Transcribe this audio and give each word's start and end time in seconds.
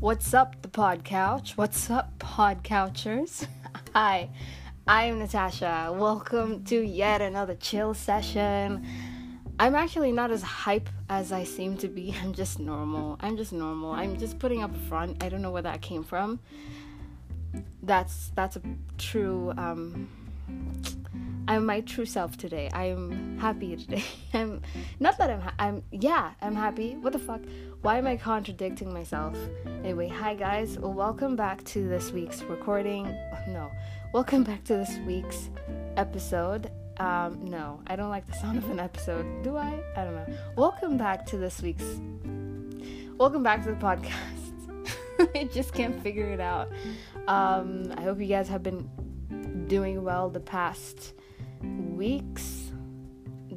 What's 0.00 0.32
up, 0.32 0.62
the 0.62 0.68
pod 0.68 1.02
couch? 1.02 1.56
What's 1.56 1.90
up, 1.90 2.16
pod 2.20 2.62
couchers? 2.62 3.48
Hi, 3.94 4.30
I'm 4.86 5.18
Natasha. 5.18 5.92
Welcome 5.92 6.62
to 6.66 6.80
yet 6.80 7.20
another 7.20 7.56
chill 7.56 7.94
session. 7.94 8.86
I'm 9.58 9.74
actually 9.74 10.12
not 10.12 10.30
as 10.30 10.40
hype 10.40 10.88
as 11.08 11.32
I 11.32 11.42
seem 11.42 11.76
to 11.78 11.88
be. 11.88 12.14
I'm 12.22 12.32
just 12.32 12.60
normal. 12.60 13.16
I'm 13.18 13.36
just 13.36 13.52
normal. 13.52 13.90
I'm 13.90 14.16
just 14.16 14.38
putting 14.38 14.62
up 14.62 14.72
a 14.72 14.78
front. 14.88 15.20
I 15.20 15.28
don't 15.28 15.42
know 15.42 15.50
where 15.50 15.62
that 15.62 15.82
came 15.82 16.04
from. 16.04 16.38
That's 17.82 18.30
that's 18.36 18.54
a 18.54 18.62
true 18.98 19.52
um 19.58 20.08
I'm 21.48 21.64
my 21.66 21.80
true 21.80 22.04
self 22.04 22.36
today. 22.36 22.70
I'm 22.72 23.38
happy 23.38 23.74
today. 23.74 24.04
I'm 24.34 24.60
not 25.00 25.18
that 25.18 25.30
I'm 25.30 25.40
ha- 25.40 25.54
I'm 25.58 25.82
yeah, 25.90 26.34
I'm 26.40 26.54
happy. 26.54 26.94
What 26.94 27.14
the 27.14 27.18
fuck? 27.18 27.40
Why 27.80 27.98
am 27.98 28.06
I 28.08 28.16
contradicting 28.16 28.92
myself? 28.92 29.36
Anyway, 29.84 30.08
hi 30.08 30.34
guys. 30.34 30.78
Welcome 30.78 31.36
back 31.36 31.62
to 31.66 31.88
this 31.88 32.10
week's 32.12 32.42
recording. 32.42 33.06
No. 33.48 33.70
Welcome 34.12 34.44
back 34.44 34.62
to 34.64 34.76
this 34.76 34.98
week's 35.06 35.48
episode. 35.96 36.70
Um 36.98 37.44
no, 37.44 37.80
I 37.86 37.96
don't 37.96 38.10
like 38.10 38.26
the 38.26 38.34
sound 38.34 38.58
of 38.58 38.68
an 38.68 38.78
episode. 38.78 39.42
Do 39.42 39.56
I? 39.56 39.80
I 39.96 40.04
don't 40.04 40.14
know. 40.16 40.26
Welcome 40.56 40.98
back 40.98 41.24
to 41.26 41.38
this 41.38 41.62
week's 41.62 42.00
Welcome 43.16 43.42
back 43.42 43.62
to 43.64 43.70
the 43.70 43.76
podcast. 43.76 45.30
I 45.34 45.44
just 45.44 45.72
can't 45.72 46.02
figure 46.02 46.26
it 46.30 46.40
out. 46.40 46.68
Um 47.26 47.94
I 47.96 48.02
hope 48.02 48.20
you 48.20 48.26
guys 48.26 48.48
have 48.48 48.62
been 48.62 49.66
doing 49.66 50.02
well 50.02 50.28
the 50.28 50.40
past 50.40 51.14
weeks, 51.62 52.72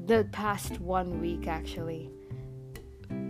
the 0.06 0.26
past 0.32 0.80
one 0.80 1.20
week 1.20 1.48
actually, 1.48 2.12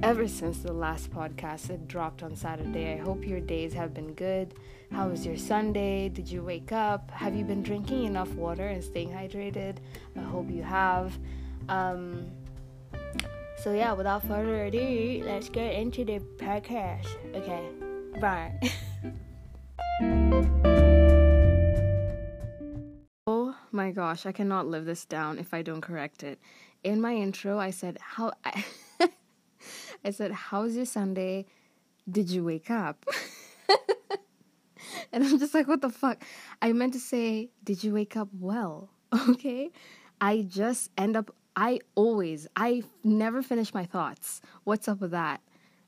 ever 0.03 0.27
since 0.27 0.59
the 0.59 0.73
last 0.73 1.12
podcast 1.12 1.70
it 1.70 1.88
dropped 1.88 2.23
on 2.23 2.35
Saturday. 2.35 2.94
I 2.94 2.98
hope 2.98 3.26
your 3.26 3.40
days 3.40 3.74
have 3.74 3.93
been 3.93 4.13
good. 4.13 4.54
How 4.91 5.07
was 5.07 5.26
your 5.26 5.37
Sunday? 5.37 6.10
Did 6.10 6.29
you 6.29 6.43
wake 6.43 6.71
up? 6.71 7.10
Have 7.12 7.35
you 7.35 7.46
been 7.46 7.63
drinking 7.63 8.04
enough 8.04 8.29
water 8.34 8.68
and 8.68 8.84
staying 8.84 9.12
hydrated? 9.12 9.77
I 10.18 10.21
hope 10.21 10.49
you 10.49 10.63
have. 10.63 11.18
Um, 11.70 12.26
so 13.57 13.74
yeah, 13.74 13.93
without 13.93 14.24
further 14.24 14.65
ado, 14.65 15.24
let's 15.26 15.49
get 15.49 15.76
into 15.76 16.04
the 16.04 16.20
podcast. 16.37 17.07
Okay, 17.35 17.70
bye. 18.20 18.59
Oh 23.27 23.55
my 23.71 23.91
gosh, 23.91 24.26
I 24.26 24.32
cannot 24.32 24.68
live 24.68 24.85
this 24.85 25.05
down 25.05 25.37
if 25.37 25.54
I 25.54 25.62
don't 25.62 25.79
correct 25.79 26.24
it. 26.24 26.40
In 26.84 26.99
my 26.99 27.13
intro, 27.13 27.59
I 27.59 27.70
said 27.70 27.98
how 28.02 28.34
I, 28.43 28.65
I 30.04 30.12
said, 30.12 30.32
"How's 30.32 30.76
your 30.76 30.85
Sunday? 30.85 31.46
Did 32.10 32.30
you 32.30 32.44
wake 32.44 32.70
up?" 32.70 33.05
and 35.12 35.24
I'm 35.24 35.40
just 35.40 35.54
like, 35.54 35.68
"What 35.68 35.82
the 35.82 35.90
fuck?" 35.90 36.24
I 36.62 36.74
meant 36.74 36.93
to 36.93 36.99
say, 36.99 37.52
"Did 37.63 37.84
you 37.84 37.93
wake 37.93 38.16
up 38.16 38.30
well?" 38.34 38.90
Okay? 39.30 39.71
I 40.21 40.43
just 40.43 40.91
end 40.98 41.18
up 41.18 41.35
I 41.55 41.80
always 41.96 42.48
I 42.55 42.84
never 43.04 43.41
finish 43.41 43.74
my 43.74 43.85
thoughts. 43.85 44.41
What's 44.63 44.88
up 44.88 45.02
with 45.02 45.12
that? 45.12 45.41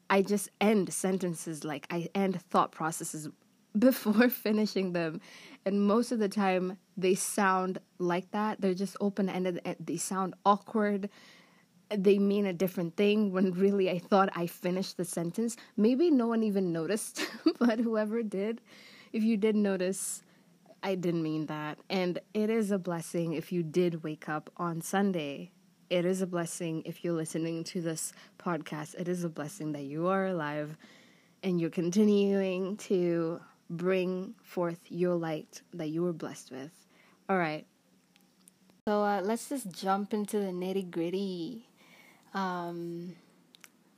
I 0.10 0.22
just 0.22 0.50
end 0.60 0.94
sentences 0.94 1.64
like 1.64 1.88
I 1.90 2.10
end 2.14 2.42
thought 2.50 2.72
processes 2.72 3.30
before 3.78 4.30
finishing 4.30 4.94
them. 4.94 5.22
And 5.66 5.88
most 5.88 6.12
of 6.12 6.20
the 6.20 6.30
time, 6.30 6.78
they 6.98 7.16
sound 7.16 7.80
like 7.98 8.32
that. 8.32 8.60
They're 8.62 8.74
just 8.74 8.98
open 9.00 9.30
ended. 9.30 9.62
They 9.80 9.98
sound 9.98 10.36
awkward. 10.46 11.10
They 11.98 12.18
mean 12.18 12.46
a 12.46 12.54
different 12.54 12.96
thing 12.96 13.32
when 13.32 13.52
really 13.52 13.90
I 13.90 14.00
thought 14.00 14.30
I 14.36 14.48
finished 14.48 14.98
the 14.98 15.06
sentence. 15.06 15.56
Maybe 15.78 16.10
no 16.10 16.28
one 16.28 16.44
even 16.44 16.72
noticed, 16.72 17.26
but 17.60 17.80
whoever 17.80 18.24
did, 18.24 18.62
if 19.12 19.24
you 19.24 19.38
did 19.38 19.56
notice, 19.56 20.24
I 20.82 20.96
didn't 20.96 21.24
mean 21.24 21.46
that. 21.48 21.80
And 21.90 22.20
it 22.34 22.50
is 22.50 22.72
a 22.72 22.78
blessing 22.78 23.34
if 23.34 23.52
you 23.52 23.64
did 23.64 24.04
wake 24.04 24.28
up 24.28 24.50
on 24.58 24.82
Sunday. 24.82 25.52
It 25.90 26.06
is 26.06 26.22
a 26.22 26.28
blessing 26.28 26.82
if 26.86 27.04
you're 27.04 27.14
listening 27.14 27.64
to 27.66 27.82
this 27.82 28.14
podcast. 28.40 28.96
It 28.96 29.08
is 29.08 29.24
a 29.24 29.30
blessing 29.30 29.72
that 29.74 29.84
you 29.84 30.08
are 30.08 30.28
alive 30.28 30.76
and 31.44 31.60
you're 31.60 31.70
continuing 31.70 32.78
to 32.78 33.40
bring 33.70 34.34
forth 34.44 34.80
your 34.90 35.16
light 35.16 35.62
that 35.74 35.90
you 35.90 36.04
were 36.04 36.14
blessed 36.14 36.52
with. 36.52 36.72
All 37.30 37.38
right. 37.38 37.66
So 38.88 39.04
uh, 39.04 39.22
let's 39.24 39.48
just 39.48 39.72
jump 39.72 40.14
into 40.14 40.40
the 40.40 40.52
nitty 40.52 40.92
gritty. 40.92 41.68
Um, 42.34 43.16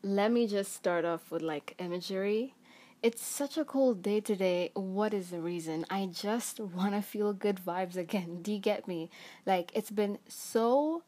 let 0.03 0.31
me 0.31 0.47
just 0.47 0.73
start 0.73 1.05
off 1.05 1.31
with 1.31 1.41
like 1.41 1.75
imagery. 1.79 2.53
It's 3.01 3.23
such 3.23 3.57
a 3.57 3.65
cold 3.65 4.01
day 4.01 4.19
today. 4.19 4.71
What 4.73 5.13
is 5.13 5.29
the 5.29 5.39
reason? 5.41 5.85
I 5.89 6.07
just 6.07 6.59
want 6.59 6.93
to 6.93 7.01
feel 7.01 7.33
good 7.33 7.59
vibes 7.65 7.95
again. 7.97 8.41
Do 8.41 8.51
you 8.51 8.59
get 8.59 8.87
me? 8.87 9.09
Like, 9.45 9.71
it's 9.73 9.91
been 9.91 10.17
so 10.27 11.03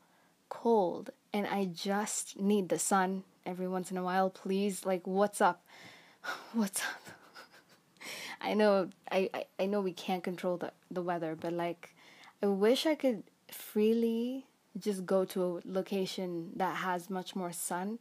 cold, 0.50 1.10
and 1.34 1.48
I 1.48 1.66
just 1.66 2.40
need 2.40 2.70
the 2.70 2.80
sun 2.80 3.24
every 3.46 3.68
once 3.68 3.92
in 3.92 3.98
a 3.98 4.04
while. 4.04 4.30
Please, 4.30 4.86
like, 4.86 5.06
what's 5.06 5.42
up? 5.42 5.64
What's 6.54 6.82
up? 6.82 7.10
I 8.42 8.54
know 8.54 8.90
I, 9.12 9.30
I, 9.34 9.46
I 9.60 9.66
know 9.66 9.80
we 9.82 9.94
can't 9.94 10.24
control 10.24 10.58
the, 10.58 10.72
the 10.92 11.02
weather, 11.02 11.38
but 11.40 11.54
like 11.54 11.96
I 12.44 12.48
wish 12.48 12.86
I 12.86 12.96
could 12.96 13.24
freely 13.50 14.46
just 14.78 15.06
go 15.06 15.26
to 15.26 15.44
a 15.44 15.62
location 15.66 16.52
that 16.56 16.78
has 16.78 17.10
much 17.10 17.36
more 17.36 17.52
sun 17.52 18.00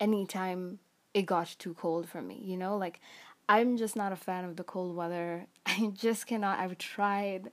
anytime 0.00 0.78
it 1.14 1.22
got 1.22 1.54
too 1.58 1.74
cold 1.74 2.08
for 2.08 2.20
me, 2.20 2.40
you 2.42 2.56
know? 2.56 2.76
Like 2.76 3.00
I'm 3.48 3.76
just 3.76 3.96
not 3.96 4.12
a 4.12 4.16
fan 4.16 4.44
of 4.44 4.56
the 4.56 4.64
cold 4.64 4.94
weather. 4.94 5.46
I 5.66 5.90
just 5.94 6.26
cannot 6.26 6.58
I've 6.58 6.78
tried 6.78 7.50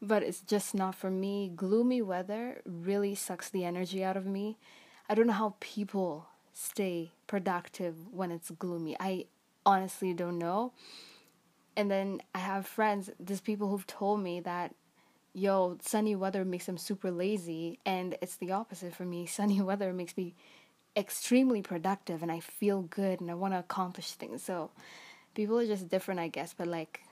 but 0.00 0.22
it's 0.22 0.40
just 0.40 0.74
not 0.74 0.94
for 0.94 1.10
me. 1.10 1.50
Gloomy 1.54 2.02
weather 2.02 2.62
really 2.64 3.14
sucks 3.14 3.50
the 3.50 3.64
energy 3.64 4.04
out 4.04 4.16
of 4.16 4.26
me. 4.26 4.56
I 5.08 5.14
don't 5.14 5.26
know 5.26 5.32
how 5.32 5.56
people 5.60 6.26
stay 6.52 7.12
productive 7.26 7.94
when 8.12 8.30
it's 8.30 8.50
gloomy. 8.50 8.96
I 9.00 9.26
honestly 9.64 10.12
don't 10.12 10.38
know. 10.38 10.72
And 11.76 11.90
then 11.90 12.20
I 12.34 12.38
have 12.38 12.66
friends, 12.66 13.10
there's 13.20 13.40
people 13.40 13.68
who've 13.68 13.86
told 13.86 14.20
me 14.20 14.40
that, 14.40 14.74
yo, 15.38 15.78
sunny 15.80 16.14
weather 16.14 16.44
makes 16.44 16.66
them 16.66 16.76
super 16.76 17.10
lazy. 17.10 17.78
And 17.86 18.16
it's 18.20 18.36
the 18.36 18.52
opposite 18.52 18.94
for 18.94 19.04
me. 19.04 19.26
Sunny 19.38 19.60
weather 19.60 19.92
makes 19.92 20.16
me 20.16 20.34
extremely 20.96 21.62
productive 21.62 22.22
and 22.22 22.32
I 22.32 22.40
feel 22.40 22.82
good 22.82 23.20
and 23.20 23.30
I 23.30 23.34
want 23.34 23.54
to 23.54 23.58
accomplish 23.58 24.12
things. 24.12 24.42
So 24.42 24.70
people 25.34 25.58
are 25.58 25.66
just 25.66 25.88
different, 25.88 26.20
I 26.20 26.28
guess. 26.28 26.54
But 26.56 26.66
like, 26.66 27.02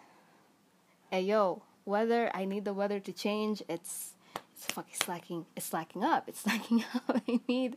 hey, 1.10 1.22
yo, 1.22 1.62
weather, 1.84 2.30
I 2.34 2.44
need 2.44 2.64
the 2.64 2.74
weather 2.74 3.00
to 3.00 3.12
change. 3.12 3.62
It's, 3.68 4.14
it's 4.54 4.66
fucking 4.66 4.94
slacking, 4.94 5.46
it's 5.54 5.66
slacking 5.66 6.04
up. 6.04 6.28
It's 6.28 6.40
slacking 6.44 6.84
up. 6.94 7.22
I 7.26 7.40
need 7.48 7.76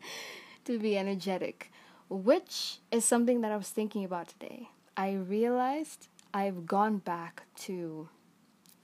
to 0.66 0.80
be 0.80 0.98
energetic, 0.98 1.72
which 2.10 2.80
is 2.92 3.06
something 3.06 3.42
that 3.42 3.52
I 3.52 3.58
was 3.58 3.70
thinking 3.70 4.04
about 4.04 4.30
today. 4.30 4.70
I 4.98 5.14
realized 5.14 6.08
I've 6.34 6.66
gone 6.66 6.98
back 6.98 7.44
to 7.60 8.10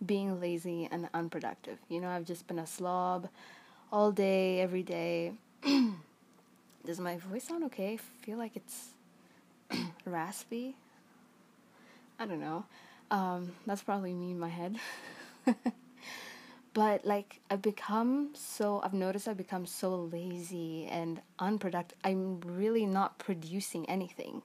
being 0.04 0.40
lazy 0.40 0.88
and 0.92 1.10
unproductive. 1.14 1.78
You 1.90 2.02
know, 2.02 2.10
I've 2.10 2.26
just 2.26 2.48
been 2.48 2.60
a 2.60 2.68
slob 2.68 3.30
all 3.92 4.12
day, 4.12 4.60
every 4.62 4.84
day. 4.84 5.34
Does 6.86 7.00
my 7.00 7.18
voice 7.18 7.46
sound 7.46 7.64
okay? 7.66 7.94
I 7.94 8.26
feel 8.26 8.38
like 8.38 8.56
it's 8.56 8.90
raspy. 10.06 10.76
I 12.20 12.26
don't 12.26 12.40
know. 12.40 12.66
Um, 13.12 13.52
that's 13.66 13.82
probably 13.82 14.14
me 14.14 14.32
in 14.32 14.40
my 14.40 14.50
head. 14.50 14.78
but 16.74 17.06
like 17.06 17.40
I've 17.50 17.62
become 17.62 18.32
so 18.34 18.82
I've 18.84 18.94
noticed 18.94 19.28
I've 19.28 19.38
become 19.38 19.66
so 19.66 19.96
lazy 19.96 20.86
and 20.88 21.22
unproductive. 21.40 21.98
I'm 22.04 22.42
really 22.42 22.86
not 22.86 23.18
producing 23.18 23.90
anything. 23.90 24.44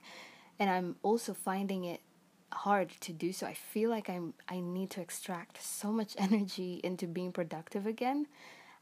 And 0.59 0.69
I'm 0.69 0.95
also 1.03 1.33
finding 1.33 1.85
it 1.85 2.01
hard 2.51 2.89
to 3.01 3.13
do 3.13 3.33
so. 3.33 3.47
I 3.47 3.53
feel 3.53 3.89
like 3.89 4.09
I'm 4.09 4.33
I 4.47 4.59
need 4.59 4.89
to 4.91 5.01
extract 5.01 5.61
so 5.61 5.91
much 5.91 6.15
energy 6.17 6.79
into 6.83 7.07
being 7.07 7.31
productive 7.31 7.85
again. 7.85 8.27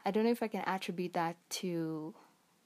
I 0.04 0.10
don't 0.10 0.24
know 0.24 0.30
if 0.30 0.42
I 0.42 0.48
can 0.48 0.62
attribute 0.66 1.12
that 1.12 1.36
to 1.60 2.14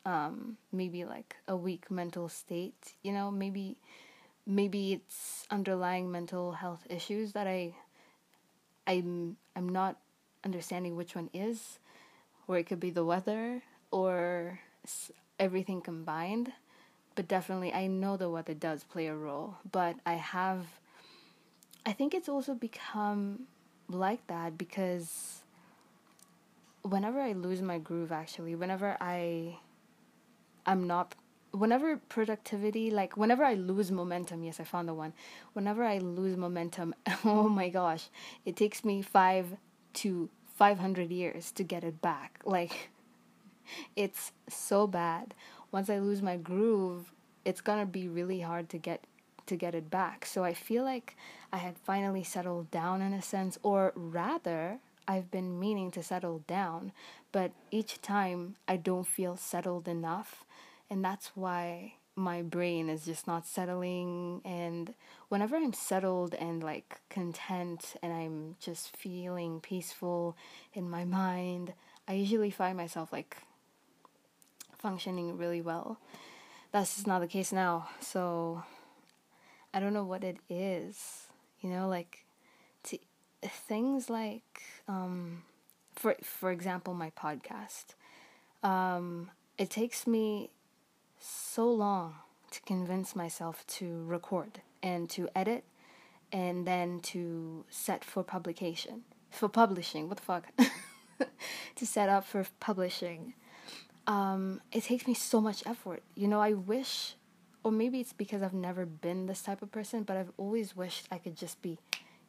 um, 0.06 0.56
maybe 0.72 1.04
like 1.04 1.36
a 1.48 1.56
weak 1.56 1.90
mental 1.90 2.28
state. 2.28 2.94
You 3.02 3.12
know, 3.12 3.30
maybe 3.30 3.76
maybe 4.46 4.92
it's 4.92 5.46
underlying 5.50 6.10
mental 6.10 6.52
health 6.52 6.86
issues 6.88 7.32
that 7.32 7.46
I 7.46 7.74
I'm 8.86 9.36
I'm 9.56 9.68
not 9.68 9.96
understanding 10.44 10.96
which 10.96 11.14
one 11.14 11.30
is, 11.32 11.78
or 12.46 12.58
it 12.58 12.64
could 12.64 12.80
be 12.80 12.90
the 12.90 13.04
weather 13.04 13.62
or 13.90 14.60
everything 15.38 15.80
combined. 15.80 16.52
But 17.14 17.28
definitely, 17.28 17.72
I 17.72 17.86
know 17.86 18.16
the 18.16 18.28
weather 18.28 18.54
does 18.54 18.82
play 18.84 19.06
a 19.06 19.14
role. 19.14 19.56
But 19.70 19.96
I 20.04 20.14
have 20.14 20.66
I 21.86 21.92
think 21.92 22.14
it's 22.14 22.28
also 22.28 22.54
become 22.54 23.46
like 23.88 24.26
that 24.28 24.56
because 24.56 25.42
whenever 26.82 27.20
I 27.20 27.32
lose 27.32 27.60
my 27.60 27.78
groove 27.78 28.12
actually, 28.12 28.54
whenever 28.54 28.96
I 29.00 29.58
I'm 30.66 30.86
not 30.86 31.14
whenever 31.50 31.96
productivity 32.08 32.90
like 32.90 33.16
whenever 33.16 33.44
i 33.44 33.54
lose 33.54 33.92
momentum 33.92 34.42
yes 34.42 34.58
i 34.58 34.64
found 34.64 34.88
the 34.88 34.94
one. 34.94 35.12
Whenever 35.52 35.84
i 35.84 35.98
lose 35.98 36.36
momentum 36.36 36.94
oh 37.24 37.48
my 37.48 37.68
gosh 37.68 38.08
it 38.44 38.56
takes 38.56 38.84
me 38.84 39.02
5 39.02 39.56
to 39.94 40.28
500 40.56 41.10
years 41.10 41.52
to 41.52 41.62
get 41.62 41.84
it 41.84 42.00
back. 42.02 42.40
Like 42.46 42.90
it's 43.96 44.32
so 44.48 44.86
bad. 44.86 45.34
Once 45.70 45.88
i 45.90 45.98
lose 45.98 46.22
my 46.22 46.36
groove 46.36 47.12
it's 47.44 47.60
going 47.60 47.78
to 47.78 47.86
be 47.86 48.08
really 48.08 48.40
hard 48.40 48.68
to 48.70 48.78
get 48.78 49.06
to 49.46 49.56
get 49.56 49.74
it 49.74 49.90
back. 49.90 50.26
So 50.26 50.44
i 50.44 50.54
feel 50.54 50.84
like 50.84 51.16
i 51.52 51.58
had 51.58 51.76
finally 51.78 52.24
settled 52.24 52.70
down 52.70 53.02
in 53.02 53.12
a 53.12 53.22
sense 53.22 53.58
or 53.62 53.92
rather 53.94 54.78
I've 55.06 55.30
been 55.30 55.60
meaning 55.60 55.90
to 55.92 56.02
settle 56.02 56.42
down, 56.46 56.92
but 57.30 57.52
each 57.70 58.00
time 58.00 58.56
I 58.66 58.76
don't 58.76 59.06
feel 59.06 59.36
settled 59.36 59.86
enough 59.86 60.44
and 60.88 61.04
that's 61.04 61.32
why 61.34 61.94
my 62.16 62.42
brain 62.42 62.88
is 62.88 63.04
just 63.04 63.26
not 63.26 63.46
settling. 63.46 64.40
And 64.44 64.94
whenever 65.28 65.56
i'm 65.56 65.72
settled 65.72 66.34
and 66.34 66.62
like 66.62 67.00
content 67.10 67.94
and 68.02 68.12
i'm 68.12 68.56
just 68.60 68.96
feeling 68.96 69.60
peaceful 69.60 70.36
in 70.72 70.88
my 70.88 71.04
mind 71.04 71.72
i 72.06 72.12
usually 72.12 72.50
find 72.50 72.76
myself 72.76 73.12
like 73.12 73.36
functioning 74.78 75.36
really 75.38 75.62
well. 75.62 75.98
That's 76.70 76.94
just 76.96 77.06
not 77.06 77.20
the 77.20 77.26
case 77.26 77.52
now 77.52 77.88
so 78.00 78.62
i 79.74 79.80
don't 79.80 79.92
know 79.92 80.04
what 80.04 80.24
it 80.24 80.38
is 80.48 81.26
you 81.60 81.68
know 81.68 81.88
like 81.88 82.24
to, 82.84 82.98
things 83.42 84.08
like 84.08 84.62
um 84.88 85.42
for 85.94 86.16
for 86.22 86.50
example 86.50 86.94
my 86.94 87.10
podcast 87.10 87.94
um 88.62 89.30
it 89.58 89.68
takes 89.68 90.06
me 90.06 90.50
so 91.18 91.70
long 91.70 92.14
to 92.50 92.60
convince 92.62 93.16
myself 93.16 93.66
to 93.66 94.04
record 94.04 94.60
and 94.82 95.10
to 95.10 95.28
edit 95.34 95.64
and 96.32 96.66
then 96.66 97.00
to 97.00 97.64
set 97.70 98.04
for 98.04 98.22
publication. 98.22 99.02
For 99.30 99.48
publishing, 99.48 100.08
what 100.08 100.18
the 100.18 100.22
fuck? 100.22 100.46
to 101.76 101.86
set 101.86 102.08
up 102.08 102.24
for 102.24 102.44
publishing. 102.60 103.34
Um, 104.06 104.60
it 104.72 104.84
takes 104.84 105.06
me 105.06 105.14
so 105.14 105.40
much 105.40 105.62
effort. 105.66 106.02
You 106.14 106.28
know, 106.28 106.40
I 106.40 106.52
wish, 106.52 107.14
or 107.64 107.72
maybe 107.72 107.98
it's 107.98 108.12
because 108.12 108.42
I've 108.42 108.54
never 108.54 108.84
been 108.84 109.26
this 109.26 109.40
type 109.42 109.62
of 109.62 109.72
person, 109.72 110.02
but 110.02 110.18
I've 110.18 110.30
always 110.36 110.76
wished 110.76 111.08
I 111.10 111.16
could 111.16 111.34
just 111.34 111.62
be, 111.62 111.78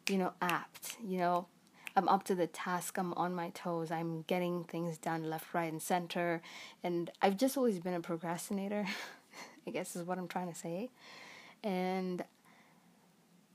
you 0.08 0.16
know, 0.16 0.32
apt. 0.40 0.96
You 1.06 1.18
know, 1.18 1.46
I'm 1.94 2.08
up 2.08 2.24
to 2.24 2.34
the 2.34 2.46
task, 2.46 2.96
I'm 2.98 3.12
on 3.14 3.34
my 3.34 3.50
toes, 3.50 3.90
I'm 3.90 4.22
getting 4.22 4.64
things 4.64 4.96
done 4.96 5.28
left, 5.28 5.52
right, 5.52 5.70
and 5.70 5.80
center. 5.80 6.40
And 6.82 7.10
I've 7.20 7.36
just 7.36 7.56
always 7.58 7.78
been 7.78 7.92
a 7.92 8.00
procrastinator, 8.00 8.86
I 9.66 9.70
guess 9.70 9.94
is 9.94 10.04
what 10.04 10.18
I'm 10.18 10.26
trying 10.26 10.50
to 10.50 10.58
say. 10.58 10.88
And 11.62 12.24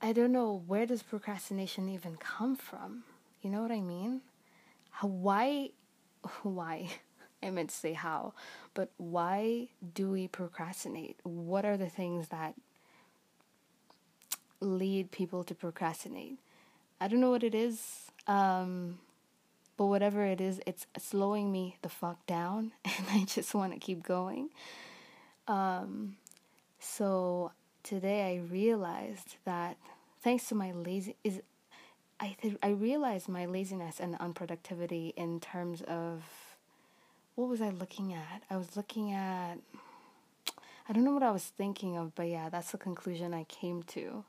I 0.01 0.13
don't 0.13 0.31
know 0.31 0.63
where 0.67 0.85
does 0.85 1.01
procrastination 1.01 1.89
even 1.89 2.15
come 2.15 2.55
from? 2.55 3.03
You 3.41 3.49
know 3.49 3.63
what 3.63 3.71
I 3.71 3.81
mean? 3.81 4.21
Why, 5.01 5.71
why? 6.43 6.89
I 7.43 7.49
meant 7.49 7.69
to 7.69 7.75
say 7.75 7.93
how, 7.93 8.33
but 8.73 8.91
why 8.97 9.69
do 9.93 10.09
we 10.09 10.27
procrastinate? 10.27 11.17
What 11.23 11.65
are 11.65 11.77
the 11.77 11.89
things 11.89 12.27
that 12.29 12.55
lead 14.59 15.11
people 15.11 15.43
to 15.45 15.55
procrastinate? 15.55 16.37
I 16.99 17.07
don't 17.07 17.19
know 17.19 17.31
what 17.31 17.43
it 17.43 17.55
is. 17.55 18.11
Um, 18.27 18.99
but 19.81 19.87
whatever 19.87 20.23
it 20.23 20.39
is, 20.39 20.61
it's 20.67 20.85
slowing 20.99 21.51
me 21.51 21.77
the 21.81 21.89
fuck 21.89 22.23
down, 22.27 22.71
and 22.85 23.07
I 23.09 23.23
just 23.25 23.55
want 23.55 23.73
to 23.73 23.79
keep 23.79 24.03
going. 24.03 24.49
Um, 25.47 26.17
so 26.79 27.51
today 27.81 28.31
I 28.31 28.45
realized 28.51 29.37
that 29.43 29.77
thanks 30.21 30.47
to 30.49 30.55
my 30.55 30.71
lazy 30.71 31.15
is 31.23 31.41
I 32.19 32.35
th- 32.39 32.57
I 32.61 32.69
realized 32.69 33.27
my 33.27 33.47
laziness 33.47 33.99
and 33.99 34.19
unproductivity 34.19 35.15
in 35.15 35.39
terms 35.39 35.81
of 35.81 36.21
what 37.35 37.49
was 37.49 37.61
I 37.61 37.69
looking 37.69 38.13
at? 38.13 38.43
I 38.49 38.57
was 38.57 38.75
looking 38.75 39.13
at 39.13 39.57
I 40.89 40.93
don't 40.93 41.03
know 41.03 41.13
what 41.13 41.23
I 41.23 41.31
was 41.31 41.45
thinking 41.45 41.97
of, 41.97 42.15
but 42.15 42.27
yeah, 42.27 42.49
that's 42.49 42.71
the 42.71 42.77
conclusion 42.77 43.33
I 43.33 43.45
came 43.45 43.83
to. 43.83 44.25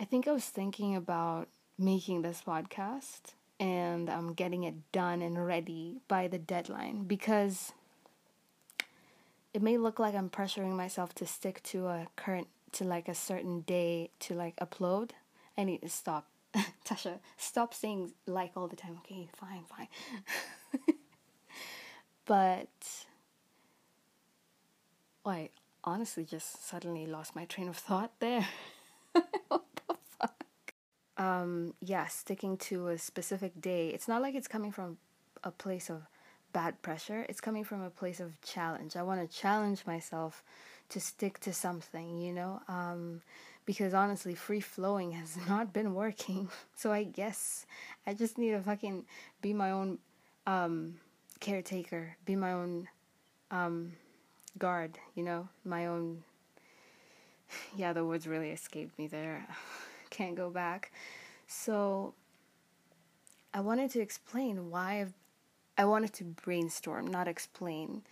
I 0.00 0.04
think 0.04 0.28
I 0.28 0.32
was 0.32 0.44
thinking 0.44 0.94
about 0.94 1.48
making 1.78 2.22
this 2.22 2.42
podcast 2.46 3.34
and 3.58 4.10
I'm 4.10 4.34
getting 4.34 4.64
it 4.64 4.92
done 4.92 5.22
and 5.22 5.44
ready 5.46 6.00
by 6.06 6.28
the 6.28 6.38
deadline 6.38 7.04
because 7.04 7.72
it 9.54 9.62
may 9.62 9.78
look 9.78 9.98
like 9.98 10.14
I'm 10.14 10.28
pressuring 10.28 10.72
myself 10.72 11.14
to 11.16 11.26
stick 11.26 11.62
to 11.64 11.86
a 11.86 12.06
current 12.16 12.48
to 12.72 12.84
like 12.84 13.08
a 13.08 13.14
certain 13.14 13.62
day 13.62 14.10
to 14.20 14.34
like 14.34 14.56
upload. 14.56 15.10
I 15.56 15.64
need 15.64 15.82
to 15.82 15.88
stop. 15.88 16.26
Tasha, 16.84 17.20
stop 17.36 17.74
saying 17.74 18.12
like 18.26 18.52
all 18.56 18.68
the 18.68 18.76
time. 18.76 18.98
Okay, 19.04 19.28
fine, 19.34 19.64
fine. 19.64 19.88
but 22.28 22.68
I 25.26 25.50
honestly 25.82 26.24
just 26.24 26.64
suddenly 26.68 27.06
lost 27.06 27.34
my 27.34 27.44
train 27.44 27.68
of 27.68 27.76
thought 27.76 28.12
there 28.20 28.46
um, 31.18 31.74
yeah, 31.80 32.06
sticking 32.06 32.56
to 32.56 32.88
a 32.88 32.98
specific 32.98 33.60
day, 33.60 33.88
it's 33.88 34.08
not 34.08 34.22
like 34.22 34.34
it's 34.34 34.48
coming 34.48 34.72
from 34.72 34.98
a 35.42 35.50
place 35.50 35.90
of 35.90 36.02
bad 36.52 36.80
pressure. 36.80 37.26
It's 37.28 37.40
coming 37.40 37.64
from 37.64 37.82
a 37.82 37.90
place 37.90 38.20
of 38.20 38.40
challenge. 38.40 38.96
I 38.96 39.02
want 39.02 39.28
to 39.28 39.36
challenge 39.36 39.84
myself 39.86 40.42
to 40.90 41.00
stick 41.00 41.40
to 41.40 41.52
something, 41.52 42.18
you 42.18 42.32
know? 42.32 42.62
Um, 42.68 43.22
because 43.66 43.92
honestly, 43.92 44.34
free 44.34 44.60
flowing 44.60 45.12
has 45.12 45.36
not 45.48 45.72
been 45.72 45.94
working. 45.94 46.48
So 46.76 46.92
I 46.92 47.02
guess 47.02 47.66
I 48.06 48.14
just 48.14 48.38
need 48.38 48.52
to 48.52 48.60
fucking 48.60 49.04
be 49.42 49.52
my 49.52 49.72
own 49.72 49.98
um, 50.46 50.94
caretaker, 51.40 52.16
be 52.24 52.36
my 52.36 52.52
own 52.52 52.88
um, 53.50 53.92
guard, 54.58 54.98
you 55.14 55.22
know? 55.22 55.48
My 55.64 55.86
own. 55.86 56.22
Yeah, 57.76 57.94
the 57.94 58.04
words 58.04 58.26
really 58.26 58.50
escaped 58.50 58.98
me 58.98 59.06
there 59.06 59.46
can't 60.10 60.34
go 60.34 60.50
back. 60.50 60.92
So 61.46 62.12
I 63.54 63.60
wanted 63.60 63.90
to 63.92 64.00
explain 64.00 64.70
why 64.70 65.00
I've, 65.00 65.12
I 65.76 65.84
wanted 65.86 66.12
to 66.14 66.24
brainstorm, 66.24 67.06
not 67.06 67.28
explain. 67.28 68.02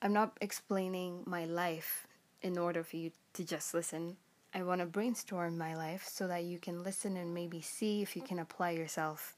I'm 0.00 0.12
not 0.12 0.36
explaining 0.40 1.22
my 1.26 1.44
life 1.44 2.06
in 2.42 2.56
order 2.56 2.82
for 2.82 2.96
you 2.96 3.10
to 3.34 3.44
just 3.44 3.74
listen. 3.74 4.16
I 4.54 4.62
want 4.62 4.80
to 4.80 4.86
brainstorm 4.86 5.58
my 5.58 5.76
life 5.76 6.06
so 6.10 6.26
that 6.28 6.44
you 6.44 6.58
can 6.58 6.82
listen 6.82 7.16
and 7.16 7.34
maybe 7.34 7.60
see 7.60 8.00
if 8.00 8.16
you 8.16 8.22
can 8.22 8.38
apply 8.38 8.70
yourself. 8.70 9.36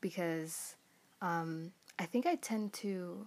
Because 0.00 0.74
um, 1.22 1.72
I 1.98 2.06
think 2.06 2.26
I 2.26 2.36
tend 2.36 2.72
to 2.74 3.26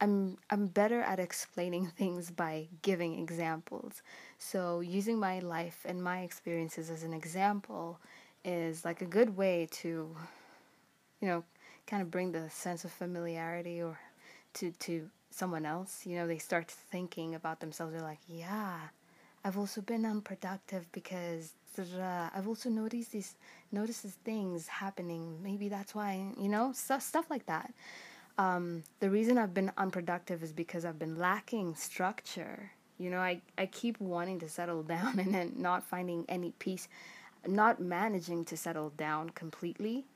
I'm 0.00 0.38
I'm 0.50 0.66
better 0.66 1.00
at 1.00 1.20
explaining 1.20 1.86
things 1.98 2.30
by 2.30 2.68
giving 2.82 3.18
examples. 3.18 4.02
So 4.38 4.80
using 4.80 5.18
my 5.18 5.38
life 5.40 5.84
and 5.88 6.02
my 6.02 6.20
experiences 6.22 6.90
as 6.90 7.02
an 7.02 7.12
example 7.14 8.00
is 8.44 8.84
like 8.84 9.00
a 9.00 9.06
good 9.06 9.36
way 9.36 9.68
to 9.70 10.16
you 11.20 11.28
know 11.28 11.44
kind 11.86 12.02
of 12.02 12.10
bring 12.10 12.32
the 12.32 12.48
sense 12.50 12.84
of 12.84 12.92
familiarity 12.92 13.80
or 13.82 13.98
to 14.54 14.70
to 14.72 15.10
someone 15.30 15.66
else. 15.66 16.06
You 16.06 16.16
know, 16.16 16.26
they 16.26 16.38
start 16.38 16.70
thinking 16.70 17.34
about 17.34 17.60
themselves. 17.60 17.92
They're 17.92 18.02
like, 18.02 18.20
"Yeah, 18.28 18.78
I've 19.44 19.58
also 19.58 19.80
been 19.80 20.04
unproductive 20.06 20.90
because 20.92 21.52
I've 21.78 22.48
also 22.48 22.68
noticed 22.70 23.12
these 23.12 23.36
notices 23.72 24.12
things 24.24 24.68
happening. 24.68 25.42
Maybe 25.42 25.68
that's 25.68 25.94
why, 25.94 26.32
you 26.38 26.48
know, 26.48 26.72
stuff 26.72 27.02
stuff 27.02 27.26
like 27.30 27.46
that." 27.46 27.72
Um, 28.36 28.82
the 29.00 29.10
reason 29.10 29.38
I've 29.38 29.54
been 29.54 29.70
unproductive 29.76 30.42
is 30.42 30.52
because 30.52 30.84
I've 30.84 30.98
been 30.98 31.16
lacking 31.16 31.76
structure. 31.76 32.70
You 32.98 33.10
know, 33.10 33.18
I, 33.18 33.40
I 33.58 33.66
keep 33.66 34.00
wanting 34.00 34.40
to 34.40 34.48
settle 34.48 34.82
down 34.96 35.18
and 35.18 35.34
then 35.34 35.52
not 35.56 35.84
finding 35.84 36.24
any 36.28 36.52
peace, 36.58 36.88
not 37.46 37.80
managing 37.80 38.44
to 38.46 38.56
settle 38.56 38.90
down 38.90 39.30
completely. 39.30 40.06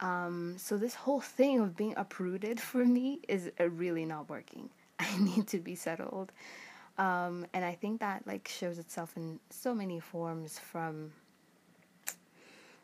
Um, 0.00 0.54
so 0.56 0.76
this 0.78 0.94
whole 0.94 1.20
thing 1.20 1.60
of 1.60 1.76
being 1.76 1.94
uprooted 1.96 2.58
for 2.70 2.84
me 2.84 3.20
is 3.28 3.50
uh, 3.60 3.68
really 3.68 4.04
not 4.04 4.28
working. 4.28 4.70
I 4.98 5.18
need 5.18 5.46
to 5.48 5.58
be 5.58 5.74
settled. 5.74 6.32
Um, 6.98 7.46
and 7.54 7.64
I 7.64 7.72
think 7.72 8.00
that 8.00 8.26
like 8.26 8.48
shows 8.48 8.78
itself 8.78 9.16
in 9.16 9.40
so 9.48 9.74
many 9.74 10.00
forms 10.00 10.58
from 10.58 11.12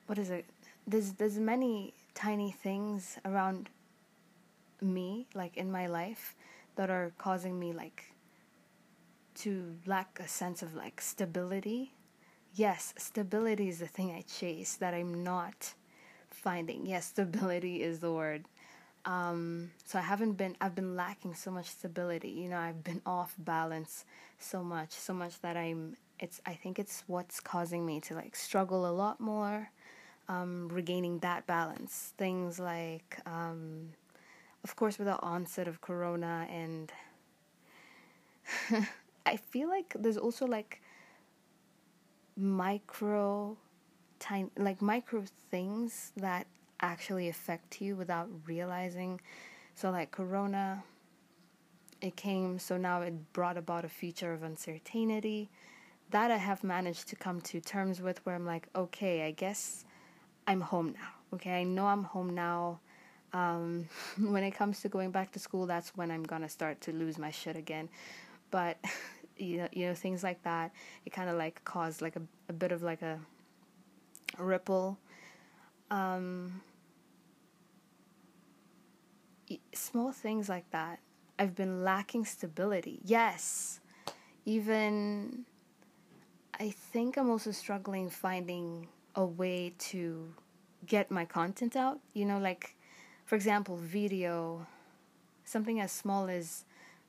what 0.06 0.18
is 0.18 0.30
it? 0.30 0.46
There's 0.86 1.12
there's 1.12 1.38
many 1.38 1.92
tiny 2.14 2.50
things 2.52 3.18
around 3.24 3.68
me 4.80 5.26
like 5.34 5.56
in 5.56 5.70
my 5.70 5.86
life 5.86 6.34
that 6.76 6.90
are 6.90 7.12
causing 7.18 7.58
me 7.58 7.72
like 7.72 8.04
to 9.34 9.76
lack 9.86 10.18
a 10.20 10.28
sense 10.28 10.62
of 10.62 10.74
like 10.74 11.00
stability. 11.00 11.92
Yes 12.54 12.94
stability 12.96 13.68
is 13.68 13.80
the 13.80 13.86
thing 13.86 14.12
i 14.12 14.22
chase 14.22 14.76
that 14.76 14.94
i'm 14.94 15.22
not 15.22 15.74
finding. 16.30 16.86
Yes 16.86 17.06
stability 17.06 17.82
is 17.82 17.98
the 18.00 18.12
word 18.12 18.44
Um, 19.06 19.70
so 19.84 19.98
I 19.98 20.02
haven't 20.02 20.32
been, 20.32 20.56
I've 20.60 20.74
been 20.74 20.96
lacking 20.96 21.34
so 21.34 21.50
much 21.52 21.66
stability. 21.66 22.30
You 22.30 22.48
know, 22.48 22.58
I've 22.58 22.82
been 22.82 23.00
off 23.06 23.34
balance 23.38 24.04
so 24.38 24.62
much, 24.64 24.90
so 24.90 25.14
much 25.14 25.40
that 25.40 25.56
I'm, 25.56 25.96
it's, 26.18 26.40
I 26.44 26.54
think 26.54 26.78
it's 26.78 27.04
what's 27.06 27.38
causing 27.38 27.86
me 27.86 28.00
to 28.00 28.14
like 28.14 28.34
struggle 28.34 28.88
a 28.88 28.90
lot 28.90 29.20
more, 29.20 29.70
um, 30.28 30.68
regaining 30.72 31.20
that 31.20 31.46
balance. 31.46 32.12
Things 32.18 32.58
like, 32.58 33.18
um, 33.26 33.92
of 34.64 34.74
course, 34.74 34.98
with 34.98 35.06
the 35.06 35.20
onset 35.22 35.68
of 35.68 35.80
Corona, 35.80 36.48
and 36.50 36.92
I 39.26 39.36
feel 39.36 39.68
like 39.68 39.94
there's 39.96 40.16
also 40.16 40.46
like 40.46 40.80
micro, 42.36 43.56
tiny, 44.18 44.50
like 44.58 44.82
micro 44.82 45.24
things 45.50 46.12
that 46.16 46.46
actually 46.80 47.28
affect 47.28 47.80
you 47.80 47.96
without 47.96 48.28
realizing. 48.46 49.20
So, 49.74 49.90
like 49.90 50.10
Corona, 50.10 50.82
it 52.00 52.16
came, 52.16 52.58
so 52.58 52.76
now 52.76 53.02
it 53.02 53.32
brought 53.32 53.56
about 53.56 53.84
a 53.84 53.88
future 53.88 54.32
of 54.32 54.42
uncertainty 54.42 55.48
that 56.10 56.30
I 56.30 56.36
have 56.36 56.62
managed 56.62 57.08
to 57.08 57.16
come 57.16 57.40
to 57.42 57.60
terms 57.60 58.00
with 58.00 58.24
where 58.24 58.34
I'm 58.34 58.46
like, 58.46 58.68
okay, 58.74 59.26
I 59.26 59.32
guess 59.32 59.84
I'm 60.46 60.60
home 60.60 60.94
now. 60.94 61.08
Okay, 61.34 61.60
I 61.60 61.64
know 61.64 61.86
I'm 61.86 62.04
home 62.04 62.34
now. 62.34 62.80
Um, 63.32 63.88
when 64.18 64.44
it 64.44 64.52
comes 64.52 64.80
to 64.82 64.88
going 64.88 65.10
back 65.10 65.32
to 65.32 65.38
school, 65.38 65.66
that's 65.66 65.96
when 65.96 66.10
I'm 66.10 66.22
gonna 66.22 66.48
start 66.48 66.80
to 66.82 66.92
lose 66.92 67.18
my 67.18 67.30
shit 67.30 67.56
again. 67.56 67.88
But 68.50 68.78
you 69.36 69.58
know, 69.58 69.68
you 69.72 69.86
know 69.86 69.94
things 69.94 70.22
like 70.22 70.42
that. 70.44 70.72
It 71.04 71.10
kind 71.10 71.28
of 71.28 71.36
like 71.36 71.64
caused 71.64 72.00
like 72.02 72.16
a, 72.16 72.22
a 72.48 72.52
bit 72.52 72.72
of 72.72 72.82
like 72.82 73.02
a 73.02 73.18
ripple. 74.38 74.98
Um, 75.90 76.60
small 79.72 80.12
things 80.12 80.48
like 80.48 80.70
that. 80.70 81.00
I've 81.38 81.54
been 81.54 81.84
lacking 81.84 82.24
stability. 82.24 83.00
Yes, 83.04 83.80
even 84.44 85.44
I 86.58 86.70
think 86.70 87.16
I'm 87.16 87.28
also 87.30 87.50
struggling 87.50 88.08
finding 88.08 88.88
a 89.14 89.24
way 89.24 89.74
to 89.78 90.32
get 90.86 91.10
my 91.10 91.24
content 91.24 91.76
out. 91.76 92.00
You 92.14 92.24
know, 92.24 92.38
like 92.38 92.74
for 93.24 93.34
example, 93.34 93.76
video, 93.76 94.66
something 95.44 95.80
as 95.80 95.92
small 95.92 96.28
as 96.28 96.64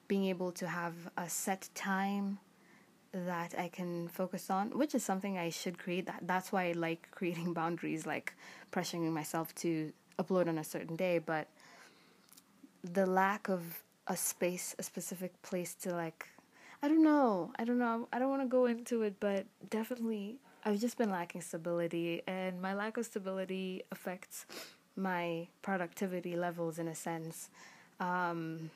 being 0.08 0.26
able 0.26 0.52
to 0.54 0.68
have 0.68 0.94
a 1.18 1.30
set 1.30 1.70
time 1.76 2.40
that 3.26 3.56
I 3.58 3.70
can 3.70 4.08
focus 4.08 4.50
on, 4.50 4.70
which 4.72 4.96
is 4.96 5.04
something 5.04 5.38
I 5.38 5.50
should 5.50 5.78
create. 5.78 6.06
That 6.06 6.22
that's 6.22 6.52
why 6.52 6.70
I 6.70 6.72
like 6.74 7.10
creating 7.12 7.54
boundaries, 7.62 8.06
like 8.06 8.34
pressuring 8.72 9.12
myself 9.12 9.54
to 9.56 9.92
upload 10.20 10.48
on 10.48 10.58
a 10.58 10.64
certain 10.64 10.96
day. 10.96 11.20
But 11.20 11.48
the 12.84 13.06
lack 13.06 13.50
of 13.50 13.84
a 14.08 14.16
space, 14.16 14.76
a 14.80 14.84
specific 14.84 15.42
place 15.42 15.74
to 15.76 15.92
like, 15.92 16.28
I 16.82 16.88
don't 16.88 17.04
know, 17.04 17.52
I 17.58 17.66
don't 17.66 17.80
know, 17.80 18.08
I 18.14 18.20
don't 18.20 18.30
want 18.30 18.42
to 18.44 18.48
go 18.48 18.66
into 18.66 19.02
it, 19.02 19.16
but 19.20 19.46
definitely 19.70 20.38
I've 20.64 20.80
just 20.80 20.98
been 20.98 21.12
lacking 21.12 21.42
stability, 21.42 22.22
and 22.28 22.62
my 22.62 22.74
lack 22.74 22.98
of 22.98 23.06
stability 23.06 23.84
affects 23.92 24.46
my 24.96 25.48
productivity 25.62 26.36
levels 26.36 26.80
in 26.80 26.88
a 26.88 26.96
sense. 26.96 27.50
Um, 28.00 28.70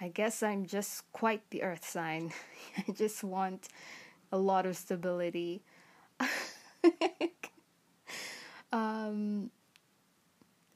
I 0.00 0.08
guess 0.08 0.42
I'm 0.42 0.66
just 0.66 1.10
quite 1.12 1.42
the 1.50 1.62
earth 1.62 1.88
sign. 1.88 2.32
I 2.88 2.92
just 2.92 3.24
want 3.24 3.68
a 4.30 4.38
lot 4.38 4.66
of 4.66 4.76
stability. 4.76 5.62
um, 8.72 9.50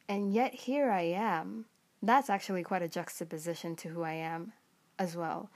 and 0.09 0.33
yet 0.33 0.55
here 0.55 0.91
I 0.91 1.02
am. 1.02 1.67
That's 2.02 2.29
actually 2.29 2.64
quite 2.64 2.83
a 2.83 2.88
juxtaposition 2.88 3.76
to 3.76 3.88
who 3.88 4.02
I 4.02 4.14
am 4.14 4.52
as 4.99 5.17
well. 5.17 5.50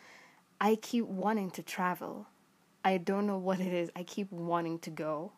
I 0.60 0.76
keep 0.76 1.06
wanting 1.06 1.50
to 1.52 1.62
travel. 1.62 2.26
I 2.84 2.98
don't 2.98 3.26
know 3.26 3.38
what 3.38 3.60
it 3.60 3.72
is. 3.72 3.90
I 3.96 4.04
keep 4.04 4.30
wanting 4.30 4.78
to 4.80 4.90
go 4.90 5.32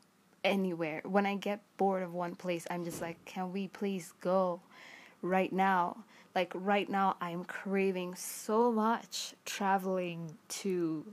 anywhere. 0.44 1.00
When 1.04 1.24
I 1.24 1.36
get 1.36 1.62
bored 1.78 2.02
of 2.02 2.12
one 2.12 2.34
place, 2.34 2.66
I'm 2.70 2.84
just 2.84 3.00
like, 3.00 3.24
can 3.24 3.52
we 3.52 3.68
please 3.68 4.12
go 4.20 4.60
right 5.22 5.52
now? 5.52 6.04
Like 6.38 6.52
right 6.54 6.88
now, 6.88 7.16
I'm 7.20 7.42
craving 7.42 8.14
so 8.14 8.70
much 8.70 9.34
traveling 9.44 10.36
to 10.60 11.04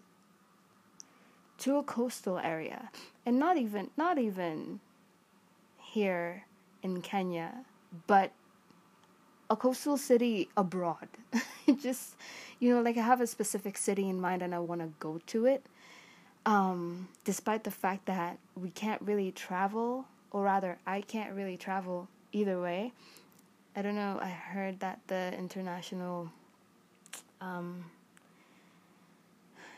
to 1.57 1.77
a 1.77 1.83
coastal 1.83 2.37
area, 2.37 2.91
and 3.25 3.39
not 3.39 3.57
even 3.57 3.89
not 3.97 4.19
even 4.19 4.81
here 5.79 6.45
in 6.83 7.01
Kenya, 7.01 7.65
but 8.05 8.33
a 9.49 9.55
coastal 9.55 9.97
city 9.97 10.47
abroad. 10.55 11.07
just 11.81 12.13
you 12.59 12.71
know, 12.71 12.83
like 12.83 12.95
I 12.95 13.01
have 13.01 13.19
a 13.19 13.25
specific 13.25 13.77
city 13.77 14.07
in 14.07 14.21
mind 14.21 14.43
and 14.43 14.53
I 14.53 14.59
want 14.59 14.81
to 14.81 14.89
go 14.99 15.19
to 15.25 15.47
it 15.47 15.65
um, 16.45 17.07
despite 17.23 17.63
the 17.63 17.71
fact 17.71 18.05
that 18.05 18.37
we 18.55 18.69
can't 18.69 19.01
really 19.01 19.31
travel, 19.31 20.05
or 20.29 20.43
rather, 20.43 20.77
I 20.85 21.01
can't 21.01 21.33
really 21.33 21.57
travel 21.57 22.09
either 22.31 22.61
way. 22.61 22.93
I 23.75 23.81
don't 23.81 23.95
know. 23.95 24.19
I 24.21 24.29
heard 24.29 24.79
that 24.79 25.01
the 25.07 25.33
international 25.37 26.31
um, 27.41 27.83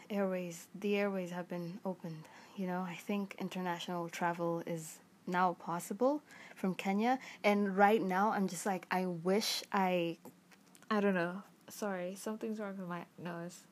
airways, 0.10 0.68
the 0.80 0.98
airways 0.98 1.32
have 1.32 1.50
been 1.50 1.80
opened. 1.84 2.24
You 2.56 2.68
know, 2.68 2.82
I 2.82 2.94
think 2.94 3.36
international 3.40 4.08
travel 4.10 4.62
is 4.68 5.00
now 5.26 5.54
possible 5.60 6.22
from 6.56 6.76
Kenya. 6.76 7.18
And 7.44 7.76
right 7.76 8.02
now, 8.02 8.32
I'm 8.32 8.48
just 8.48 8.66
like, 8.66 8.86
I 8.92 9.08
wish 9.08 9.64
I. 9.72 10.18
I 10.92 11.00
don't 11.02 11.16
know. 11.16 11.42
Sorry, 11.70 12.16
something's 12.16 12.60
wrong 12.60 12.78
with 12.78 12.88
my 12.88 13.04
nose. 13.22 13.64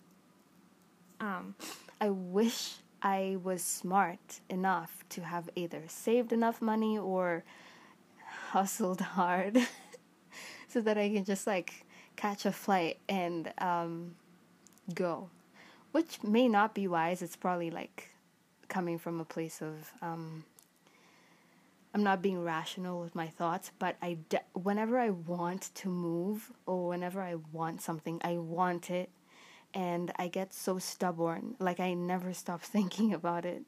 Um, 1.21 1.55
I 2.01 2.09
wish 2.09 2.73
I 3.01 3.37
was 3.43 3.63
smart 3.63 4.41
enough 4.49 5.05
to 5.09 5.21
have 5.21 5.49
either 5.55 5.83
saved 5.87 6.33
enough 6.33 6.61
money 6.61 6.97
or 6.97 7.43
hustled 8.49 9.01
hard 9.15 9.65
so 10.75 10.81
that 10.81 10.97
I 10.97 11.07
can 11.07 11.23
just 11.23 11.47
like 11.47 11.85
catch 12.17 12.45
a 12.45 12.51
flight 12.51 12.97
and 13.07 13.49
um, 13.59 14.15
go. 14.93 15.29
Which 15.93 16.21
may 16.21 16.49
not 16.49 16.75
be 16.75 16.85
wise. 16.85 17.21
It's 17.21 17.37
probably 17.37 17.71
like 17.71 18.09
coming 18.67 18.99
from 18.99 19.21
a 19.21 19.23
place 19.23 19.61
of 19.61 19.93
um, 20.01 20.43
I'm 21.93 22.03
not 22.03 22.21
being 22.21 22.43
rational 22.43 22.99
with 22.99 23.15
my 23.15 23.27
thoughts, 23.27 23.71
but 23.79 23.95
I 24.01 24.17
de- 24.27 24.41
whenever 24.51 24.99
I 24.99 25.11
want 25.11 25.73
to 25.75 25.87
move 25.87 26.51
or 26.65 26.89
whenever 26.89 27.21
I 27.21 27.35
want 27.53 27.81
something, 27.81 28.19
I 28.21 28.35
want 28.35 28.91
it 28.91 29.09
and 29.73 30.11
I 30.17 30.27
get 30.27 30.53
so 30.53 30.77
stubborn. 30.77 31.55
Like 31.57 31.79
I 31.79 31.93
never 31.93 32.33
stop 32.33 32.61
thinking 32.75 33.13
about 33.13 33.45
it. 33.45 33.63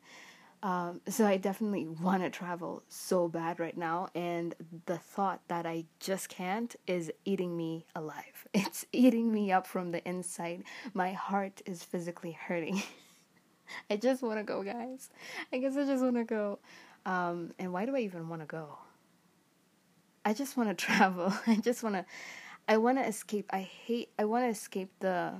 Um, 0.68 1.00
so 1.08 1.26
I 1.26 1.38
definitely 1.38 1.88
want 1.88 2.24
to 2.24 2.30
travel 2.30 2.84
so 2.90 3.30
bad 3.30 3.58
right 3.58 3.78
now, 3.78 4.10
and 4.14 4.54
the 4.86 4.98
thought 4.98 5.40
that 5.48 5.66
I 5.66 5.86
just 6.02 6.28
can't 6.28 6.76
is 6.86 7.10
eating 7.24 7.56
me 7.56 7.86
alive. 7.96 8.46
It's 8.54 8.86
eating 8.92 9.32
me 9.34 9.50
up 9.50 9.66
from 9.66 9.92
the 9.92 10.06
inside. 10.06 10.66
My 10.94 11.14
heart 11.14 11.62
is 11.66 11.86
physically 11.86 12.34
hurting. 12.34 12.84
I 13.90 13.96
just 13.96 14.22
want 14.22 14.40
to 14.40 14.44
go, 14.44 14.62
guys. 14.62 15.10
I 15.54 15.60
guess 15.60 15.78
I 15.78 15.86
just 15.86 16.04
want 16.04 16.18
to 16.18 16.26
go. 16.26 16.60
Um, 17.06 17.54
and 17.58 17.72
why 17.72 17.86
do 17.86 17.96
I 17.96 18.00
even 18.00 18.28
want 18.28 18.42
to 18.42 18.46
go? 18.46 18.78
I 20.26 20.34
just 20.34 20.58
want 20.58 20.68
to 20.68 20.76
travel. 20.86 21.32
I 21.48 21.56
just 21.56 21.82
want 21.82 21.96
to. 21.96 22.06
I 22.68 22.76
want 22.76 22.98
to 22.98 23.08
escape. 23.08 23.46
I 23.52 23.62
hate. 23.62 24.10
I 24.20 24.26
want 24.26 24.44
to 24.44 24.50
escape 24.50 24.92
the 25.00 25.36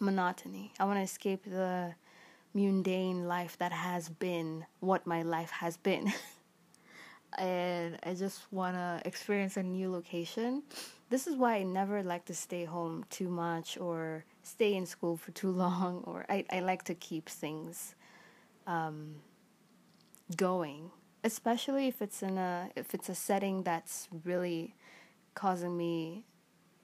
monotony. 0.00 0.72
I 0.80 0.86
want 0.86 1.00
to 1.00 1.02
escape 1.02 1.44
the 1.44 1.94
mundane 2.56 3.28
life 3.28 3.58
that 3.58 3.72
has 3.72 4.08
been 4.08 4.64
what 4.80 5.06
my 5.06 5.22
life 5.22 5.50
has 5.50 5.76
been. 5.76 6.10
and 7.38 7.98
I 8.02 8.14
just 8.14 8.50
want 8.50 8.76
to 8.76 9.02
experience 9.04 9.58
a 9.58 9.62
new 9.62 9.92
location. 9.92 10.62
This 11.10 11.26
is 11.26 11.36
why 11.36 11.56
I 11.56 11.62
never 11.64 12.02
like 12.02 12.24
to 12.24 12.34
stay 12.34 12.64
home 12.64 13.04
too 13.10 13.28
much 13.28 13.76
or 13.76 14.24
stay 14.42 14.74
in 14.74 14.86
school 14.86 15.18
for 15.18 15.32
too 15.32 15.50
long 15.64 16.02
or 16.04 16.24
I, 16.30 16.44
I 16.50 16.60
like 16.60 16.84
to 16.84 16.94
keep 16.94 17.28
things 17.28 17.94
um, 18.66 19.16
going, 20.34 20.90
especially 21.24 21.88
if 21.88 22.00
it's 22.00 22.22
in 22.22 22.38
a 22.38 22.70
if 22.74 22.94
it's 22.94 23.10
a 23.10 23.14
setting 23.14 23.62
that's 23.64 24.08
really 24.24 24.74
causing 25.34 25.76
me 25.76 26.24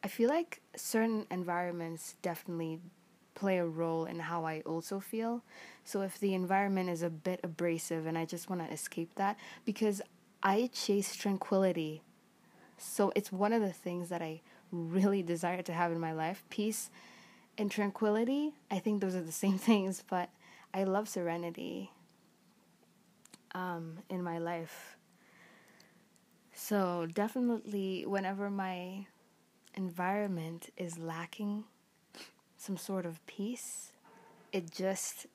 I 0.05 0.09
feel 0.09 0.29
like 0.29 0.61
certain 0.77 1.27
environments 1.31 2.17
definitely 2.23 2.81
play 3.35 3.59
a 3.59 3.67
role 3.67 4.05
in 4.05 4.21
how 4.21 4.45
I 4.45 4.61
also 4.61 5.01
feel. 5.01 5.43
So 5.85 6.03
if 6.03 6.19
the 6.19 6.35
environment 6.35 6.91
is 6.91 7.03
a 7.03 7.11
bit 7.11 7.41
abrasive 7.43 8.07
and 8.07 8.17
I 8.17 8.25
just 8.25 8.49
want 8.49 8.67
to 8.67 8.73
escape 8.73 9.15
that 9.17 9.37
because 9.65 10.03
I 10.43 10.71
chase 10.73 11.15
tranquility. 11.15 12.03
So 12.79 13.13
it's 13.15 13.33
one 13.33 13.53
of 13.53 13.63
the 13.63 13.73
things 13.73 14.09
that 14.09 14.23
I 14.23 14.41
really 14.71 15.23
desire 15.35 15.63
to 15.63 15.73
have 15.73 15.93
in 15.93 16.01
my 16.01 16.13
life. 16.13 16.45
Peace 16.51 16.91
and 17.59 17.71
tranquility, 17.71 18.53
I 18.71 18.79
think 18.79 19.01
those 19.01 19.15
are 19.15 19.23
the 19.23 19.33
same 19.33 19.59
things, 19.71 20.03
but 20.09 20.31
I 20.75 20.85
love 20.85 21.09
serenity 21.09 21.91
um, 23.55 23.99
in 24.09 24.23
my 24.23 24.39
life. 24.39 24.97
So, 26.55 27.07
definitely, 27.13 28.05
whenever 28.07 28.51
my 28.51 29.07
environment 29.75 30.71
is 30.77 30.99
lacking 30.99 31.65
some 32.63 32.77
sort 32.77 33.05
of 33.05 33.25
peace, 33.27 33.91
it 34.53 34.71
just 34.71 35.27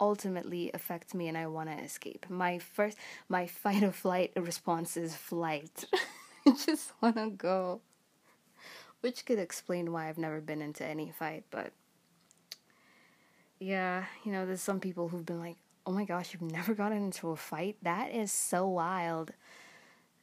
ultimately 0.00 0.70
affects 0.72 1.12
me 1.12 1.26
and 1.26 1.36
I 1.36 1.48
want 1.48 1.68
to 1.68 1.76
escape. 1.82 2.26
My 2.28 2.58
first 2.60 2.96
my 3.28 3.46
fight 3.62 3.82
or 3.82 3.90
flight 3.90 4.32
response 4.36 4.96
is 4.96 5.14
flight. 5.14 5.84
I 6.46 6.52
just 6.52 6.92
want 7.00 7.16
to 7.16 7.30
go. 7.30 7.80
Which 9.00 9.26
could 9.26 9.38
explain 9.38 9.92
why 9.92 10.08
I've 10.08 10.18
never 10.18 10.40
been 10.40 10.62
into 10.62 10.84
any 10.84 11.10
fight, 11.10 11.44
but 11.50 11.72
yeah, 13.60 14.04
you 14.24 14.32
know, 14.32 14.46
there's 14.46 14.60
some 14.60 14.80
people 14.80 15.08
who've 15.08 15.26
been 15.26 15.40
like, 15.40 15.56
"Oh 15.84 15.92
my 15.92 16.04
gosh, 16.04 16.32
you've 16.32 16.50
never 16.50 16.74
gotten 16.74 17.04
into 17.04 17.30
a 17.30 17.36
fight? 17.36 17.76
That 17.82 18.12
is 18.12 18.32
so 18.32 18.68
wild." 18.68 19.32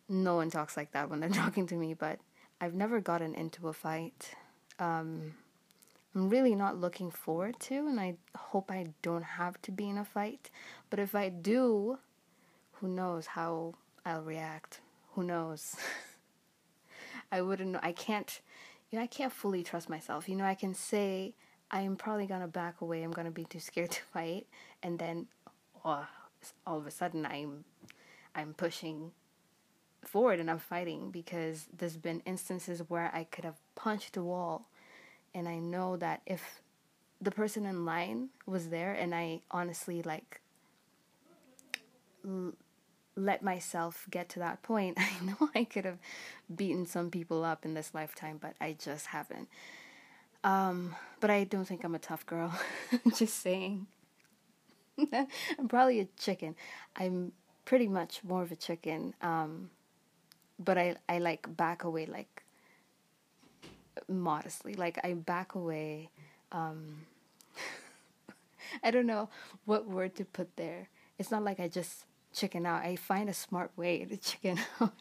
No 0.08 0.36
one 0.36 0.50
talks 0.50 0.78
like 0.78 0.92
that 0.92 1.10
when 1.10 1.20
they're 1.20 1.30
talking 1.44 1.68
to 1.68 1.76
me, 1.76 1.94
but 1.94 2.20
I've 2.60 2.74
never 2.74 3.00
gotten 3.00 3.34
into 3.34 3.68
a 3.68 3.74
fight. 3.74 4.32
Um, 4.80 5.34
I'm 6.16 6.30
really 6.30 6.56
not 6.56 6.80
looking 6.80 7.12
forward 7.12 7.60
to, 7.62 7.76
and 7.76 8.00
I 8.00 8.16
hope 8.38 8.72
I 8.72 8.88
don't 9.02 9.24
have 9.24 9.62
to 9.64 9.72
be 9.72 9.90
in 9.90 9.98
a 9.98 10.06
fight. 10.06 10.50
But 10.90 11.00
if 11.00 11.14
I 11.14 11.28
do, 11.28 12.00
who 12.74 12.88
knows 12.88 13.26
how 13.26 13.74
I'll 14.06 14.22
react? 14.22 14.80
Who 15.14 15.24
knows? 15.24 15.76
I 17.32 17.42
wouldn't. 17.42 17.76
I 17.84 17.92
can't, 17.92 18.40
you 18.90 18.98
know, 18.98 19.04
I 19.04 19.08
can't 19.08 19.34
fully 19.34 19.62
trust 19.62 19.90
myself. 19.90 20.30
You 20.30 20.38
know, 20.38 20.46
I 20.46 20.56
can 20.56 20.74
say 20.74 21.34
I'm 21.70 21.98
probably 21.98 22.28
gonna 22.28 22.48
back 22.48 22.80
away. 22.80 23.04
I'm 23.04 23.12
gonna 23.12 23.30
be 23.32 23.44
too 23.44 23.60
scared 23.60 23.92
to 23.92 24.02
fight, 24.14 24.48
and 24.82 24.98
then, 24.98 25.28
oh, 25.84 26.08
all 26.66 26.78
of 26.78 26.88
a 26.88 26.92
sudden, 26.92 27.26
I'm, 27.26 27.66
I'm 28.34 28.54
pushing 28.54 29.12
forward 30.06 30.40
and 30.40 30.50
I'm 30.50 30.60
fighting 30.60 31.12
because 31.12 31.68
there's 31.76 31.98
been 31.98 32.22
instances 32.26 32.82
where 32.88 33.12
I 33.14 33.26
could 33.26 33.44
have 33.44 33.58
punched 33.74 34.16
a 34.16 34.24
wall 34.24 34.68
and 35.36 35.48
I 35.48 35.60
know 35.60 35.98
that 35.98 36.22
if 36.26 36.62
the 37.22 37.30
person 37.30 37.66
in 37.66 37.86
line 37.86 38.30
was 38.46 38.70
there 38.70 38.94
and 38.94 39.14
I 39.14 39.42
honestly 39.52 40.02
like 40.02 40.42
l- 42.26 42.54
let 43.16 43.44
myself 43.44 44.08
get 44.10 44.30
to 44.30 44.40
that 44.40 44.64
point, 44.64 44.98
I 45.00 45.24
know 45.24 45.50
I 45.54 45.66
could 45.66 45.86
have 45.86 46.00
beaten 46.54 46.86
some 46.88 47.12
people 47.12 47.44
up 47.44 47.66
in 47.66 47.74
this 47.74 47.94
lifetime, 47.94 48.40
but 48.42 48.56
I 48.60 48.76
just 48.80 49.08
haven't. 49.08 49.50
Um, 50.44 50.96
but 51.20 51.30
I 51.30 51.44
don't 51.44 51.66
think 51.66 51.84
I'm 51.84 51.96
a 51.96 52.00
tough 52.00 52.26
girl. 52.26 52.58
just 53.16 53.42
saying. 53.42 53.88
I'm 55.14 55.68
probably 55.68 56.00
a 56.00 56.08
chicken. 56.18 56.56
I'm 56.96 57.34
pretty 57.66 57.88
much 57.88 58.24
more 58.24 58.44
of 58.44 58.52
a 58.52 58.56
chicken. 58.56 59.14
Um, 59.22 59.70
but 60.58 60.78
I 60.78 60.96
I 61.10 61.18
like 61.18 61.58
back 61.58 61.84
away 61.84 62.06
like 62.06 62.45
modestly. 64.08 64.74
Like 64.74 65.00
I 65.04 65.14
back 65.14 65.56
away. 65.56 66.10
Um, 66.52 67.06
I 68.84 68.92
don't 68.92 69.06
know 69.06 69.30
what 69.66 69.88
word 69.88 70.16
to 70.16 70.26
put 70.26 70.56
there. 70.56 70.90
It's 71.18 71.32
not 71.32 71.44
like 71.44 71.60
I 71.60 71.68
just 71.68 72.06
chicken 72.34 72.66
out. 72.66 72.84
I 72.84 72.96
find 72.96 73.30
a 73.30 73.34
smart 73.34 73.72
way 73.76 74.06
to 74.06 74.18
chicken 74.32 74.60
out. 74.82 74.94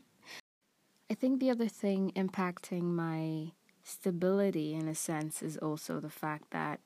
I 1.10 1.14
think 1.14 1.40
the 1.40 1.50
other 1.50 1.68
thing 1.68 2.12
impacting 2.16 2.82
my 2.82 3.52
stability 3.82 4.74
in 4.74 4.88
a 4.88 4.94
sense 4.94 5.42
is 5.42 5.58
also 5.58 6.00
the 6.00 6.10
fact 6.10 6.50
that 6.52 6.80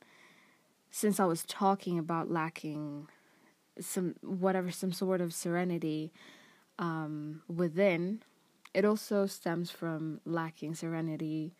since 0.91 1.21
I 1.21 1.25
was 1.27 1.45
talking 1.45 1.99
about 1.99 2.31
lacking 2.31 3.09
some 3.81 4.17
whatever 4.23 4.71
some 4.73 4.93
sort 4.93 5.21
of 5.21 5.33
serenity 5.33 6.13
um, 6.79 7.43
within, 7.49 8.23
it 8.75 8.85
also 8.85 9.27
stems 9.27 9.71
from 9.71 10.21
lacking 10.25 10.75
serenity 10.75 11.55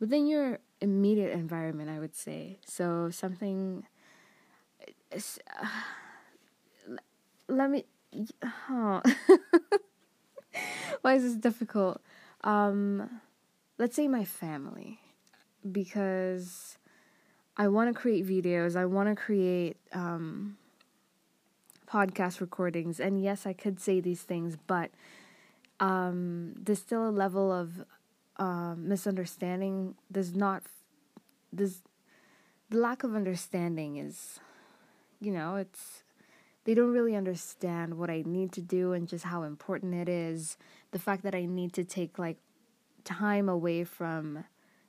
within 0.00 0.26
your 0.26 0.58
immediate 0.80 1.32
environment, 1.32 1.90
I 1.90 2.00
would 2.00 2.16
say. 2.16 2.58
So 2.66 3.10
something. 3.10 3.84
Uh, 5.12 5.66
let 7.48 7.70
me. 7.70 7.84
Huh. 8.42 9.00
Why 11.02 11.14
is 11.14 11.22
this 11.22 11.34
difficult? 11.34 12.00
Um, 12.42 13.20
let's 13.78 13.96
say 13.96 14.08
my 14.08 14.24
family, 14.24 15.00
because 15.70 16.78
I 17.56 17.68
want 17.68 17.94
to 17.94 18.00
create 18.00 18.26
videos. 18.26 18.76
I 18.76 18.86
want 18.86 19.08
to 19.08 19.14
create 19.14 19.76
um, 19.92 20.56
podcast 21.90 22.40
recordings, 22.40 23.00
and 23.00 23.22
yes, 23.22 23.46
I 23.46 23.52
could 23.52 23.80
say 23.80 24.00
these 24.00 24.22
things, 24.22 24.56
but 24.66 24.90
um, 25.80 26.54
there's 26.56 26.78
still 26.80 27.08
a 27.08 27.10
level 27.10 27.52
of 27.52 27.84
um, 28.40 28.88
misunderstanding 28.88 29.94
does 30.10 30.34
not 30.34 30.64
does 31.54 31.82
the 32.70 32.78
lack 32.78 33.04
of 33.04 33.14
understanding 33.14 33.96
is 33.96 34.40
you 35.20 35.30
know 35.30 35.56
it's 35.56 36.02
they 36.64 36.74
don't 36.74 36.92
really 36.92 37.16
understand 37.16 37.98
what 37.98 38.10
I 38.10 38.22
need 38.26 38.52
to 38.52 38.60
do 38.60 38.92
and 38.92 39.08
just 39.08 39.24
how 39.24 39.42
important 39.42 39.94
it 39.94 40.08
is. 40.08 40.58
The 40.90 40.98
fact 40.98 41.22
that 41.22 41.34
I 41.34 41.46
need 41.46 41.72
to 41.74 41.84
take 41.84 42.18
like 42.18 42.36
time 43.02 43.48
away 43.48 43.84
from 43.84 44.44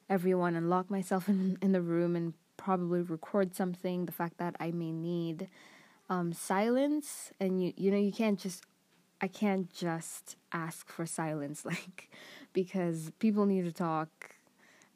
everyone 0.10 0.56
and 0.56 0.70
lock 0.70 0.90
myself 0.90 1.30
in 1.34 1.58
in 1.62 1.72
the 1.72 1.82
room 1.82 2.16
and 2.16 2.34
probably 2.58 3.02
record 3.02 3.56
something 3.56 4.06
the 4.06 4.12
fact 4.12 4.38
that 4.38 4.56
I 4.60 4.72
may 4.72 4.92
need 4.92 5.48
um, 6.10 6.34
silence. 6.34 7.32
And 7.40 7.64
you 7.64 7.74
you 7.76 7.92
know 7.92 7.98
you 7.98 8.12
can't 8.12 8.40
just 8.40 8.64
I 9.22 9.28
can't 9.28 9.72
just 9.74 10.36
ask 10.52 10.90
for 10.90 11.06
silence 11.06 11.66
like 11.74 12.10
because 12.54 13.12
people 13.20 13.46
need 13.46 13.66
to 13.66 13.72
talk. 13.72 14.10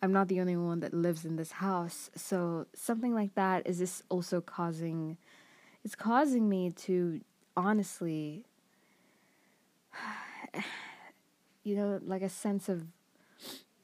I'm 0.02 0.12
not 0.12 0.28
the 0.28 0.40
only 0.40 0.56
one 0.56 0.82
that 0.82 0.94
lives 0.94 1.26
in 1.26 1.36
this 1.36 1.54
house. 1.54 2.10
So 2.16 2.68
something 2.76 3.14
like 3.14 3.36
that 3.36 3.66
is 3.66 3.80
this 3.80 4.04
also 4.10 4.42
causing 4.42 5.18
it's 5.84 5.96
causing 5.96 6.50
me 6.50 6.72
to 6.72 7.22
honestly 7.56 8.44
you 11.64 11.76
know 11.76 12.00
like 12.04 12.22
a 12.22 12.30
sense 12.30 12.68
of 12.70 12.84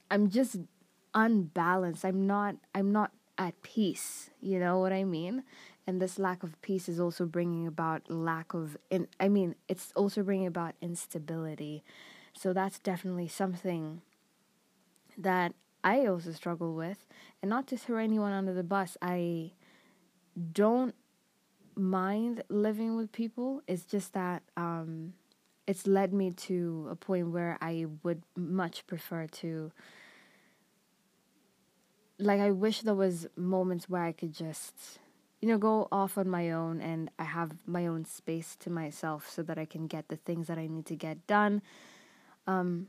I'm 0.09 0.29
just 0.29 0.57
unbalanced. 1.13 2.03
I'm 2.05 2.27
not 2.27 2.55
I'm 2.75 2.91
not 2.91 3.11
at 3.37 3.61
peace, 3.63 4.29
you 4.41 4.59
know 4.59 4.79
what 4.79 4.93
I 4.93 5.03
mean? 5.03 5.43
And 5.87 5.99
this 5.99 6.19
lack 6.19 6.43
of 6.43 6.61
peace 6.61 6.87
is 6.87 6.99
also 6.99 7.25
bringing 7.25 7.65
about 7.65 8.09
lack 8.09 8.53
of 8.53 8.77
in 8.89 9.07
I 9.19 9.29
mean, 9.29 9.55
it's 9.67 9.91
also 9.95 10.21
bringing 10.23 10.47
about 10.47 10.75
instability 10.81 11.83
so 12.33 12.53
that's 12.53 12.79
definitely 12.79 13.27
something 13.27 14.01
that 15.17 15.53
I 15.83 16.05
also 16.05 16.31
struggle 16.31 16.73
with. 16.73 17.05
And 17.41 17.49
not 17.49 17.67
to 17.67 17.77
throw 17.77 17.97
anyone 17.97 18.31
under 18.31 18.53
the 18.53 18.63
bus, 18.63 18.97
I 19.01 19.51
don't 20.53 20.95
mind 21.75 22.43
living 22.49 22.95
with 22.95 23.11
people. 23.11 23.61
It's 23.67 23.83
just 23.83 24.13
that 24.13 24.43
um, 24.57 25.13
it's 25.67 25.87
led 25.87 26.13
me 26.13 26.31
to 26.31 26.87
a 26.91 26.95
point 26.95 27.31
where 27.31 27.57
I 27.61 27.87
would 28.03 28.23
much 28.35 28.85
prefer 28.87 29.27
to. 29.27 29.71
Like, 32.19 32.39
I 32.39 32.51
wish 32.51 32.81
there 32.81 32.93
was 32.93 33.27
moments 33.35 33.89
where 33.89 34.03
I 34.03 34.11
could 34.11 34.33
just, 34.33 34.99
you 35.41 35.47
know, 35.47 35.57
go 35.57 35.87
off 35.91 36.19
on 36.19 36.29
my 36.29 36.51
own 36.51 36.79
and 36.79 37.09
I 37.17 37.23
have 37.23 37.53
my 37.65 37.87
own 37.87 38.05
space 38.05 38.55
to 38.57 38.69
myself 38.69 39.27
so 39.27 39.41
that 39.41 39.57
I 39.57 39.65
can 39.65 39.87
get 39.87 40.07
the 40.07 40.17
things 40.17 40.45
that 40.47 40.59
I 40.59 40.67
need 40.67 40.85
to 40.87 40.95
get 40.95 41.25
done 41.25 41.63
um, 42.47 42.87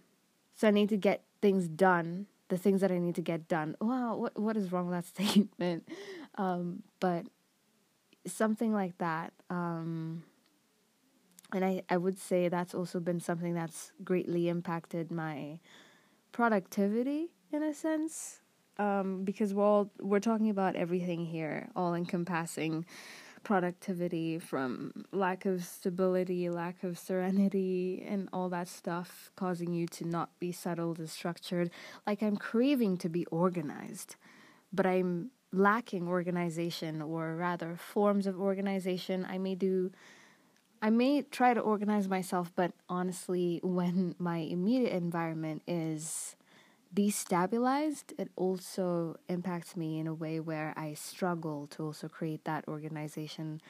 so 0.55 0.69
I 0.69 0.71
need 0.71 0.89
to 0.91 0.97
get 0.97 1.23
things 1.41 1.69
done, 1.69 2.27
the 2.49 2.57
things 2.57 2.81
that 2.81 2.91
I 2.91 2.99
need 2.99 3.15
to 3.17 3.23
get 3.23 3.49
done. 3.49 3.77
Wow, 3.81 4.17
what 4.17 4.39
what 4.39 4.57
is 4.57 4.73
wrong 4.73 4.89
with 4.89 4.97
that 4.97 5.07
statement? 5.23 5.89
Um, 6.37 6.83
but 7.01 7.27
something 8.27 8.73
like 8.73 8.99
that. 8.99 9.33
Um, 9.51 10.25
and 11.53 11.65
I, 11.65 11.83
I 11.91 11.97
would 11.99 12.19
say 12.19 12.49
that's 12.49 12.75
also 12.75 12.99
been 12.99 13.21
something 13.21 13.55
that's 13.55 13.93
greatly 14.03 14.49
impacted 14.49 15.11
my 15.11 15.59
productivity 16.33 17.31
in 17.53 17.63
a 17.63 17.75
sense. 17.75 18.41
Um, 18.79 19.25
because 19.25 19.53
we're 19.53 19.65
all, 19.65 19.91
we're 20.01 20.19
talking 20.19 20.49
about 20.49 20.77
everything 20.77 21.27
here, 21.27 21.69
all 21.77 21.95
encompassing 21.95 22.87
productivity, 23.43 24.39
from 24.39 25.05
lack 25.13 25.45
of 25.45 25.65
stability, 25.65 26.49
lack 26.49 26.83
of 26.83 26.99
serenity, 26.99 28.05
and 28.07 28.29
all 28.33 28.49
that 28.51 28.69
stuff, 28.69 29.31
causing 29.37 29.73
you 29.73 29.87
to 29.89 30.05
not 30.05 30.31
be 30.39 30.53
settled 30.53 30.99
and 30.99 31.11
structured. 31.11 31.71
Like 32.07 32.23
I'm 32.23 32.37
craving 32.37 32.99
to 32.99 33.09
be 33.09 33.25
organized, 33.27 34.17
but 34.73 34.87
I'm 34.87 35.31
lacking 35.53 36.09
organization, 36.09 37.03
or 37.03 37.37
rather, 37.37 37.77
forms 37.77 38.27
of 38.27 38.41
organization. 38.41 39.27
I 39.29 39.39
may 39.39 39.55
do. 39.55 39.93
I 40.81 40.91
may 40.91 41.23
try 41.23 41.55
to 41.55 41.61
organize 41.61 42.09
myself, 42.09 42.51
but 42.57 42.73
honestly, 42.89 43.61
when 43.63 44.17
my 44.19 44.39
immediate 44.39 44.93
environment 44.93 45.63
is 45.67 46.35
destabilized, 46.95 48.13
it 48.19 48.31
also 48.37 49.17
impacts 49.29 49.77
me 49.77 49.99
in 49.99 50.07
a 50.07 50.15
way 50.15 50.41
where 50.41 50.75
I 50.77 50.95
struggle 50.95 51.67
to 51.69 51.85
also 51.85 52.09
create 52.09 52.45
that 52.45 52.67
organization 52.69 53.61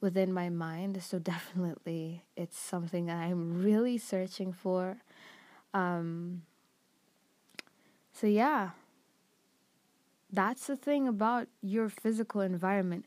within 0.00 0.32
my 0.32 0.48
mind. 0.48 1.02
So, 1.02 1.18
definitely, 1.18 2.24
it's 2.36 2.58
something 2.58 3.06
that 3.06 3.16
I'm 3.18 3.62
really 3.62 3.98
searching 3.98 4.52
for. 4.52 4.98
Um, 5.72 6.42
so, 8.12 8.26
yeah, 8.26 8.70
that's 10.32 10.66
the 10.66 10.76
thing 10.76 11.08
about 11.08 11.48
your 11.62 11.88
physical 11.88 12.40
environment. 12.40 13.06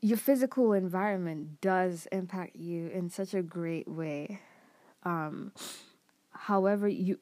Your 0.00 0.18
physical 0.18 0.72
environment 0.72 1.60
does 1.60 2.06
impact 2.12 2.54
you 2.56 2.88
in 2.88 3.10
such 3.10 3.34
a 3.34 3.42
great 3.42 3.88
way. 3.88 4.40
Um, 5.02 5.52
however, 6.30 6.86
you 6.86 7.18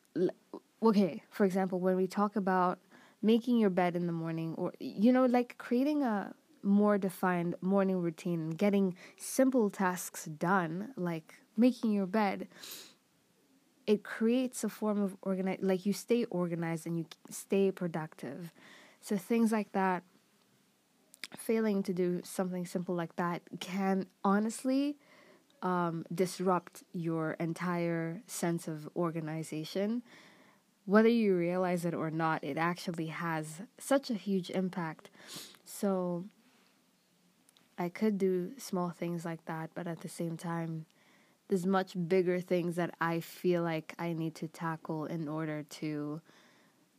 okay, 0.83 1.23
for 1.31 1.45
example, 1.45 1.81
when 1.81 1.97
we 1.97 2.07
talk 2.07 2.37
about 2.37 2.79
making 3.23 3.59
your 3.59 3.71
bed 3.71 3.97
in 3.97 4.07
the 4.07 4.13
morning 4.13 4.55
or 4.57 4.73
you 4.79 5.11
know 5.13 5.25
like 5.25 5.57
creating 5.59 6.03
a 6.03 6.35
more 6.63 6.99
defined 6.99 7.55
morning 7.61 7.99
routine 7.99 8.41
and 8.41 8.59
getting 8.59 8.95
simple 9.17 9.71
tasks 9.71 10.27
done 10.27 10.93
like 10.97 11.35
making 11.57 11.93
your 11.93 12.07
bed 12.07 12.47
it 13.87 14.03
creates 14.03 14.65
a 14.65 14.69
form 14.69 15.01
of 15.01 15.17
organize 15.23 15.59
like 15.63 15.87
you 15.87 15.93
stay 15.93 16.25
organized 16.25 16.87
and 16.87 16.99
you 16.99 17.07
stay 17.31 17.71
productive. 17.71 18.53
So 19.01 19.17
things 19.17 19.53
like 19.53 19.73
that 19.73 20.03
failing 21.37 21.83
to 21.85 21.93
do 21.93 22.21
something 22.25 22.67
simple 22.67 22.95
like 22.95 23.15
that 23.17 23.43
can 23.61 24.07
honestly 24.25 24.97
um, 25.63 26.05
disrupt 26.15 26.83
your 26.93 27.33
entire 27.33 28.23
sense 28.27 28.69
of 28.69 28.89
organization 28.97 30.03
whether 30.87 31.09
you 31.09 31.37
realize 31.37 31.85
it 31.85 31.95
or 31.95 32.11
not 32.11 32.43
it 32.43 32.57
actually 32.57 33.09
has 33.09 33.61
such 33.79 34.11
a 34.11 34.15
huge 34.15 34.51
impact 34.51 35.11
so 35.65 36.25
i 37.79 37.89
could 37.89 38.17
do 38.17 38.53
small 38.57 38.91
things 38.91 39.25
like 39.25 39.45
that 39.45 39.71
but 39.75 39.87
at 39.87 40.01
the 40.01 40.09
same 40.09 40.37
time 40.37 40.87
there's 41.49 41.67
much 41.67 41.95
bigger 42.09 42.41
things 42.41 42.77
that 42.77 42.95
I 43.01 43.21
feel 43.21 43.63
like 43.63 43.95
I 43.99 44.13
need 44.13 44.35
to 44.37 44.49
tackle 44.49 45.05
in 45.07 45.29
order 45.29 45.63
to 45.63 46.21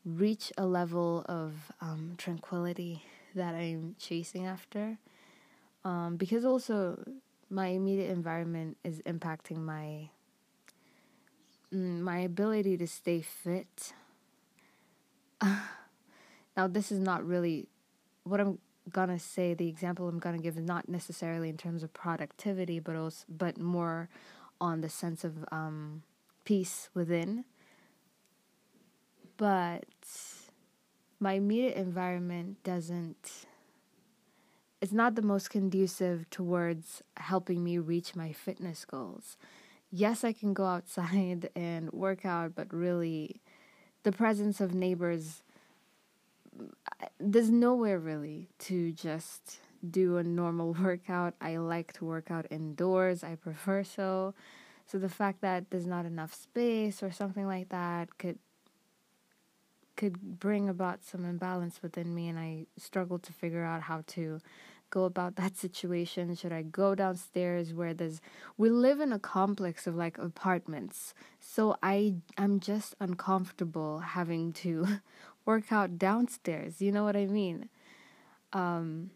reach 0.06 0.54
a 0.58 0.66
level 0.66 1.26
of 1.28 1.54
um, 1.82 2.14
tranquility 2.18 3.04
that 3.36 3.56
I'm 3.56 3.96
chasing 4.00 4.46
after. 4.46 4.98
Um, 5.84 6.16
because 6.16 6.46
also, 6.46 7.04
my 7.50 7.68
immediate 7.68 8.10
environment 8.10 8.78
is 8.84 9.02
impacting 9.02 9.58
my 9.58 10.10
my 11.72 12.20
ability 12.20 12.78
to 12.78 12.88
stay 12.88 13.22
fit. 13.22 13.94
now, 15.44 16.68
this 16.68 16.92
is 16.92 17.00
not 17.00 17.26
really 17.26 17.68
what 18.24 18.40
I'm 18.40 18.60
gonna 18.92 19.20
say. 19.20 19.54
The 19.54 19.68
example 19.68 20.08
I'm 20.08 20.20
gonna 20.20 20.38
give 20.38 20.58
is 20.58 20.64
not 20.64 20.90
necessarily 20.90 21.50
in 21.50 21.58
terms 21.58 21.84
of 21.84 21.94
productivity, 21.94 22.80
but 22.80 22.96
also 22.96 23.26
but 23.30 23.58
more 23.58 24.10
on 24.60 24.82
the 24.82 24.90
sense 24.90 25.24
of 25.24 25.46
um, 25.52 26.04
peace 26.46 26.90
within. 26.94 27.46
But 29.38 29.86
my 31.20 31.34
immediate 31.34 31.76
environment 31.76 32.64
doesn't, 32.64 33.46
it's 34.82 34.92
not 34.92 35.16
the 35.16 35.22
most 35.22 35.50
conducive 35.50 36.28
towards 36.30 37.04
helping 37.18 37.64
me 37.64 37.78
reach 37.78 38.16
my 38.16 38.32
fitness 38.32 38.84
goals. 38.86 39.38
Yes, 39.92 40.24
I 40.24 40.34
can 40.34 40.54
go 40.54 40.66
outside 40.66 41.50
and 41.56 41.92
work 41.92 42.26
out, 42.26 42.56
but 42.56 42.74
really, 42.74 43.42
the 44.04 44.12
presence 44.12 44.62
of 44.62 44.74
neighbors, 44.74 45.42
there's 47.20 47.50
nowhere 47.50 48.00
really 48.00 48.50
to 48.60 48.92
just 48.92 49.60
do 49.90 50.18
a 50.18 50.24
normal 50.24 50.74
workout. 50.82 51.34
I 51.42 51.58
like 51.58 51.94
to 51.94 52.06
work 52.06 52.32
out 52.32 52.46
indoors. 52.50 53.24
I 53.24 53.36
prefer 53.36 53.84
so. 53.84 54.34
So 54.86 54.98
the 54.98 55.10
fact 55.10 55.42
that 55.42 55.70
there's 55.70 55.86
not 55.86 56.06
enough 56.06 56.34
space 56.34 57.04
or 57.04 57.12
something 57.12 57.46
like 57.46 57.70
that 57.70 58.18
could 58.18 58.40
could 59.96 60.40
bring 60.40 60.70
about 60.70 61.04
some 61.04 61.26
imbalance 61.26 61.82
within 61.82 62.14
me 62.14 62.28
and 62.28 62.38
I 62.38 62.68
struggle 62.78 63.18
to 63.20 63.34
figure 63.34 63.64
out 63.64 63.82
how 63.82 64.04
to 64.08 64.40
go 64.90 65.06
about 65.06 65.36
that 65.36 65.58
situation. 65.58 66.36
Should 66.36 66.54
I 66.54 66.62
go 66.62 66.96
downstairs 66.96 67.74
where 67.74 67.94
there's 67.94 68.22
we 68.58 68.70
live 68.70 69.00
in 69.00 69.12
a 69.12 69.20
complex 69.20 69.88
of 69.88 69.96
like 69.96 70.18
apartments. 70.18 71.14
So 71.40 71.78
I 71.84 72.16
I'm 72.38 72.60
just 72.60 72.96
uncomfortable 73.00 74.00
having 74.00 74.54
to 74.54 75.00
work 75.46 75.72
out 75.72 75.98
downstairs. 75.98 76.82
You 76.82 76.92
know 76.92 77.04
what 77.04 77.16
I 77.16 77.26
mean? 77.26 77.70
Um 78.54 79.12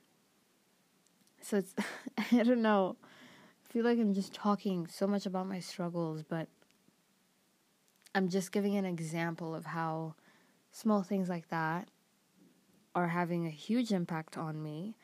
so 1.41 1.57
it's 1.57 1.73
I 2.31 2.43
don't 2.43 2.61
know. 2.61 2.97
I 3.65 3.73
feel 3.73 3.85
like 3.85 3.99
I'm 3.99 4.13
just 4.13 4.33
talking 4.33 4.87
so 4.87 5.07
much 5.07 5.25
about 5.25 5.47
my 5.47 5.59
struggles, 5.59 6.23
but 6.23 6.47
I'm 8.13 8.27
just 8.27 8.51
giving 8.51 8.75
an 8.75 8.85
example 8.85 9.55
of 9.55 9.65
how 9.65 10.15
small 10.71 11.03
things 11.03 11.29
like 11.29 11.47
that 11.49 11.87
are 12.93 13.07
having 13.07 13.45
a 13.45 13.49
huge 13.49 13.91
impact 13.91 14.37
on 14.37 14.61
me 14.61 14.95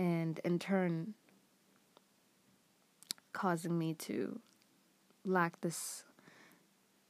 and 0.00 0.40
in 0.46 0.58
turn 0.58 1.12
causing 3.34 3.78
me 3.78 3.92
to 3.92 4.40
lack 5.26 5.60
this 5.60 6.04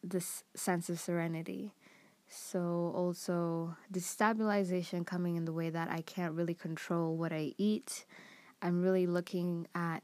this 0.02 0.42
sense 0.54 0.88
of 0.88 0.98
serenity. 0.98 1.72
So 2.26 2.92
also 2.94 3.76
destabilization 3.92 5.06
coming 5.06 5.36
in 5.36 5.44
the 5.44 5.52
way 5.52 5.70
that 5.70 5.90
I 5.90 6.00
can't 6.00 6.34
really 6.34 6.54
control 6.54 7.16
what 7.16 7.32
I 7.32 7.52
eat 7.58 8.04
I'm 8.62 8.82
really 8.82 9.06
looking 9.06 9.66
at 9.74 10.02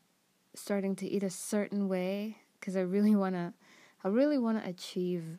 starting 0.54 0.96
to 0.96 1.06
eat 1.06 1.22
a 1.22 1.30
certain 1.30 1.88
way 1.88 2.38
because 2.58 2.76
I 2.76 2.80
really 2.80 3.14
want 3.22 3.34
to 3.34 3.52
I 4.04 4.08
really 4.08 4.38
want 4.38 4.62
to 4.62 4.68
achieve 4.68 5.38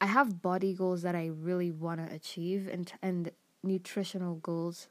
I 0.00 0.06
have 0.06 0.42
body 0.42 0.74
goals 0.74 1.02
that 1.02 1.14
I 1.14 1.26
really 1.26 1.70
want 1.70 2.06
to 2.06 2.14
achieve 2.14 2.68
and 2.70 2.92
and 3.02 3.30
nutritional 3.62 4.36
goals 4.36 4.88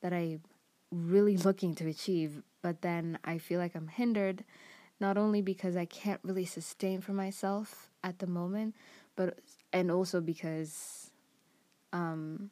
that 0.00 0.12
I 0.12 0.38
really 0.90 1.36
looking 1.36 1.74
to 1.74 1.88
achieve 1.88 2.42
but 2.62 2.82
then 2.82 3.18
I 3.24 3.38
feel 3.38 3.60
like 3.60 3.74
I'm 3.74 3.88
hindered 3.88 4.44
not 4.98 5.18
only 5.18 5.42
because 5.42 5.76
I 5.76 5.84
can't 5.84 6.20
really 6.22 6.44
sustain 6.44 7.00
for 7.00 7.12
myself 7.12 7.90
at 8.02 8.18
the 8.18 8.26
moment 8.26 8.74
but 9.16 9.38
and 9.72 9.90
also 9.90 10.20
because 10.20 11.10
um 11.92 12.50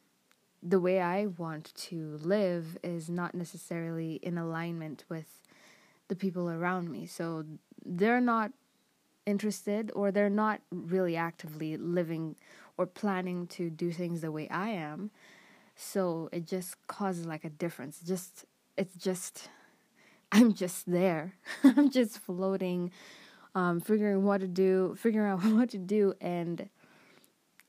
the 0.61 0.79
way 0.79 0.99
I 0.99 1.27
want 1.27 1.73
to 1.75 2.17
live 2.21 2.77
is 2.83 3.07
not 3.09 3.35
necessarily 3.35 4.15
in 4.23 4.37
alignment 4.37 5.05
with 5.09 5.41
the 6.07 6.15
people 6.15 6.49
around 6.49 6.89
me. 6.89 7.05
So 7.05 7.45
they're 7.85 8.21
not 8.21 8.51
interested 9.27 9.91
or 9.95 10.11
they're 10.11 10.29
not 10.29 10.61
really 10.71 11.15
actively 11.15 11.77
living 11.77 12.35
or 12.77 12.87
planning 12.87 13.47
to 13.47 13.69
do 13.69 13.91
things 13.91 14.21
the 14.21 14.31
way 14.31 14.49
I 14.49 14.69
am. 14.69 15.11
So 15.75 16.29
it 16.31 16.45
just 16.47 16.75
causes 16.87 17.25
like 17.25 17.43
a 17.43 17.49
difference. 17.49 17.99
Just 18.05 18.45
it's 18.77 18.95
just 18.95 19.49
I'm 20.31 20.53
just 20.53 20.89
there. 20.89 21.35
I'm 21.63 21.89
just 21.89 22.19
floating, 22.19 22.91
um, 23.53 23.79
figuring 23.79 24.23
what 24.23 24.41
to 24.41 24.47
do, 24.47 24.95
figuring 24.99 25.29
out 25.29 25.43
what 25.43 25.69
to 25.71 25.77
do 25.77 26.13
and 26.21 26.69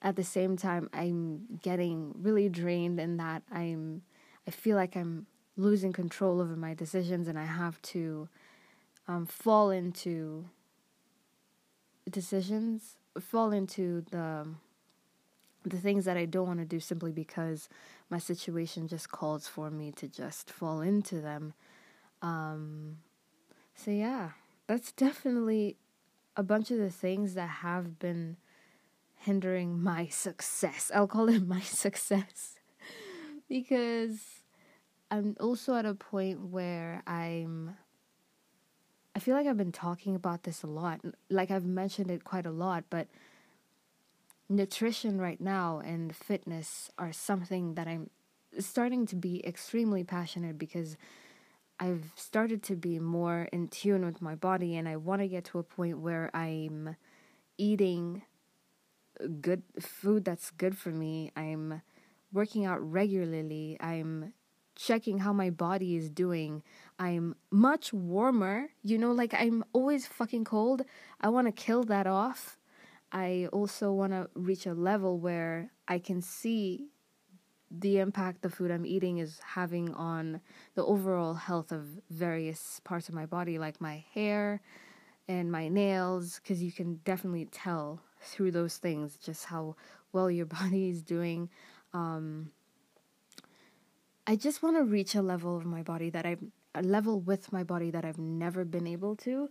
at 0.03 0.15
the 0.15 0.25
same 0.25 0.57
time 0.57 0.89
I'm 0.93 1.59
getting 1.63 2.15
really 2.19 2.49
drained 2.49 3.01
in 3.01 3.17
that 3.17 3.43
I'm 3.51 4.03
I 4.47 4.51
feel 4.51 4.77
like 4.77 4.97
I'm 4.97 5.27
losing 5.57 5.93
control 5.93 6.41
over 6.41 6.55
my 6.55 6.75
decisions 6.75 7.29
and 7.29 7.39
I 7.39 7.45
have 7.45 7.81
to 7.83 8.29
um, 9.09 9.27
fall 9.27 9.71
into 9.71 10.45
decisions 12.09 12.97
fall 13.21 13.53
into 13.53 14.03
the 14.11 14.47
the 15.67 15.79
things 15.79 16.05
that 16.05 16.17
I 16.17 16.27
don't 16.27 16.47
want 16.47 16.61
to 16.61 16.65
do 16.65 16.79
simply 16.79 17.13
because 17.13 17.69
my 18.09 18.19
situation 18.19 18.87
just 18.87 19.11
calls 19.11 19.49
for 19.49 19.71
me 19.71 19.91
to 19.93 20.09
just 20.09 20.51
fall 20.51 20.81
into 20.81 21.21
them. 21.21 21.55
Um, 22.23 22.99
so 23.75 23.91
yeah, 23.91 24.31
that's 24.69 24.93
definitely 24.93 25.77
a 26.37 26.43
bunch 26.43 26.71
of 26.71 26.79
the 26.79 26.91
things 26.91 27.35
that 27.35 27.49
have 27.49 27.99
been 27.99 28.37
hindering 29.17 29.83
my 29.83 30.07
success. 30.07 30.93
I'll 30.95 31.09
call 31.09 31.29
it 31.29 31.47
my 31.47 31.61
success 31.61 32.55
because 33.49 34.43
I'm 35.11 35.37
also 35.41 35.75
at 35.75 35.85
a 35.85 35.95
point 35.95 36.47
where 36.47 37.03
I'm 37.07 37.77
I 39.15 39.19
feel 39.19 39.35
like 39.35 39.47
I've 39.47 39.57
been 39.57 39.73
talking 39.73 40.15
about 40.15 40.43
this 40.43 40.63
a 40.63 40.67
lot. 40.67 41.01
Like 41.31 41.51
I've 41.51 41.65
mentioned 41.65 42.11
it 42.11 42.23
quite 42.23 42.45
a 42.45 42.51
lot, 42.51 42.85
but 42.91 43.09
nutrition 44.49 45.21
right 45.21 45.41
now 45.41 45.81
and 45.85 46.15
fitness 46.15 46.91
are 46.99 47.13
something 47.13 47.75
that 47.75 47.89
I'm 47.89 48.11
starting 48.59 49.07
to 49.07 49.17
be 49.17 49.45
extremely 49.47 50.05
passionate 50.05 50.59
because 50.59 50.97
I've 51.79 52.13
started 52.15 52.63
to 52.65 52.77
be 52.77 52.99
more 52.99 53.49
in 53.53 53.69
tune 53.69 54.05
with 54.05 54.23
my 54.23 54.35
body 54.35 54.77
and 54.77 54.89
I 54.89 54.97
want 54.97 55.21
to 55.21 55.29
get 55.29 55.45
to 55.47 55.59
a 55.59 55.63
point 55.63 55.99
where 55.99 56.31
I'm 56.35 56.97
eating 57.59 58.23
good 59.41 59.63
food 59.81 60.25
that's 60.25 60.51
good 60.51 60.77
for 60.77 60.91
me. 60.91 61.33
I'm 61.37 61.83
working 62.33 62.65
out 62.65 62.81
regularly. 62.81 63.77
I'm 63.81 64.33
checking 64.75 65.19
how 65.19 65.33
my 65.33 65.51
body 65.51 65.97
is 65.97 66.11
doing. 66.11 66.63
I'm 66.99 67.35
much 67.51 67.93
warmer. 67.93 68.69
You 68.83 68.99
know, 68.99 69.13
like 69.13 69.35
I'm 69.35 69.65
always 69.73 70.07
fucking 70.07 70.45
cold. 70.45 70.83
I 71.21 71.29
want 71.29 71.47
to 71.47 71.53
kill 71.53 71.83
that 71.85 72.07
off. 72.07 72.57
I 73.17 73.49
also 73.51 73.93
want 73.93 74.13
to 74.13 74.29
reach 74.35 74.67
a 74.67 74.75
level 74.75 75.19
where 75.19 75.71
I 75.89 75.99
can 75.99 76.21
see 76.21 76.89
the 77.71 77.99
impact 77.99 78.43
the 78.43 78.51
food 78.51 78.71
I'm 78.71 78.85
eating 78.85 79.17
is 79.17 79.41
having 79.43 79.95
on 79.95 80.43
the 80.75 80.85
overall 80.85 81.33
health 81.33 81.73
of 81.73 81.87
various 82.11 82.79
parts 82.85 83.09
of 83.09 83.15
my 83.15 83.25
body, 83.25 83.59
like 83.59 83.81
my 83.81 84.05
hair 84.13 84.61
and 85.29 85.51
my 85.51 85.69
nails, 85.69 86.41
because 86.43 86.63
you 86.63 86.71
can 86.71 87.01
definitely 87.07 87.47
tell 87.47 88.03
through 88.21 88.51
those 88.51 88.77
things 88.77 89.17
just 89.17 89.47
how 89.47 89.77
well 90.13 90.31
your 90.31 90.47
body 90.61 90.91
is 90.91 91.03
doing. 91.03 91.49
Um, 91.95 92.51
I 94.27 94.37
just 94.37 94.63
want 94.63 94.77
to 94.77 94.85
reach 94.85 95.15
a 95.15 95.23
level 95.23 95.57
of 95.57 95.65
my 95.65 95.83
body 95.83 96.11
that 96.11 96.27
I've 96.27 96.45
a 96.75 96.83
level 96.83 97.21
with 97.21 97.51
my 97.51 97.65
body 97.65 97.91
that 97.93 98.05
I've 98.05 98.19
never 98.19 98.63
been 98.67 98.87
able 98.87 99.17
to. 99.17 99.49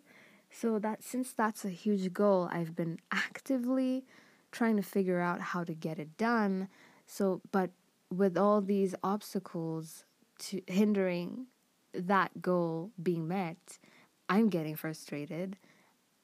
So 0.61 0.79
that 0.79 1.03
since 1.03 1.33
that's 1.33 1.65
a 1.65 1.69
huge 1.69 2.13
goal, 2.13 2.47
I've 2.51 2.75
been 2.75 2.99
actively 3.11 4.05
trying 4.51 4.77
to 4.77 4.83
figure 4.83 5.19
out 5.19 5.41
how 5.41 5.65
to 5.65 5.73
get 5.73 5.99
it 5.99 6.15
done. 6.17 6.69
So, 7.05 7.41
but 7.51 7.71
with 8.09 8.37
all 8.37 8.61
these 8.61 8.95
obstacles 9.03 10.05
to 10.39 10.61
hindering 10.67 11.47
that 11.93 12.41
goal 12.41 12.91
being 13.01 13.27
met, 13.27 13.79
I'm 14.29 14.47
getting 14.47 14.75
frustrated. 14.75 15.57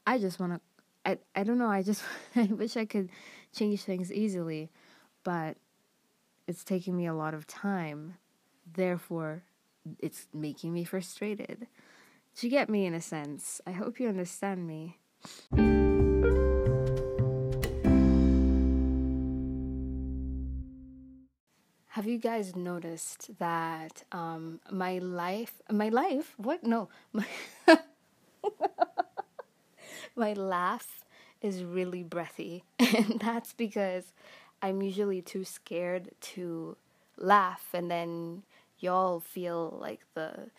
I 0.08 0.17
just 0.17 0.39
want 0.39 0.54
to 0.54 0.62
I 1.06 1.17
I 1.36 1.44
don't 1.44 1.58
know, 1.58 1.70
I 1.70 1.84
just 1.84 2.04
I 2.36 2.44
wish 2.44 2.78
I 2.78 2.86
could 2.86 3.10
change 3.54 3.84
things 3.84 4.13
easily, 4.13 4.70
but 5.26 5.58
it's 6.48 6.63
taking 6.63 6.96
me 6.96 7.06
a 7.06 7.13
lot 7.13 7.34
of 7.34 7.48
time. 7.48 8.15
Therefore, 8.74 9.44
it's 10.00 10.28
making 10.34 10.72
me 10.72 10.86
frustrated. 10.86 11.67
To 12.38 12.50
get 12.50 12.70
me 12.70 12.86
in 12.86 12.94
a 12.94 13.02
sense. 13.02 13.62
I 13.67 13.72
hope 13.72 14.00
you 14.00 14.08
understand 14.08 14.65
me. 14.65 14.98
Have 21.91 22.08
you 22.08 22.17
guys 22.17 22.56
noticed 22.56 23.38
that 23.38 24.04
um, 24.13 24.62
my 24.72 24.98
life, 25.00 25.62
my 25.70 25.89
life, 25.89 26.34
what? 26.38 26.63
No, 26.63 26.88
my, 27.12 27.26
my 30.15 30.34
laugh 30.34 31.04
is 31.41 31.63
really 31.63 32.02
breathy. 32.02 32.63
And 32.80 33.20
that's 33.20 33.54
because 33.54 34.13
I'm 34.62 34.82
usually 34.82 35.22
too 35.22 35.44
scared 35.44 36.12
to 36.34 36.78
laugh. 37.17 37.67
And 37.74 37.91
then 37.91 38.44
y'all 38.80 39.20
feel 39.20 39.78
like 39.80 40.02
the, 40.13 40.50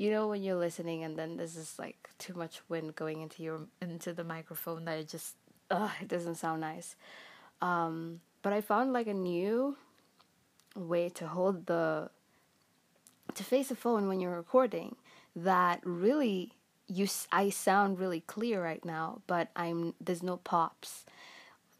you 0.00 0.10
know, 0.10 0.28
when 0.28 0.42
you're 0.42 0.56
listening 0.56 1.04
and 1.04 1.18
then 1.18 1.36
there's 1.36 1.56
just 1.56 1.78
like 1.78 2.08
too 2.18 2.32
much 2.32 2.62
wind 2.70 2.96
going 2.96 3.20
into 3.20 3.42
your, 3.42 3.60
into 3.82 4.14
the 4.14 4.24
microphone 4.24 4.86
that 4.86 4.98
it 4.98 5.06
just, 5.06 5.36
ugh, 5.70 5.90
it 6.00 6.08
doesn't 6.08 6.36
sound 6.36 6.62
nice. 6.62 6.96
Um, 7.60 8.22
but 8.40 8.54
I 8.54 8.62
found 8.62 8.94
like 8.94 9.08
a 9.08 9.12
new 9.12 9.76
way 10.74 11.10
to 11.10 11.26
hold 11.26 11.66
the 11.66 12.08
to 13.34 13.44
face 13.44 13.70
a 13.70 13.76
phone 13.76 14.08
when 14.08 14.20
you're 14.20 14.34
recording 14.34 14.96
that 15.36 15.80
really 15.84 16.52
you 16.88 17.06
I 17.30 17.50
sound 17.50 17.98
really 17.98 18.20
clear 18.20 18.64
right 18.64 18.82
now, 18.82 19.20
but 19.26 19.48
I'm 19.54 19.92
there's 20.00 20.22
no 20.22 20.38
pops 20.38 21.04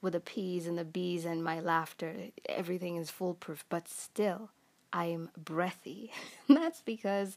with 0.03 0.13
the 0.13 0.21
P's 0.21 0.67
and 0.67 0.77
the 0.77 0.85
B's 0.85 1.25
and 1.25 1.43
my 1.43 1.59
laughter. 1.59 2.15
Everything 2.51 2.97
is 2.97 3.11
foolproof, 3.11 3.65
but 3.71 3.89
still 3.89 4.51
I'm 4.93 5.31
breathy. 5.39 6.13
That's 6.51 6.83
because 6.83 7.35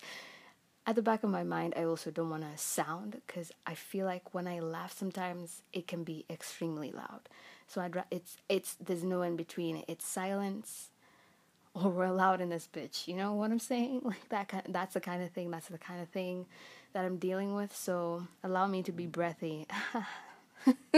at 0.86 0.96
the 0.96 1.02
back 1.02 1.24
of 1.24 1.30
my 1.30 1.44
mind, 1.44 1.74
I 1.78 1.84
also 1.86 2.12
don't 2.12 2.30
want 2.30 2.44
to 2.44 2.58
sound 2.58 3.22
because 3.26 3.52
I 3.66 3.74
feel 3.74 4.06
like 4.06 4.34
when 4.34 4.48
I 4.48 4.60
laugh, 4.60 4.98
sometimes 4.98 5.62
it 5.72 5.88
can 5.88 6.04
be 6.04 6.26
extremely 6.30 6.92
loud. 6.92 7.22
So 7.68 7.82
I'd 7.82 8.04
it's 8.12 8.38
it's 8.50 8.76
there's 8.76 9.04
no 9.04 9.22
in 9.22 9.38
between. 9.38 9.84
It's 9.88 10.06
silence 10.06 10.90
or 11.74 11.90
we're 11.90 12.06
allowed 12.06 12.42
in 12.42 12.50
this 12.50 12.68
bitch. 12.72 13.08
You 13.08 13.16
know 13.16 13.34
what 13.34 13.52
I'm 13.52 13.60
saying? 13.60 14.02
Like 14.06 14.30
that 14.30 14.48
kind 14.50 14.64
that's 14.70 14.94
the 14.94 15.00
kind 15.00 15.24
of 15.24 15.32
thing, 15.32 15.52
that's 15.52 15.70
the 15.70 15.78
kind 15.78 16.02
of 16.02 16.10
thing 16.10 16.46
that 16.92 17.06
I'm 17.06 17.18
dealing 17.18 17.56
with. 17.56 17.76
So 17.76 18.28
allow 18.44 18.68
me 18.68 18.84
to 18.84 18.92
be 18.92 19.08
breathy. 19.08 19.68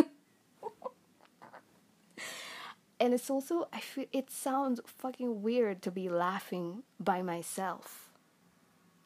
and 2.99 3.13
it's 3.13 3.29
also 3.29 3.67
I 3.71 3.79
feel 3.81 4.05
it 4.11 4.31
sounds 4.31 4.81
fucking 4.85 5.43
weird 5.43 5.83
to 5.83 5.91
be 5.91 6.09
laughing 6.09 6.81
by 6.99 7.21
myself. 7.21 8.04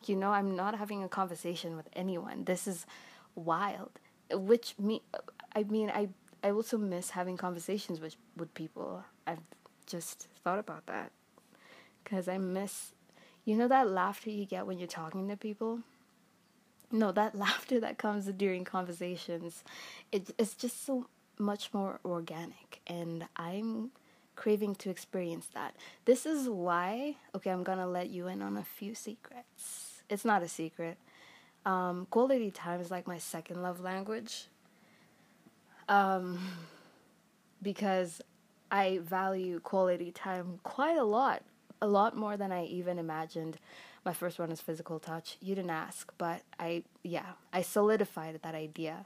You 0.06 0.16
know, 0.16 0.32
I'm 0.32 0.56
not 0.56 0.78
having 0.78 1.04
a 1.04 1.10
conversation 1.10 1.76
with 1.76 1.88
anyone. 1.94 2.46
This 2.46 2.68
is 2.68 2.86
wild. 3.36 3.92
Which 4.32 4.76
me 4.80 5.02
I 5.56 5.64
mean 5.64 5.90
I 5.90 6.10
I 6.44 6.52
also 6.52 6.78
miss 6.78 7.12
having 7.12 7.38
conversations 7.38 8.00
with 8.00 8.16
with 8.38 8.54
people. 8.54 9.04
I've 9.28 9.42
just 9.86 10.28
thought 10.44 10.60
about 10.60 10.86
that 10.88 11.12
because 12.04 12.28
I 12.28 12.38
miss, 12.38 12.94
you 13.46 13.56
know, 13.56 13.68
that 13.68 13.90
laughter 13.90 14.30
you 14.30 14.46
get 14.46 14.66
when 14.66 14.80
you're 14.80 14.88
talking 14.88 15.28
to 15.28 15.38
people. 15.38 15.80
No, 16.92 17.12
that 17.12 17.36
laughter 17.46 17.80
that 17.80 17.98
comes 17.98 18.26
during 18.28 18.64
conversations, 18.64 19.64
it, 20.12 20.30
it's 20.38 20.56
just 20.56 20.86
so 20.86 21.08
much 21.38 21.74
more 21.74 22.00
organic, 22.04 22.82
and 22.88 23.28
I'm 23.36 23.92
craving 24.36 24.76
to 24.76 24.90
experience 24.90 25.48
that. 25.54 25.76
This 26.06 26.26
is 26.26 26.50
why, 26.50 27.16
okay, 27.36 27.52
I'm 27.52 27.64
gonna 27.64 27.88
let 27.88 28.10
you 28.10 28.28
in 28.28 28.42
on 28.42 28.58
a 28.58 28.64
few 28.64 28.96
secrets. 28.96 29.89
It's 30.10 30.26
not 30.26 30.44
a 30.44 30.48
secret. 30.48 30.98
Um, 31.66 32.08
quality 32.10 32.52
time 32.52 32.82
is 32.82 32.90
like 32.90 33.08
my 33.08 33.18
second 33.18 33.62
love 33.62 33.82
language. 33.82 34.48
Um, 35.88 36.40
because 37.62 38.22
I 38.72 39.00
value 39.00 39.60
quality 39.60 40.12
time 40.12 40.60
quite 40.64 40.98
a 40.98 41.04
lot 41.04 41.44
a 41.82 41.88
lot 41.88 42.16
more 42.16 42.38
than 42.38 42.52
I 42.52 42.66
even 42.66 43.00
imagined. 43.00 43.58
My 44.06 44.14
first 44.14 44.40
one 44.40 44.52
is 44.52 44.62
physical 44.62 45.00
touch. 45.00 45.38
You 45.42 45.56
didn't 45.56 45.72
ask, 45.72 46.12
but 46.18 46.42
I, 46.60 46.84
yeah, 47.04 47.34
I 47.54 47.62
solidified 47.62 48.40
that 48.42 48.56
idea. 48.56 49.06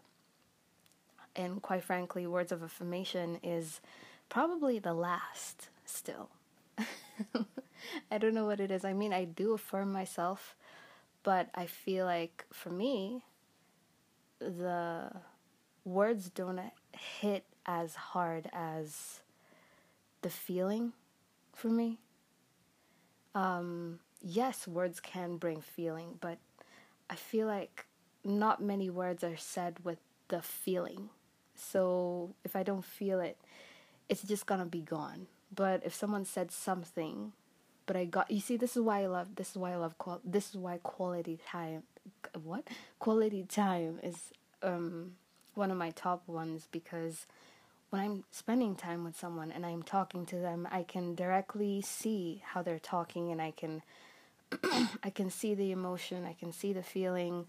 And 1.35 1.61
quite 1.61 1.83
frankly, 1.83 2.27
words 2.27 2.51
of 2.51 2.63
affirmation 2.63 3.39
is 3.43 3.81
probably 4.29 4.79
the 4.79 4.93
last 4.93 5.69
still. 5.85 6.29
I 8.11 8.17
don't 8.17 8.33
know 8.33 8.45
what 8.45 8.59
it 8.59 8.71
is. 8.71 8.85
I 8.85 8.93
mean, 8.93 9.13
I 9.13 9.25
do 9.25 9.53
affirm 9.53 9.91
myself, 9.91 10.55
but 11.23 11.49
I 11.55 11.65
feel 11.65 12.05
like 12.05 12.45
for 12.51 12.69
me, 12.69 13.23
the 14.39 15.11
words 15.85 16.29
don't 16.29 16.59
hit 16.91 17.45
as 17.65 17.95
hard 17.95 18.49
as 18.53 19.21
the 20.21 20.29
feeling 20.29 20.93
for 21.53 21.69
me 21.69 21.99
um, 23.35 23.99
yes, 24.21 24.67
words 24.67 24.99
can 24.99 25.37
bring 25.37 25.61
feeling, 25.61 26.17
but 26.21 26.37
I 27.09 27.15
feel 27.15 27.47
like 27.47 27.85
not 28.23 28.61
many 28.61 28.89
words 28.89 29.23
are 29.23 29.37
said 29.37 29.77
with 29.83 29.99
the 30.27 30.41
feeling. 30.41 31.09
So 31.55 32.35
if 32.43 32.55
I 32.55 32.63
don't 32.63 32.85
feel 32.85 33.19
it, 33.19 33.37
it's 34.09 34.23
just 34.23 34.45
gonna 34.45 34.65
be 34.65 34.81
gone. 34.81 35.27
But 35.53 35.83
if 35.85 35.93
someone 35.93 36.25
said 36.25 36.51
something, 36.51 37.33
but 37.85 37.95
I 37.95 38.05
got 38.05 38.31
you 38.31 38.39
see, 38.39 38.57
this 38.57 38.75
is 38.75 38.81
why 38.81 39.03
I 39.03 39.07
love 39.07 39.35
this 39.35 39.51
is 39.51 39.57
why 39.57 39.73
I 39.73 39.75
love 39.75 39.97
qual 39.97 40.21
this 40.23 40.49
is 40.49 40.55
why 40.55 40.79
quality 40.83 41.39
time 41.45 41.83
what 42.43 42.67
quality 42.99 43.43
time 43.43 43.99
is 44.03 44.31
um 44.61 45.13
one 45.53 45.71
of 45.71 45.77
my 45.77 45.91
top 45.91 46.27
ones 46.27 46.67
because 46.71 47.25
when 47.93 48.01
I'm 48.01 48.23
spending 48.31 48.75
time 48.75 49.03
with 49.03 49.15
someone 49.15 49.51
and 49.51 49.63
I'm 49.63 49.83
talking 49.83 50.25
to 50.25 50.37
them, 50.37 50.67
I 50.71 50.81
can 50.81 51.13
directly 51.13 51.79
see 51.81 52.41
how 52.43 52.63
they're 52.63 52.79
talking 52.79 53.31
and 53.31 53.39
I 53.39 53.51
can 53.51 53.83
I 55.03 55.11
can 55.13 55.29
see 55.29 55.53
the 55.53 55.71
emotion, 55.71 56.25
I 56.25 56.33
can 56.33 56.51
see 56.51 56.73
the 56.73 56.81
feeling. 56.81 57.45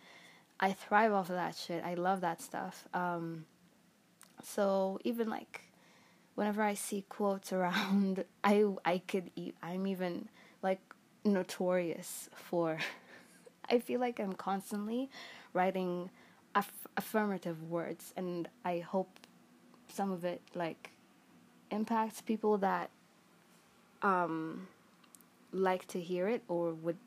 I 0.60 0.72
thrive 0.72 1.12
off 1.12 1.30
of 1.30 1.36
that 1.36 1.56
shit. 1.56 1.82
I 1.82 1.94
love 1.94 2.20
that 2.20 2.40
stuff. 2.40 2.86
Um, 2.94 3.46
so 4.42 4.98
even 5.02 5.28
like 5.28 5.62
whenever 6.34 6.62
I 6.62 6.74
see 6.74 7.04
quotes 7.08 7.52
around, 7.52 8.24
I 8.44 8.64
I 8.84 8.98
could 8.98 9.30
eat. 9.36 9.54
I'm 9.62 9.86
even 9.86 10.28
like 10.62 10.80
notorious 11.24 12.28
for. 12.34 12.78
I 13.70 13.78
feel 13.78 13.98
like 13.98 14.20
I'm 14.20 14.34
constantly 14.34 15.08
writing 15.54 16.10
aff- 16.54 16.86
affirmative 16.96 17.70
words, 17.70 18.12
and 18.16 18.48
I 18.64 18.80
hope 18.80 19.08
some 19.88 20.10
of 20.12 20.24
it 20.24 20.42
like 20.54 20.90
impacts 21.70 22.20
people 22.20 22.58
that 22.58 22.90
um 24.02 24.66
like 25.52 25.86
to 25.86 26.00
hear 26.00 26.28
it 26.28 26.42
or 26.48 26.72
would 26.72 26.98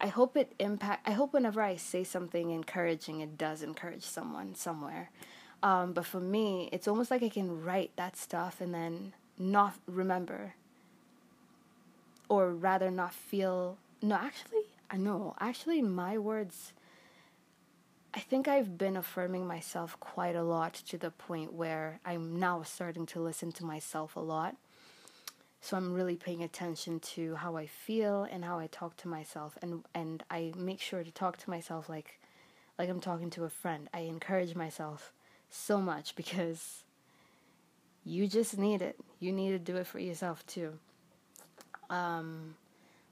I 0.00 0.08
hope 0.08 0.36
it 0.36 0.52
impact 0.58 1.08
I 1.08 1.12
hope 1.12 1.32
whenever 1.32 1.62
I 1.62 1.76
say 1.76 2.04
something 2.04 2.50
encouraging 2.50 3.20
it 3.20 3.38
does 3.38 3.62
encourage 3.62 4.04
someone 4.04 4.54
somewhere. 4.54 5.10
Um, 5.62 5.92
but 5.92 6.06
for 6.06 6.20
me, 6.20 6.68
it's 6.72 6.86
almost 6.86 7.10
like 7.10 7.22
I 7.22 7.28
can 7.28 7.64
write 7.64 7.90
that 7.96 8.16
stuff 8.16 8.60
and 8.60 8.72
then 8.72 9.12
not 9.38 9.74
remember 9.86 10.54
or 12.28 12.50
rather 12.50 12.90
not 12.90 13.14
feel 13.14 13.78
no 14.02 14.14
actually 14.14 14.62
I 14.90 14.96
know 14.96 15.34
actually 15.40 15.82
my 15.82 16.18
words 16.18 16.72
I 18.14 18.20
think 18.20 18.48
I've 18.48 18.78
been 18.78 18.96
affirming 18.96 19.46
myself 19.46 19.98
quite 20.00 20.34
a 20.34 20.42
lot 20.42 20.74
to 20.88 20.98
the 20.98 21.10
point 21.10 21.52
where 21.52 22.00
I'm 22.04 22.40
now 22.40 22.62
starting 22.62 23.06
to 23.06 23.20
listen 23.20 23.52
to 23.52 23.66
myself 23.66 24.16
a 24.16 24.20
lot. 24.20 24.56
So 25.60 25.76
I'm 25.76 25.92
really 25.92 26.16
paying 26.16 26.42
attention 26.42 27.00
to 27.00 27.34
how 27.34 27.56
I 27.56 27.66
feel 27.66 28.22
and 28.22 28.44
how 28.44 28.58
I 28.58 28.66
talk 28.68 28.96
to 28.98 29.08
myself 29.08 29.58
and 29.60 29.84
and 29.94 30.22
I 30.30 30.52
make 30.56 30.80
sure 30.80 31.04
to 31.04 31.10
talk 31.10 31.36
to 31.38 31.50
myself 31.50 31.88
like 31.88 32.18
like 32.78 32.88
I'm 32.88 33.00
talking 33.00 33.30
to 33.30 33.44
a 33.44 33.50
friend. 33.50 33.88
I 33.92 34.00
encourage 34.00 34.54
myself 34.54 35.12
so 35.50 35.80
much 35.80 36.14
because 36.16 36.82
you 38.04 38.26
just 38.26 38.58
need 38.58 38.82
it. 38.82 38.98
You 39.20 39.32
need 39.32 39.50
to 39.50 39.58
do 39.58 39.76
it 39.76 39.86
for 39.86 39.98
yourself 39.98 40.46
too. 40.46 40.78
Um, 41.90 42.54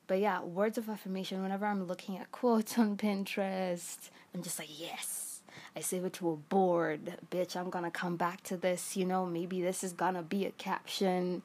but 0.06 0.20
yeah, 0.20 0.42
words 0.42 0.78
of 0.78 0.88
affirmation, 0.88 1.42
whenever 1.42 1.66
I'm 1.66 1.86
looking 1.86 2.18
at 2.18 2.30
quotes 2.32 2.78
on 2.78 2.96
Pinterest, 2.96 4.10
I'm 4.34 4.42
just 4.42 4.58
like, 4.58 4.80
yes. 4.80 5.40
I 5.74 5.80
save 5.80 6.04
it 6.04 6.14
to 6.14 6.30
a 6.30 6.36
board. 6.36 7.18
Bitch, 7.30 7.56
I'm 7.56 7.70
gonna 7.70 7.90
come 7.90 8.16
back 8.16 8.42
to 8.44 8.56
this. 8.56 8.96
You 8.96 9.04
know, 9.04 9.26
maybe 9.26 9.60
this 9.60 9.84
is 9.84 9.92
gonna 9.92 10.22
be 10.22 10.46
a 10.46 10.50
caption. 10.52 11.42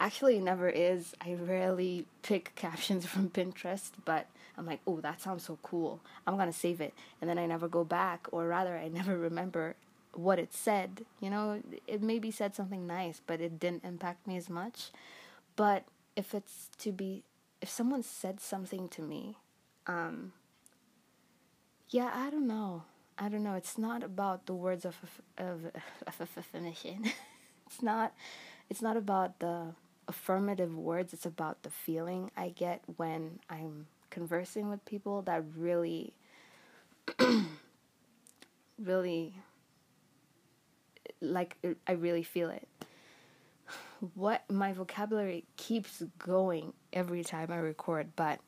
Actually, 0.00 0.36
it 0.36 0.42
never 0.42 0.68
is. 0.68 1.14
I 1.20 1.34
rarely 1.34 2.06
pick 2.22 2.54
captions 2.56 3.06
from 3.06 3.30
Pinterest, 3.30 3.90
but 4.04 4.26
I'm 4.56 4.66
like, 4.66 4.80
oh, 4.86 5.00
that 5.00 5.20
sounds 5.20 5.44
so 5.44 5.58
cool. 5.62 6.00
I'm 6.26 6.36
gonna 6.36 6.52
save 6.52 6.80
it. 6.80 6.94
And 7.20 7.30
then 7.30 7.38
I 7.38 7.46
never 7.46 7.68
go 7.68 7.84
back, 7.84 8.26
or 8.32 8.48
rather, 8.48 8.76
I 8.76 8.88
never 8.88 9.16
remember 9.16 9.76
what 10.14 10.38
it 10.38 10.52
said. 10.52 11.04
You 11.20 11.30
know, 11.30 11.62
it 11.86 12.02
maybe 12.02 12.30
said 12.30 12.54
something 12.54 12.86
nice, 12.86 13.20
but 13.26 13.40
it 13.40 13.58
didn't 13.58 13.84
impact 13.84 14.26
me 14.26 14.36
as 14.36 14.48
much. 14.50 14.90
But 15.56 15.84
if 16.16 16.34
it's 16.34 16.70
to 16.78 16.92
be, 16.92 17.24
if 17.60 17.68
someone 17.68 18.02
said 18.02 18.40
something 18.40 18.88
to 18.90 19.02
me, 19.02 19.36
um, 19.86 20.32
yeah, 21.90 22.10
I 22.14 22.30
don't 22.30 22.46
know. 22.46 22.84
I 23.18 23.28
don't 23.28 23.42
know. 23.42 23.54
It's 23.54 23.78
not 23.78 24.02
about 24.02 24.46
the 24.46 24.54
words 24.54 24.84
of 24.84 24.96
of, 25.36 25.66
of 26.06 26.20
affirmation. 26.36 27.04
it's 27.66 27.82
not. 27.82 28.12
It's 28.70 28.82
not 28.82 28.96
about 28.96 29.38
the 29.40 29.74
affirmative 30.06 30.76
words. 30.76 31.12
It's 31.12 31.26
about 31.26 31.62
the 31.62 31.70
feeling 31.70 32.30
I 32.36 32.50
get 32.50 32.82
when 32.96 33.40
I'm 33.48 33.86
conversing 34.10 34.68
with 34.68 34.84
people 34.84 35.22
that 35.22 35.44
really, 35.56 36.14
really 38.78 39.34
like 41.20 41.56
I 41.86 41.92
really 41.92 42.22
feel 42.22 42.50
it. 42.50 42.68
What 44.14 44.42
my 44.48 44.72
vocabulary 44.72 45.44
keeps 45.56 46.02
going 46.18 46.72
every 46.92 47.24
time 47.24 47.50
I 47.50 47.56
record, 47.56 48.08
but 48.16 48.40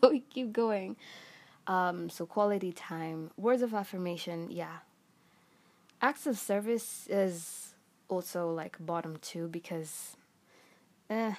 but 0.00 0.10
we 0.10 0.20
keep 0.20 0.52
going. 0.52 0.96
Um, 1.66 2.08
so 2.08 2.26
quality 2.26 2.72
time, 2.72 3.30
words 3.36 3.62
of 3.62 3.74
affirmation, 3.74 4.50
yeah. 4.50 4.78
Acts 6.00 6.26
of 6.26 6.38
service 6.38 7.06
is 7.08 7.74
also 8.08 8.50
like 8.52 8.76
bottom 8.78 9.16
two 9.20 9.48
because, 9.48 10.16
eh, 11.10 11.32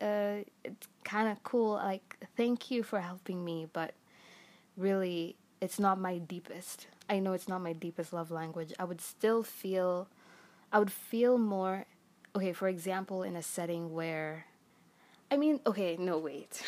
uh, 0.00 0.36
it's 0.64 0.88
kind 1.04 1.28
of 1.28 1.42
cool. 1.44 1.74
Like 1.74 2.16
thank 2.36 2.70
you 2.70 2.82
for 2.82 3.00
helping 3.00 3.44
me, 3.44 3.66
but 3.72 3.94
really, 4.76 5.36
it's 5.60 5.78
not 5.78 5.98
my 5.98 6.18
deepest. 6.18 6.88
I 7.08 7.18
know 7.18 7.32
it's 7.32 7.48
not 7.48 7.60
my 7.62 7.72
deepest 7.72 8.12
love 8.12 8.30
language, 8.30 8.72
I 8.78 8.84
would 8.84 9.00
still 9.00 9.42
feel, 9.42 10.08
I 10.72 10.78
would 10.78 10.92
feel 10.92 11.38
more, 11.38 11.86
okay, 12.34 12.52
for 12.52 12.68
example, 12.68 13.22
in 13.22 13.36
a 13.36 13.42
setting 13.42 13.92
where, 13.92 14.46
I 15.30 15.36
mean, 15.36 15.60
okay, 15.66 15.96
no, 15.98 16.18
wait. 16.18 16.62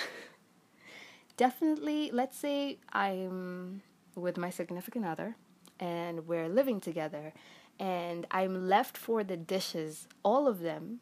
Definitely, 1.37 2.11
let's 2.13 2.37
say 2.37 2.79
I'm 2.93 3.83
with 4.15 4.37
my 4.37 4.51
significant 4.51 5.05
other 5.05 5.37
and 5.79 6.27
we're 6.27 6.49
living 6.49 6.81
together 6.81 7.33
and 7.79 8.27
I'm 8.31 8.69
left 8.69 8.97
for 8.97 9.23
the 9.23 9.37
dishes, 9.37 10.09
all 10.25 10.49
of 10.49 10.61
them, 10.61 11.01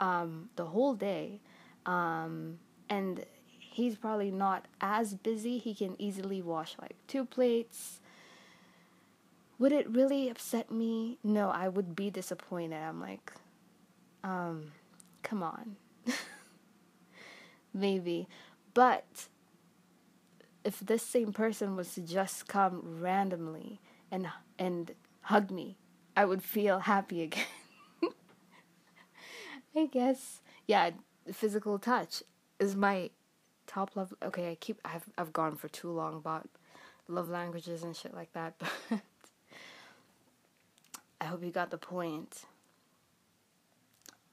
um, 0.00 0.48
the 0.56 0.66
whole 0.66 0.94
day. 0.94 1.40
Um, 1.84 2.58
and 2.88 3.24
he's 3.58 3.96
probably 3.96 4.30
not 4.30 4.66
as 4.80 5.14
busy. 5.14 5.58
He 5.58 5.74
can 5.74 6.00
easily 6.00 6.40
wash 6.40 6.76
like 6.80 6.96
two 7.06 7.24
plates, 7.24 8.00
would 9.58 9.72
it 9.72 9.88
really 9.88 10.28
upset 10.28 10.70
me? 10.70 11.18
No, 11.22 11.50
I 11.50 11.68
would 11.68 11.94
be 11.94 12.10
disappointed. 12.10 12.76
I'm 12.76 13.00
like, 13.00 13.32
um, 14.22 14.72
come 15.22 15.42
on. 15.42 15.76
Maybe. 17.74 18.28
But 18.72 19.28
if 20.64 20.80
this 20.80 21.02
same 21.02 21.32
person 21.32 21.76
was 21.76 21.94
to 21.94 22.00
just 22.00 22.48
come 22.48 23.00
randomly 23.00 23.80
and 24.10 24.28
and 24.58 24.92
hug 25.22 25.50
me, 25.50 25.76
I 26.16 26.24
would 26.24 26.42
feel 26.42 26.80
happy 26.80 27.22
again. 27.22 27.44
I 29.76 29.86
guess 29.86 30.40
yeah, 30.66 30.90
physical 31.32 31.78
touch 31.78 32.22
is 32.58 32.74
my 32.74 33.10
top 33.66 33.94
love. 33.96 34.14
Okay, 34.22 34.50
I 34.50 34.54
keep 34.56 34.80
I've 34.84 35.04
I've 35.18 35.32
gone 35.32 35.56
for 35.56 35.68
too 35.68 35.90
long 35.90 36.14
about 36.14 36.48
love 37.08 37.28
languages 37.28 37.82
and 37.82 37.94
shit 37.94 38.14
like 38.14 38.32
that, 38.32 38.54
but 38.90 39.00
I 41.24 41.28
hope 41.28 41.42
you 41.42 41.50
got 41.50 41.70
the 41.70 41.78
point. 41.78 42.44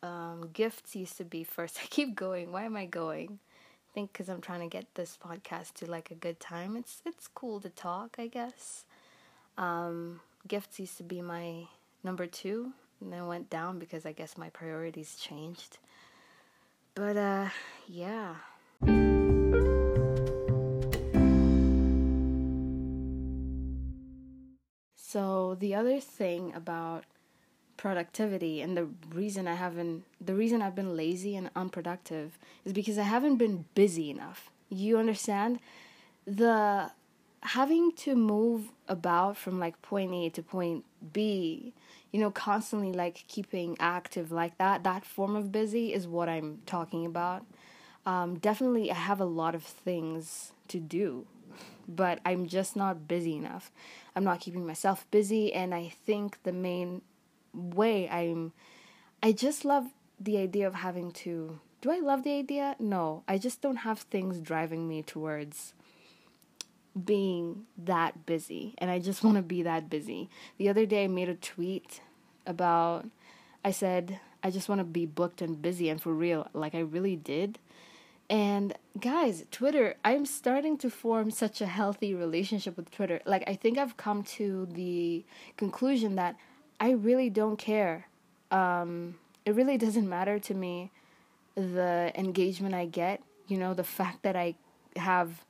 Um, 0.03 0.49
gifts 0.51 0.93
used 0.93 1.15
to 1.17 1.23
be 1.23 1.45
first. 1.45 1.79
I 1.83 1.85
keep 1.87 2.15
going. 2.15 2.51
Why 2.51 2.63
am 2.63 2.75
I 2.75 2.85
going? 2.85 3.39
I 3.39 3.93
think 3.93 4.11
because 4.11 4.27
I'm 4.27 4.41
trying 4.41 4.59
to 4.59 4.67
get 4.67 4.93
this 4.95 5.17
podcast 5.25 5.75
to 5.75 5.89
like 5.89 6.11
a 6.11 6.15
good 6.15 6.39
time. 6.41 6.75
It's 6.75 7.01
it's 7.05 7.29
cool 7.29 7.61
to 7.61 7.69
talk, 7.69 8.17
I 8.19 8.27
guess. 8.27 8.83
Um, 9.57 10.19
gifts 10.47 10.79
used 10.81 10.97
to 10.97 11.03
be 11.03 11.21
my 11.21 11.63
number 12.03 12.25
two, 12.25 12.73
and 12.99 13.11
then 13.11 13.25
went 13.27 13.49
down 13.49 13.79
because 13.79 14.05
I 14.05 14.11
guess 14.11 14.37
my 14.37 14.49
priorities 14.49 15.15
changed. 15.15 15.77
But 16.93 17.15
uh, 17.15 17.49
yeah. 17.87 18.35
The 25.55 25.75
other 25.75 25.99
thing 25.99 26.53
about 26.55 27.05
productivity 27.77 28.61
and 28.61 28.77
the 28.77 28.87
reason 29.11 29.47
I 29.47 29.55
haven't 29.55 30.03
the 30.23 30.35
reason 30.35 30.61
I've 30.61 30.75
been 30.75 30.95
lazy 30.95 31.35
and 31.35 31.49
unproductive 31.55 32.37
is 32.63 32.73
because 32.73 32.99
I 32.99 33.03
haven't 33.03 33.37
been 33.37 33.65
busy 33.73 34.11
enough. 34.11 34.51
You 34.69 34.97
understand? 34.97 35.59
The 36.27 36.91
having 37.41 37.91
to 37.93 38.15
move 38.15 38.69
about 38.87 39.35
from 39.35 39.59
like 39.59 39.81
point 39.81 40.13
A 40.13 40.29
to 40.29 40.43
point 40.43 40.85
B, 41.11 41.73
you 42.11 42.19
know, 42.19 42.29
constantly 42.29 42.91
like 42.91 43.25
keeping 43.27 43.75
active 43.79 44.31
like 44.31 44.57
that, 44.59 44.83
that 44.83 45.05
form 45.05 45.35
of 45.35 45.51
busy 45.51 45.93
is 45.93 46.07
what 46.07 46.29
I'm 46.29 46.59
talking 46.65 47.05
about. 47.05 47.45
Um, 48.05 48.37
definitely, 48.37 48.91
I 48.91 48.95
have 48.95 49.19
a 49.19 49.25
lot 49.25 49.55
of 49.55 49.63
things 49.63 50.51
to 50.67 50.79
do 50.79 51.25
but 51.95 52.19
I'm 52.25 52.47
just 52.47 52.75
not 52.75 53.07
busy 53.07 53.35
enough. 53.35 53.71
I'm 54.15 54.23
not 54.23 54.39
keeping 54.39 54.65
myself 54.65 55.05
busy, 55.11 55.53
and 55.53 55.73
I 55.73 55.93
think 56.05 56.43
the 56.43 56.51
main 56.51 57.01
way 57.53 58.09
I'm, 58.09 58.53
I 59.21 59.31
just 59.31 59.65
love 59.65 59.87
the 60.19 60.37
idea 60.37 60.67
of 60.67 60.75
having 60.75 61.11
to. 61.11 61.59
Do 61.81 61.91
I 61.91 61.99
love 61.99 62.23
the 62.23 62.37
idea? 62.37 62.75
No, 62.79 63.23
I 63.27 63.37
just 63.37 63.61
don't 63.61 63.77
have 63.77 63.99
things 63.99 64.39
driving 64.39 64.87
me 64.87 65.01
towards 65.01 65.73
being 67.05 67.65
that 67.77 68.25
busy, 68.25 68.75
and 68.77 68.91
I 68.91 68.99
just 68.99 69.23
want 69.23 69.37
to 69.37 69.43
be 69.43 69.63
that 69.63 69.89
busy. 69.89 70.29
The 70.57 70.69
other 70.69 70.85
day, 70.85 71.05
I 71.05 71.07
made 71.07 71.29
a 71.29 71.35
tweet 71.35 72.01
about, 72.45 73.05
I 73.63 73.71
said, 73.71 74.19
I 74.43 74.49
just 74.49 74.69
want 74.69 74.79
to 74.79 74.85
be 74.85 75.05
booked 75.05 75.41
and 75.41 75.61
busy, 75.61 75.89
and 75.89 76.01
for 76.01 76.13
real, 76.13 76.47
like 76.53 76.75
I 76.75 76.79
really 76.79 77.15
did. 77.15 77.59
And 78.31 78.73
guys, 78.97 79.43
Twitter, 79.51 79.95
I'm 80.05 80.25
starting 80.25 80.77
to 80.77 80.89
form 80.89 81.31
such 81.31 81.59
a 81.59 81.65
healthy 81.65 82.15
relationship 82.15 82.77
with 82.77 82.89
Twitter. 82.89 83.19
Like, 83.25 83.43
I 83.45 83.55
think 83.55 83.77
I've 83.77 83.97
come 83.97 84.23
to 84.39 84.67
the 84.71 85.25
conclusion 85.57 86.15
that 86.15 86.37
I 86.79 86.91
really 86.91 87.29
don't 87.29 87.57
care. 87.57 88.07
Um, 88.49 89.15
it 89.45 89.53
really 89.53 89.77
doesn't 89.77 90.07
matter 90.07 90.39
to 90.39 90.53
me 90.53 90.91
the 91.55 92.13
engagement 92.15 92.73
I 92.73 92.85
get, 92.85 93.21
you 93.49 93.57
know, 93.57 93.73
the 93.73 93.83
fact 93.83 94.23
that 94.23 94.37
I 94.37 94.55
have 94.95 95.43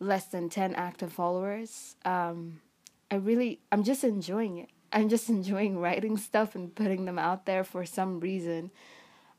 less 0.00 0.24
than 0.24 0.48
10 0.48 0.74
active 0.74 1.12
followers. 1.12 1.96
Um, 2.06 2.62
I 3.10 3.16
really, 3.16 3.60
I'm 3.70 3.84
just 3.84 4.04
enjoying 4.04 4.56
it. 4.56 4.70
I'm 4.90 5.10
just 5.10 5.28
enjoying 5.28 5.78
writing 5.78 6.16
stuff 6.16 6.54
and 6.54 6.74
putting 6.74 7.04
them 7.04 7.18
out 7.18 7.44
there 7.44 7.62
for 7.62 7.84
some 7.84 8.20
reason. 8.20 8.70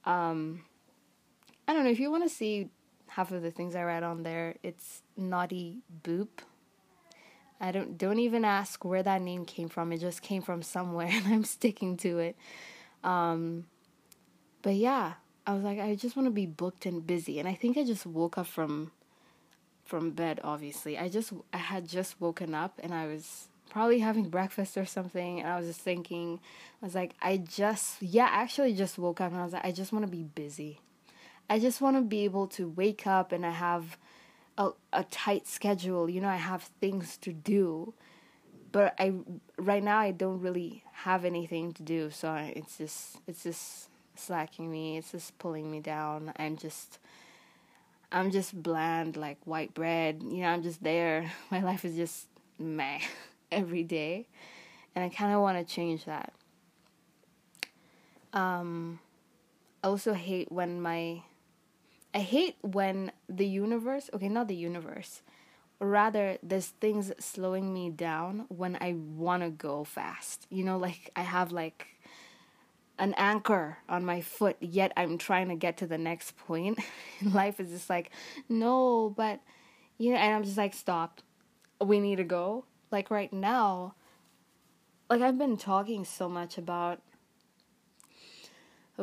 Um, 0.06 0.62
I 1.68 1.74
don't 1.74 1.86
know 1.86 1.89
if 1.89 2.00
you 2.00 2.12
want 2.12 2.24
to 2.24 2.30
see 2.30 2.70
half 3.16 3.32
of 3.32 3.41
the 3.41 3.51
things 3.51 3.76
I 3.76 3.84
read 3.84 4.03
on 4.03 4.24
there. 4.24 4.55
It's 4.64 5.01
Naughty 5.16 5.80
Boop. 6.03 6.30
I 7.59 7.72
don't 7.72 7.97
don't 7.97 8.20
even 8.20 8.43
ask 8.43 8.84
where 8.84 9.03
that 9.03 9.22
name 9.22 9.45
came 9.45 9.70
from. 9.70 9.91
It 9.91 9.99
just 9.99 10.22
came 10.22 10.41
from 10.41 10.61
somewhere, 10.61 11.07
and 11.11 11.28
I'm 11.28 11.43
sticking 11.43 11.97
to 11.97 12.20
it. 12.20 12.36
Um, 13.03 13.66
but 14.61 14.76
yeah, 14.76 15.14
I 15.45 15.53
was 15.53 15.64
like, 15.64 15.80
I 15.80 15.95
just 15.95 16.16
want 16.16 16.28
to 16.28 16.32
be 16.32 16.45
booked 16.45 16.86
and 16.86 17.05
busy, 17.05 17.39
and 17.39 17.47
I 17.47 17.53
think 17.53 17.78
I 17.78 17.84
just 17.84 18.05
woke 18.05 18.38
up 18.38 18.47
from 18.47 18.91
from 19.86 20.11
bed 20.11 20.39
obviously. 20.43 20.97
I 20.97 21.09
just 21.09 21.34
I 21.53 21.57
had 21.57 21.88
just 21.88 22.20
woken 22.20 22.55
up 22.55 22.80
and 22.82 22.93
I 22.93 23.05
was 23.07 23.47
probably 23.70 23.99
having 23.99 24.30
breakfast 24.30 24.78
or 24.78 24.86
something 24.86 25.39
and 25.39 25.49
I 25.49 25.57
was 25.57 25.68
just 25.68 25.82
thinking 25.82 26.39
I 26.82 26.86
was 26.86 26.95
like 26.95 27.16
I 27.22 27.38
just 27.38 28.01
yeah, 28.01 28.28
actually 28.32 28.74
just 28.74 28.97
woke 28.97 29.22
up 29.22 29.32
and 29.32 29.41
I 29.41 29.43
was 29.43 29.53
like 29.53 29.66
I 29.66 29.72
just 29.72 29.91
want 29.91 30.05
to 30.05 30.11
be 30.11 30.24
busy. 30.24 30.80
I 31.50 31.60
just 31.60 31.82
want 31.82 31.98
to 31.98 32.02
be 32.02 32.24
able 32.24 32.48
to 32.48 32.70
wake 32.70 33.06
up 33.06 33.32
and 33.32 33.46
I 33.46 33.52
have 33.52 33.98
a 34.58 34.72
a 34.91 35.04
tight 35.06 35.48
schedule. 35.48 36.10
You 36.10 36.22
know, 36.22 36.30
I 36.30 36.38
have 36.38 36.64
things 36.80 37.18
to 37.18 37.34
do. 37.34 37.94
But 38.72 38.96
I 38.98 39.14
right 39.58 39.84
now 39.84 40.00
I 40.00 40.12
don't 40.12 40.41
really 40.41 40.84
have 40.91 41.26
anything 41.26 41.74
to 41.74 41.84
do, 41.84 42.10
so 42.10 42.34
it's 42.34 42.78
just 42.78 43.18
it's 43.28 43.44
just 43.44 43.89
slacking 44.16 44.72
me. 44.72 44.98
It's 44.98 45.12
just 45.12 45.38
pulling 45.38 45.70
me 45.70 45.80
down. 45.80 46.34
I'm 46.38 46.58
just 46.58 47.00
I'm 48.12 48.32
just 48.32 48.62
bland 48.62 49.18
like 49.18 49.38
white 49.46 49.74
bread. 49.74 50.24
You 50.24 50.41
know, 50.41 50.48
I'm 50.48 50.64
just 50.64 50.84
there. 50.84 51.32
My 51.52 51.62
life 51.62 51.86
is 51.86 51.96
just 51.96 52.28
meh 52.58 53.00
every 53.52 53.84
day. 53.84 54.28
And 54.96 55.04
I 55.04 55.10
kind 55.10 55.34
of 55.34 55.41
want 55.41 55.58
to 55.58 55.74
change 55.74 56.06
that. 56.06 56.34
Um 58.34 59.00
I 59.84 59.88
also 59.88 60.14
hate 60.14 60.52
when 60.52 60.82
my 60.82 61.22
I 62.14 62.20
hate 62.20 62.57
when 62.61 63.11
the 63.28 63.47
universe, 63.47 64.09
okay, 64.14 64.30
not 64.30 64.47
the 64.47 64.55
universe, 64.55 65.22
rather 65.80 66.38
there's 66.43 66.68
things 66.68 67.11
slowing 67.20 67.74
me 67.74 67.89
down 67.89 68.45
when 68.49 68.78
I 68.80 68.93
want 68.93 69.43
to 69.43 69.49
go 69.49 69.84
fast. 69.84 70.45
You 70.49 70.64
know, 70.64 70.78
like 70.78 71.09
I 71.16 71.22
have 71.22 71.51
like 71.51 71.88
an 72.99 73.14
anchor 73.18 73.78
on 73.89 74.05
my 74.05 74.22
foot, 74.22 74.57
yet 74.59 74.93
I'm 74.95 75.18
trying 75.18 75.49
to 75.49 75.55
get 75.55 75.78
to 75.78 75.88
the 75.88 75.97
next 75.97 76.38
point. 76.38 76.80
Life 77.24 77.59
is 77.59 77.70
just 77.70 77.89
like, 77.89 78.11
no, 78.47 79.14
but 79.16 79.39
you 79.97 80.11
know, 80.11 80.18
and 80.18 80.36
I'm 80.36 80.43
just 80.43 80.57
like, 80.57 80.74
stop. 80.74 81.22
We 81.82 81.99
need 81.99 82.18
to 82.18 82.24
go. 82.24 82.66
Like 82.91 83.09
right 83.09 83.34
now, 83.34 83.95
like 85.09 85.22
I've 85.22 85.38
been 85.38 85.57
talking 85.57 86.05
so 86.05 86.30
much 86.30 86.57
about 86.57 87.01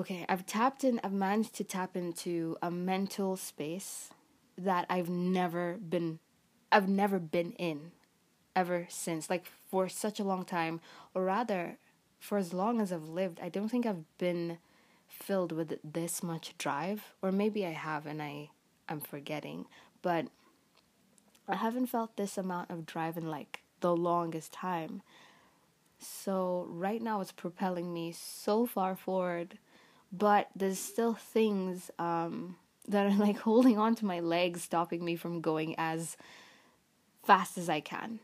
okay, 0.01 0.25
I've 0.29 0.47
tapped 0.47 0.83
in 0.83 0.99
I've 1.05 1.13
managed 1.13 1.55
to 1.57 1.65
tap 1.65 1.95
into 1.95 2.57
a 2.63 2.71
mental 2.71 3.37
space 3.37 4.11
that 4.57 4.87
I've 4.89 5.11
never 5.11 5.77
been 5.77 6.19
I've 6.73 6.89
never 6.89 7.19
been 7.19 7.53
in 7.53 7.93
ever 8.57 8.87
since 8.89 9.29
like 9.29 9.47
for 9.71 9.89
such 9.89 10.19
a 10.19 10.25
long 10.25 10.45
time. 10.45 10.81
Or 11.15 11.25
rather 11.25 11.77
for 12.19 12.39
as 12.39 12.53
long 12.55 12.81
as 12.81 12.93
I've 12.93 13.09
lived, 13.09 13.41
I 13.43 13.51
don't 13.51 13.69
think 13.69 13.85
I've 13.85 14.05
been 14.19 14.59
filled 15.07 15.53
with 15.53 15.79
this 15.85 16.23
much 16.23 16.57
drive, 16.57 17.15
or 17.21 17.31
maybe 17.31 17.67
I 17.67 17.73
have 17.73 18.07
and 18.07 18.23
I 18.23 18.51
I'm 18.89 19.01
forgetting, 19.01 19.67
but 20.03 20.27
I 21.47 21.57
haven't 21.57 21.87
felt 21.87 22.17
this 22.17 22.39
amount 22.39 22.71
of 22.71 22.87
drive 22.87 23.19
in 23.19 23.27
like 23.27 23.61
the 23.81 23.95
longest 23.95 24.53
time. 24.53 25.03
So 25.99 26.67
right 26.71 27.03
now 27.03 27.21
it's 27.21 27.33
propelling 27.33 27.93
me 27.93 28.13
so 28.13 28.65
far 28.67 28.97
forward, 28.97 29.59
but 30.13 30.49
there's 30.55 30.79
still 30.79 31.15
things 31.15 31.91
um, 31.99 32.57
that 32.89 33.07
are 33.07 33.17
like 33.17 33.39
holding 33.49 33.79
on 33.79 33.95
to 33.97 34.05
my 34.05 34.21
legs, 34.21 34.63
stopping 34.63 35.05
me 35.05 35.17
from 35.17 35.41
going 35.41 35.75
as 35.79 36.17
fast 37.23 37.59
as 37.59 37.69
I 37.69 37.81
can. 37.81 38.21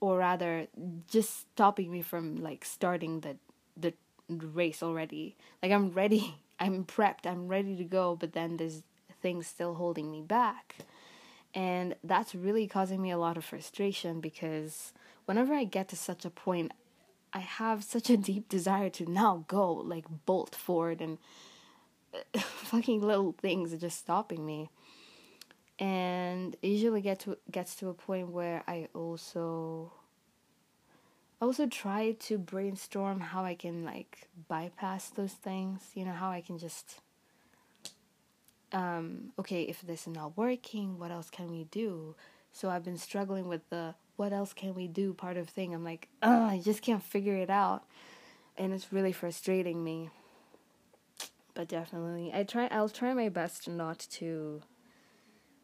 Or 0.00 0.18
rather 0.18 0.68
just 1.08 1.40
stopping 1.40 1.90
me 1.90 2.02
from 2.02 2.36
like 2.36 2.64
starting 2.64 3.20
the 3.20 3.36
the 3.76 3.94
race 4.28 4.82
already. 4.82 5.36
Like 5.62 5.72
i'm 5.72 5.90
ready. 5.90 6.36
I'm 6.60 6.84
prepped. 6.84 7.24
I'm 7.24 7.46
ready 7.46 7.76
to 7.76 7.84
go 7.84 8.16
but 8.16 8.32
then 8.32 8.56
there's 8.56 8.82
things 9.20 9.46
still 9.46 9.74
holding 9.74 10.10
me 10.10 10.22
back. 10.22 10.76
And 11.54 11.96
that's 12.04 12.34
really 12.34 12.68
causing 12.68 13.02
me 13.02 13.10
a 13.10 13.18
lot 13.18 13.36
of 13.36 13.44
frustration 13.44 14.20
because 14.20 14.92
whenever 15.24 15.52
i 15.54 15.64
get 15.64 15.88
to 15.88 15.96
such 15.96 16.24
a 16.24 16.30
point 16.30 16.72
i 17.32 17.40
have 17.40 17.84
such 17.84 18.10
a 18.10 18.16
deep 18.16 18.48
desire 18.48 18.90
to 18.90 19.10
now 19.10 19.44
go 19.48 19.72
like 19.72 20.04
bolt 20.26 20.54
forward 20.54 21.00
and 21.00 21.18
fucking 22.36 23.00
little 23.00 23.34
things 23.40 23.72
are 23.72 23.78
just 23.78 23.98
stopping 23.98 24.44
me 24.44 24.70
and 25.78 26.56
usually 26.62 27.00
get 27.00 27.20
to 27.20 27.38
gets 27.50 27.76
to 27.76 27.88
a 27.88 27.94
point 27.94 28.30
where 28.30 28.64
I 28.66 28.88
also 28.94 29.92
also 31.40 31.66
try 31.66 32.12
to 32.12 32.36
brainstorm 32.36 33.20
how 33.20 33.44
I 33.44 33.54
can 33.54 33.84
like 33.84 34.28
bypass 34.48 35.10
those 35.10 35.34
things, 35.34 35.82
you 35.94 36.04
know, 36.04 36.12
how 36.12 36.30
I 36.30 36.40
can 36.40 36.58
just 36.58 37.00
um 38.72 39.32
okay, 39.38 39.62
if 39.62 39.82
this 39.82 40.06
is 40.06 40.14
not 40.14 40.36
working, 40.36 40.98
what 40.98 41.10
else 41.10 41.30
can 41.30 41.50
we 41.50 41.64
do? 41.64 42.16
So 42.52 42.70
I've 42.70 42.84
been 42.84 42.98
struggling 42.98 43.46
with 43.46 43.68
the 43.70 43.94
what 44.18 44.32
else 44.32 44.52
can 44.52 44.74
we 44.74 44.88
do 44.88 45.14
part 45.14 45.36
of 45.36 45.48
thing. 45.48 45.72
I'm 45.72 45.84
like, 45.84 46.08
I 46.20 46.60
just 46.64 46.82
can't 46.82 47.02
figure 47.02 47.36
it 47.36 47.48
out. 47.48 47.84
And 48.56 48.72
it's 48.72 48.92
really 48.92 49.12
frustrating 49.12 49.84
me. 49.84 50.10
But 51.54 51.68
definitely, 51.68 52.32
I 52.34 52.42
try 52.42 52.66
I'll 52.66 52.88
try 52.88 53.14
my 53.14 53.28
best 53.28 53.68
not 53.68 54.00
to 54.10 54.60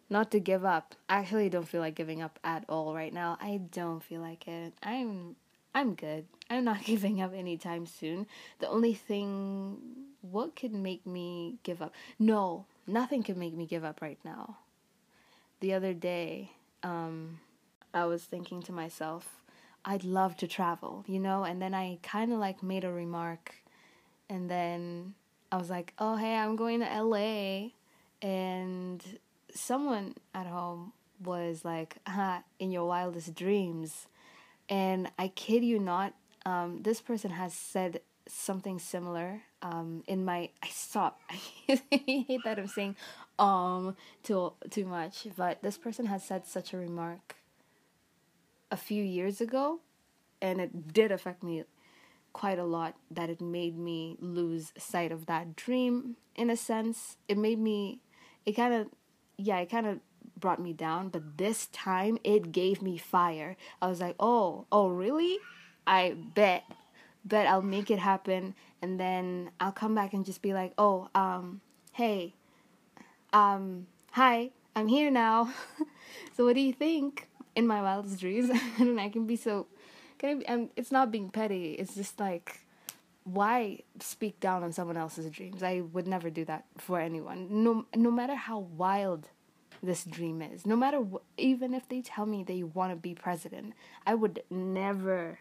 not 0.08 0.30
to 0.30 0.38
give 0.38 0.64
up. 0.64 0.94
I 1.08 1.18
actually 1.18 1.48
don't 1.48 1.68
feel 1.68 1.80
like 1.80 1.96
giving 1.96 2.22
up 2.22 2.38
at 2.44 2.64
all 2.68 2.94
right 2.94 3.12
now. 3.12 3.36
I 3.40 3.60
don't 3.72 4.02
feel 4.02 4.20
like 4.20 4.46
it. 4.46 4.72
I'm 4.82 5.34
I'm 5.74 5.94
good. 5.94 6.26
I'm 6.48 6.64
not 6.64 6.84
giving 6.84 7.20
up 7.20 7.34
anytime 7.34 7.86
soon. 7.86 8.26
The 8.60 8.68
only 8.68 8.94
thing 8.94 9.78
what 10.20 10.54
could 10.54 10.72
make 10.72 11.04
me 11.06 11.58
give 11.64 11.82
up? 11.82 11.92
No, 12.20 12.66
nothing 12.86 13.24
could 13.24 13.36
make 13.36 13.54
me 13.54 13.66
give 13.66 13.84
up 13.84 14.00
right 14.00 14.18
now. 14.24 14.58
The 15.58 15.74
other 15.74 15.92
day, 15.92 16.52
um 16.84 17.40
I 17.94 18.06
was 18.06 18.24
thinking 18.24 18.62
to 18.62 18.72
myself, 18.72 19.40
I'd 19.84 20.04
love 20.04 20.36
to 20.38 20.46
travel, 20.46 21.04
you 21.06 21.18
know, 21.18 21.44
and 21.44 21.60
then 21.62 21.74
I 21.74 21.98
kind 22.02 22.32
of 22.32 22.38
like 22.38 22.62
made 22.62 22.84
a 22.84 22.92
remark 22.92 23.54
and 24.28 24.50
then 24.50 25.14
I 25.52 25.56
was 25.56 25.70
like, 25.70 25.92
"Oh, 25.98 26.16
hey, 26.16 26.34
I'm 26.36 26.56
going 26.56 26.80
to 26.80 26.86
LA." 26.86 27.70
And 28.22 29.02
someone 29.54 30.14
at 30.34 30.46
home 30.46 30.92
was 31.22 31.64
like, 31.64 31.96
in 32.58 32.70
your 32.72 32.86
wildest 32.86 33.34
dreams. 33.34 34.06
And 34.68 35.10
I 35.18 35.28
kid 35.28 35.62
you 35.62 35.78
not, 35.78 36.14
um, 36.46 36.82
this 36.82 37.00
person 37.00 37.30
has 37.30 37.54
said 37.54 38.00
something 38.26 38.78
similar 38.78 39.42
um, 39.62 40.02
in 40.06 40.24
my 40.24 40.48
I 40.62 40.68
stop 40.68 41.20
I 41.30 41.74
hate 41.90 42.40
that 42.44 42.58
I'm 42.58 42.66
saying 42.66 42.96
um 43.38 43.96
too 44.22 44.52
too 44.70 44.86
much 44.86 45.26
but 45.36 45.62
this 45.62 45.76
person 45.76 46.06
has 46.06 46.24
said 46.24 46.46
such 46.46 46.72
a 46.72 46.78
remark 46.78 47.36
a 48.70 48.76
few 48.76 49.02
years 49.02 49.40
ago 49.40 49.80
and 50.40 50.60
it 50.60 50.92
did 50.92 51.12
affect 51.12 51.42
me 51.42 51.64
quite 52.32 52.58
a 52.58 52.64
lot 52.64 52.96
that 53.10 53.30
it 53.30 53.40
made 53.40 53.78
me 53.78 54.16
lose 54.20 54.72
sight 54.76 55.12
of 55.12 55.26
that 55.26 55.54
dream 55.54 56.16
in 56.34 56.50
a 56.50 56.56
sense 56.56 57.16
it 57.28 57.38
made 57.38 57.58
me 57.58 58.00
it 58.44 58.52
kind 58.52 58.74
of 58.74 58.88
yeah, 59.36 59.58
it 59.58 59.70
kind 59.70 59.86
of 59.86 60.00
brought 60.36 60.60
me 60.60 60.72
down, 60.72 61.08
but 61.08 61.38
this 61.38 61.66
time 61.68 62.18
it 62.24 62.52
gave 62.52 62.82
me 62.82 62.96
fire. 62.98 63.56
I 63.80 63.88
was 63.88 64.00
like, 64.00 64.16
"Oh, 64.20 64.66
oh 64.70 64.88
really? 64.88 65.38
I 65.86 66.16
bet 66.34 66.64
bet 67.24 67.46
I'll 67.46 67.62
make 67.62 67.90
it 67.90 67.98
happen." 67.98 68.54
And 68.82 69.00
then 69.00 69.50
I'll 69.60 69.72
come 69.72 69.94
back 69.94 70.12
and 70.12 70.24
just 70.24 70.42
be 70.42 70.52
like, 70.52 70.72
"Oh, 70.78 71.08
um, 71.14 71.60
hey. 71.92 72.34
Um, 73.32 73.86
hi. 74.12 74.50
I'm 74.76 74.88
here 74.88 75.10
now. 75.10 75.52
so 76.36 76.44
what 76.44 76.54
do 76.54 76.60
you 76.60 76.72
think?" 76.72 77.28
In 77.56 77.66
my 77.66 77.82
wildest 77.82 78.20
dreams, 78.20 78.50
and 78.78 79.00
I 79.00 79.08
can 79.08 79.26
be 79.26 79.36
so 79.36 79.66
can 80.18 80.30
I 80.30 80.34
be, 80.34 80.46
um, 80.48 80.70
it's 80.76 80.92
not 80.92 81.10
being 81.10 81.30
petty. 81.30 81.72
It's 81.72 81.94
just 81.94 82.18
like 82.18 82.64
why 83.24 83.80
speak 84.00 84.38
down 84.38 84.62
on 84.62 84.72
someone 84.72 84.96
else's 84.96 85.30
dreams? 85.30 85.62
I 85.62 85.80
would 85.80 86.06
never 86.06 86.30
do 86.30 86.44
that 86.44 86.66
for 86.76 87.00
anyone. 87.00 87.48
No, 87.50 87.86
no 87.96 88.10
matter 88.10 88.34
how 88.34 88.58
wild 88.58 89.28
this 89.82 90.04
dream 90.04 90.42
is, 90.42 90.66
no 90.66 90.76
matter 90.76 90.98
wh- 90.98 91.24
even 91.38 91.74
if 91.74 91.88
they 91.88 92.02
tell 92.02 92.26
me 92.26 92.42
they 92.42 92.62
want 92.62 92.92
to 92.92 92.96
be 92.96 93.14
president, 93.14 93.72
I 94.06 94.14
would 94.14 94.42
never 94.50 95.40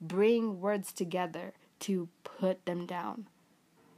bring 0.00 0.60
words 0.60 0.92
together 0.92 1.54
to 1.80 2.08
put 2.22 2.64
them 2.66 2.86
down. 2.86 3.28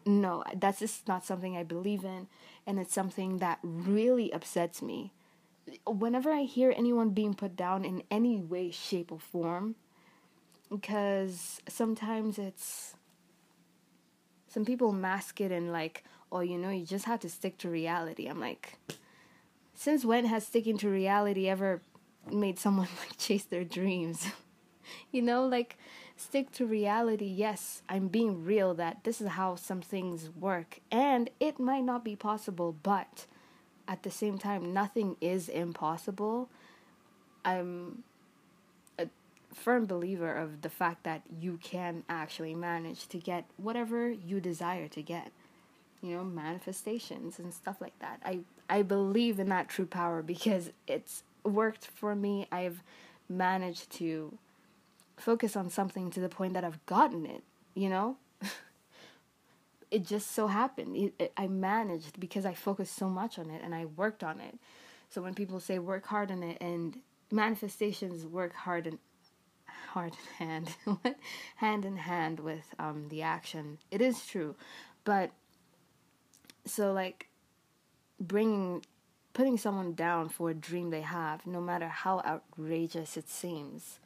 No, 0.06 0.42
that's 0.54 0.78
just 0.78 1.06
not 1.06 1.24
something 1.24 1.56
I 1.56 1.64
believe 1.64 2.04
in, 2.04 2.28
and 2.66 2.78
it's 2.78 2.94
something 2.94 3.38
that 3.38 3.58
really 3.62 4.32
upsets 4.32 4.80
me. 4.80 5.12
Whenever 5.86 6.30
I 6.30 6.42
hear 6.42 6.72
anyone 6.76 7.10
being 7.10 7.34
put 7.34 7.56
down 7.56 7.84
in 7.84 8.02
any 8.10 8.40
way, 8.40 8.70
shape, 8.70 9.12
or 9.12 9.20
form, 9.20 9.76
because 10.70 11.60
sometimes 11.68 12.38
it's 12.38 12.94
some 14.48 14.64
people 14.64 14.92
mask 14.92 15.40
it 15.40 15.52
in 15.52 15.70
like, 15.72 16.04
oh, 16.32 16.40
you 16.40 16.58
know, 16.58 16.70
you 16.70 16.84
just 16.84 17.04
have 17.04 17.20
to 17.20 17.28
stick 17.28 17.58
to 17.58 17.68
reality. 17.68 18.26
I'm 18.26 18.40
like, 18.40 18.78
since 19.74 20.04
when 20.04 20.24
has 20.24 20.46
sticking 20.46 20.78
to 20.78 20.88
reality 20.88 21.48
ever 21.48 21.82
made 22.30 22.58
someone 22.58 22.88
like 22.98 23.16
chase 23.18 23.44
their 23.44 23.64
dreams? 23.64 24.26
you 25.12 25.22
know, 25.22 25.46
like 25.46 25.78
stick 26.16 26.50
to 26.52 26.66
reality. 26.66 27.26
Yes, 27.26 27.82
I'm 27.88 28.08
being 28.08 28.44
real 28.44 28.74
that 28.74 29.04
this 29.04 29.20
is 29.20 29.28
how 29.28 29.54
some 29.56 29.80
things 29.80 30.30
work, 30.30 30.80
and 30.90 31.30
it 31.40 31.58
might 31.58 31.84
not 31.84 32.04
be 32.04 32.16
possible, 32.16 32.72
but 32.82 33.26
at 33.88 34.02
the 34.02 34.10
same 34.10 34.38
time, 34.38 34.72
nothing 34.72 35.16
is 35.20 35.48
impossible. 35.48 36.48
I'm 37.44 38.04
a 38.98 39.08
firm 39.54 39.86
believer 39.86 40.32
of 40.32 40.62
the 40.62 40.68
fact 40.68 41.04
that 41.04 41.22
you 41.40 41.58
can 41.62 42.04
actually 42.08 42.54
manage 42.54 43.08
to 43.08 43.18
get 43.18 43.46
whatever 43.56 44.10
you 44.10 44.40
desire 44.40 44.88
to 44.88 45.02
get. 45.02 45.32
You 46.02 46.16
know, 46.16 46.24
manifestations 46.24 47.40
and 47.40 47.52
stuff 47.52 47.80
like 47.80 47.98
that. 47.98 48.20
I 48.24 48.40
I 48.68 48.82
believe 48.82 49.40
in 49.40 49.48
that 49.48 49.68
true 49.68 49.86
power 49.86 50.22
because 50.22 50.70
it's 50.86 51.24
worked 51.42 51.86
for 51.86 52.14
me. 52.14 52.46
I've 52.52 52.82
managed 53.28 53.90
to 53.92 54.38
focus 55.16 55.56
on 55.56 55.70
something 55.70 56.10
to 56.10 56.20
the 56.20 56.28
point 56.28 56.54
that 56.54 56.64
I've 56.64 56.84
gotten 56.86 57.26
it, 57.26 57.42
you 57.74 57.88
know? 57.88 58.16
it 59.90 60.06
just 60.06 60.32
so 60.32 60.46
happened. 60.46 60.96
It, 60.96 61.14
it, 61.18 61.32
I 61.36 61.46
managed 61.48 62.20
because 62.20 62.44
I 62.44 62.54
focused 62.54 62.96
so 62.96 63.08
much 63.08 63.38
on 63.38 63.50
it 63.50 63.62
and 63.62 63.74
I 63.74 63.86
worked 63.86 64.22
on 64.22 64.40
it. 64.40 64.58
So 65.10 65.22
when 65.22 65.34
people 65.34 65.60
say 65.60 65.78
work 65.78 66.06
hard 66.06 66.30
on 66.30 66.42
it 66.42 66.58
and 66.60 66.98
manifestations 67.30 68.26
work 68.26 68.54
hard 68.54 68.86
and 68.86 68.98
hard 69.88 70.12
in 70.12 70.46
hand, 70.46 70.76
hand 71.56 71.84
in 71.84 71.96
hand 71.96 72.40
with 72.40 72.74
um, 72.78 73.08
the 73.08 73.22
action, 73.22 73.78
it 73.90 74.00
is 74.00 74.26
true. 74.26 74.54
But 75.04 75.30
so 76.66 76.92
like 76.92 77.28
bringing 78.20 78.82
putting 79.32 79.56
someone 79.56 79.94
down 79.94 80.28
for 80.28 80.50
a 80.50 80.54
dream 80.54 80.90
they 80.90 81.02
have, 81.02 81.46
no 81.46 81.60
matter 81.60 81.86
how 81.86 82.20
outrageous 82.26 83.16
it 83.16 83.28
seems. 83.28 84.00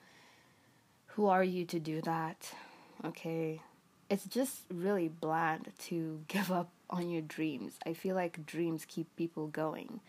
Who 1.14 1.26
are 1.26 1.42
you 1.42 1.64
to 1.66 1.78
do 1.78 2.02
that? 2.02 2.52
Okay. 3.02 3.62
It's 4.12 4.26
just 4.26 4.64
really 4.70 5.08
bland 5.08 5.72
to 5.86 6.20
give 6.28 6.52
up 6.52 6.68
on 6.90 7.08
your 7.08 7.22
dreams. 7.22 7.78
I 7.86 7.94
feel 7.94 8.14
like 8.14 8.44
dreams 8.44 8.84
keep 8.86 9.06
people 9.16 9.46
going. 9.46 10.00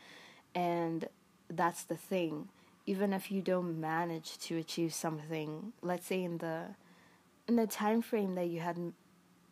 And 0.54 1.08
that's 1.49 1.84
the 1.84 1.95
thing. 1.95 2.49
Even 2.86 3.14
if 3.14 3.32
you 3.32 3.41
don't 3.41 3.80
manage 3.80 4.38
to 4.39 4.58
achieve 4.58 4.93
something, 4.93 5.72
let's 5.82 6.06
say 6.06 6.22
in 6.22 6.39
the 6.39 6.76
in 7.47 7.56
the 7.56 7.66
time 7.66 8.01
frame 8.01 8.36
that 8.36 8.47
you 8.47 8.60
had 8.60 8.78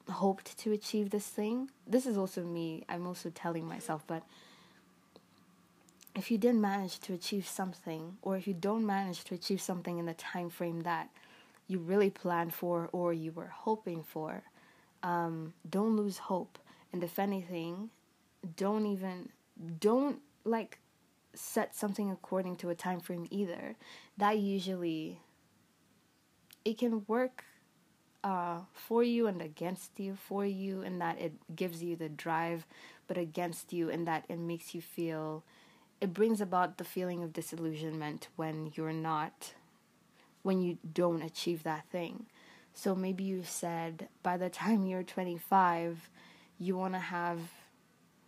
hoped 0.10 0.58
to 0.58 0.74
achieve 0.74 1.12
this 1.12 1.28
thing, 1.28 1.72
this 1.88 2.06
is 2.06 2.18
also 2.18 2.44
me. 2.44 2.84
I'm 2.90 3.08
also 3.08 3.30
telling 3.30 3.66
myself, 3.66 4.04
but 4.06 4.24
if 6.14 6.30
you 6.30 6.38
didn't 6.38 6.60
manage 6.60 7.00
to 7.00 7.14
achieve 7.14 7.48
something 7.48 8.18
or 8.22 8.36
if 8.36 8.48
you 8.48 8.54
don't 8.54 8.86
manage 8.86 9.24
to 9.26 9.34
achieve 9.34 9.62
something 9.62 9.98
in 9.98 10.08
the 10.08 10.14
time 10.14 10.50
frame 10.50 10.82
that 10.82 11.08
you 11.72 11.80
really 11.80 12.10
planned 12.10 12.54
for 12.54 12.90
or 12.92 13.14
you 13.14 13.32
were 13.32 13.52
hoping 13.54 14.04
for. 14.04 14.44
Um, 15.04 15.54
don't 15.70 15.96
lose 15.96 16.18
hope. 16.18 16.60
And 16.92 17.04
if 17.04 17.18
anything 17.18 17.90
don't 18.58 18.86
even 18.86 19.30
don't 19.80 20.20
like 20.44 20.80
set 21.34 21.76
something 21.76 22.12
according 22.12 22.58
to 22.58 22.70
a 22.70 22.76
time 22.76 23.00
frame 23.00 23.28
either. 23.30 23.76
That 24.18 24.38
usually 24.38 25.20
it 26.66 26.78
can 26.78 27.04
work 27.08 27.46
uh, 28.24 28.60
for 28.74 29.04
you 29.04 29.28
and 29.28 29.42
against 29.42 30.00
you 30.00 30.16
for 30.16 30.46
you 30.46 30.82
in 30.82 31.00
that 31.00 31.20
it 31.20 31.34
gives 31.56 31.82
you 31.82 31.96
the 31.96 32.10
drive 32.10 32.68
but 33.08 33.18
against 33.18 33.74
you 33.74 33.90
in 33.90 34.06
that 34.06 34.26
it 34.30 34.38
makes 34.38 34.76
you 34.76 34.82
feel 34.82 35.44
it 36.00 36.14
brings 36.14 36.40
about 36.40 36.78
the 36.78 36.84
feeling 36.84 37.24
of 37.24 37.34
disillusionment 37.34 38.28
when 38.36 38.72
you're 38.76 38.94
not 38.94 39.54
when 40.44 40.62
you 40.62 40.78
don't 40.94 41.22
achieve 41.22 41.64
that 41.64 41.86
thing. 41.92 42.26
So 42.74 42.96
maybe 42.96 43.24
you 43.24 43.44
said 43.44 44.08
by 44.24 44.38
the 44.38 44.50
time 44.50 44.86
you're 44.86 45.04
25 45.04 46.10
you 46.58 46.78
want 46.78 46.94
to 46.94 47.00
have 47.00 47.40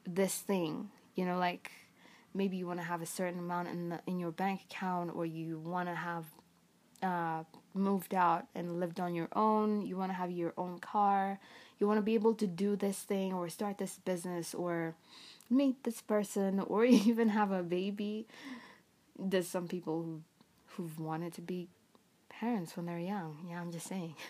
this 0.05 0.35
thing, 0.35 0.89
you 1.15 1.25
know 1.25 1.37
like 1.37 1.71
maybe 2.33 2.57
you 2.57 2.67
want 2.67 2.79
to 2.79 2.85
have 2.85 3.01
a 3.01 3.05
certain 3.05 3.39
amount 3.39 3.67
in 3.67 3.89
the, 3.89 3.99
in 4.07 4.19
your 4.19 4.31
bank 4.31 4.61
account 4.69 5.11
or 5.15 5.25
you 5.25 5.59
want 5.59 5.87
to 5.87 5.95
have 5.95 6.25
uh, 7.03 7.43
moved 7.73 8.13
out 8.13 8.45
and 8.55 8.79
lived 8.79 8.99
on 8.99 9.13
your 9.13 9.29
own, 9.35 9.85
you 9.85 9.97
want 9.97 10.09
to 10.09 10.15
have 10.15 10.31
your 10.31 10.53
own 10.57 10.79
car, 10.79 11.39
you 11.79 11.87
want 11.87 11.97
to 11.97 12.01
be 12.03 12.15
able 12.15 12.33
to 12.33 12.47
do 12.47 12.75
this 12.75 12.99
thing 12.99 13.33
or 13.33 13.49
start 13.49 13.77
this 13.77 13.99
business 14.05 14.53
or 14.53 14.95
meet 15.49 15.83
this 15.83 16.01
person 16.01 16.59
or 16.61 16.85
even 16.85 17.29
have 17.29 17.51
a 17.51 17.63
baby. 17.63 18.27
There's 19.17 19.47
some 19.47 19.67
people 19.67 20.01
who 20.01 20.21
who've 20.75 20.99
wanted 20.99 21.33
to 21.33 21.41
be 21.41 21.67
parents 22.39 22.75
when 22.75 22.85
they're 22.85 22.99
young. 22.99 23.47
Yeah, 23.49 23.61
I'm 23.61 23.71
just 23.71 23.87
saying. 23.87 24.15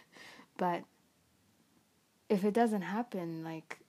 But 0.55 0.83
if 2.29 2.45
it 2.45 2.53
doesn't 2.53 2.83
happen, 2.83 3.43
like 3.43 3.79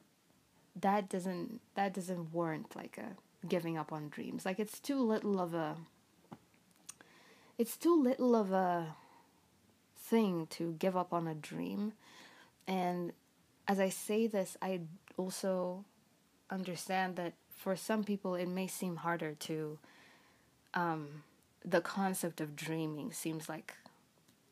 that 0.80 1.10
doesn't 1.10 1.60
that 1.74 1.92
doesn't 1.92 2.32
warrant 2.32 2.74
like 2.74 2.96
a 2.96 3.16
giving 3.46 3.76
up 3.76 3.92
on 3.92 4.08
dreams. 4.08 4.46
Like 4.46 4.58
it's 4.58 4.80
too 4.80 4.98
little 4.98 5.40
of 5.40 5.52
a 5.52 5.76
it's 7.58 7.76
too 7.76 8.02
little 8.02 8.34
of 8.34 8.50
a 8.50 8.96
thing 9.96 10.46
to 10.50 10.74
give 10.78 10.96
up 10.96 11.12
on 11.12 11.28
a 11.28 11.34
dream. 11.34 11.92
And 12.66 13.12
as 13.68 13.78
I 13.78 13.90
say 13.90 14.26
this, 14.26 14.56
I 14.60 14.80
also 15.16 15.84
understand 16.50 17.16
that 17.16 17.34
for 17.56 17.76
some 17.76 18.04
people 18.04 18.34
it 18.34 18.48
may 18.48 18.66
seem 18.66 18.96
harder 18.96 19.34
to 19.34 19.78
um, 20.74 21.22
the 21.64 21.80
concept 21.80 22.40
of 22.40 22.56
dreaming 22.56 23.12
seems 23.12 23.48
like 23.48 23.74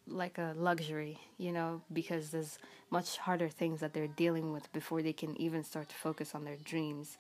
like 0.07 0.39
a 0.39 0.55
luxury, 0.57 1.19
you 1.39 1.53
know, 1.53 1.83
because 1.93 2.31
there's 2.31 2.59
much 2.91 3.17
harder 3.19 3.49
things 3.49 3.81
that 3.81 3.93
they're 3.93 4.07
dealing 4.07 4.53
with 4.53 4.73
before 4.73 5.03
they 5.03 5.13
can 5.13 5.41
even 5.41 5.65
start 5.65 5.89
to 5.89 5.95
focus 5.95 6.35
on 6.35 6.45
their 6.45 6.57
dreams. 6.57 7.17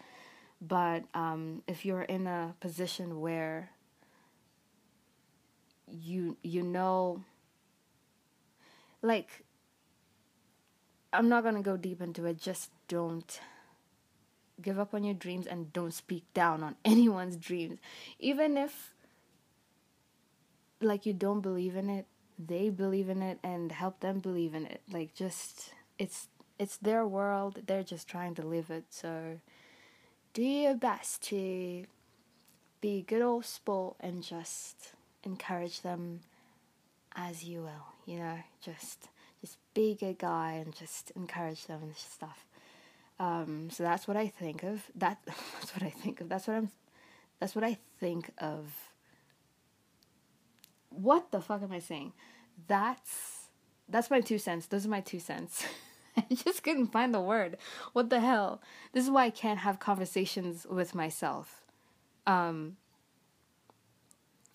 But 0.60 1.04
um, 1.14 1.62
if 1.66 1.84
you're 1.84 2.02
in 2.02 2.26
a 2.26 2.54
position 2.60 3.20
where 3.20 3.70
you 5.88 6.36
you 6.42 6.62
know 6.62 7.22
like 9.02 9.44
I'm 11.12 11.28
not 11.28 11.42
to 11.44 11.60
go 11.60 11.76
deep 11.76 12.00
into 12.00 12.24
it 12.24 12.40
just 12.40 12.70
don't 12.88 13.40
give 14.60 14.78
up 14.78 14.94
on 14.94 15.04
your 15.04 15.14
dreams 15.14 15.46
and 15.46 15.72
don't 15.72 15.92
speak 15.92 16.24
down 16.32 16.62
on 16.62 16.76
anyone's 16.84 17.36
dreams. 17.36 17.78
Even 18.18 18.56
if 18.56 18.94
like 20.80 21.06
you 21.06 21.12
don't 21.12 21.40
believe 21.40 21.76
in 21.76 21.90
it, 21.90 22.06
they 22.38 22.70
believe 22.70 23.08
in 23.08 23.22
it 23.22 23.38
and 23.42 23.72
help 23.72 24.00
them 24.00 24.18
believe 24.18 24.54
in 24.54 24.66
it. 24.66 24.82
Like 24.90 25.14
just 25.14 25.72
it's 25.98 26.28
it's 26.58 26.76
their 26.76 27.06
world, 27.06 27.62
they're 27.66 27.82
just 27.82 28.08
trying 28.08 28.34
to 28.36 28.42
live 28.42 28.70
it. 28.70 28.84
So 28.90 29.38
do 30.32 30.42
your 30.42 30.74
best 30.74 31.22
to 31.24 31.84
be 32.80 32.98
a 32.98 33.02
good 33.02 33.22
old 33.22 33.44
sport 33.44 33.96
and 34.00 34.22
just 34.22 34.92
encourage 35.24 35.82
them 35.82 36.20
as 37.14 37.44
you 37.44 37.60
will, 37.62 37.86
you 38.06 38.18
know, 38.18 38.38
just 38.64 39.08
just 39.40 39.58
be 39.74 39.90
a 39.90 39.94
good 39.94 40.18
guy 40.18 40.52
and 40.52 40.74
just 40.74 41.10
encourage 41.12 41.66
them 41.66 41.80
and 41.82 41.96
stuff. 41.96 42.46
Um, 43.18 43.70
so 43.70 43.82
that's 43.82 44.08
what 44.08 44.16
I 44.16 44.28
think 44.28 44.62
of. 44.62 44.84
That 44.94 45.18
that's 45.26 45.74
what 45.74 45.82
I 45.82 45.90
think 45.90 46.20
of. 46.20 46.28
That's 46.28 46.46
what 46.46 46.56
I'm. 46.56 46.70
That's 47.40 47.54
what 47.54 47.64
I 47.64 47.78
think 47.98 48.30
of. 48.38 48.91
What 51.02 51.32
the 51.32 51.40
fuck 51.40 51.62
am 51.62 51.72
I 51.72 51.80
saying? 51.80 52.12
That's 52.68 53.48
that's 53.88 54.08
my 54.08 54.20
two 54.20 54.38
cents. 54.38 54.66
Those 54.66 54.86
are 54.86 54.90
my 54.90 55.00
two 55.00 55.18
cents. 55.18 55.64
I 56.16 56.32
just 56.32 56.62
couldn't 56.62 56.92
find 56.92 57.12
the 57.12 57.20
word. 57.20 57.56
What 57.92 58.08
the 58.08 58.20
hell? 58.20 58.62
This 58.92 59.04
is 59.04 59.10
why 59.10 59.24
I 59.24 59.30
can't 59.30 59.58
have 59.58 59.80
conversations 59.80 60.64
with 60.68 60.94
myself. 60.94 61.64
Um, 62.26 62.76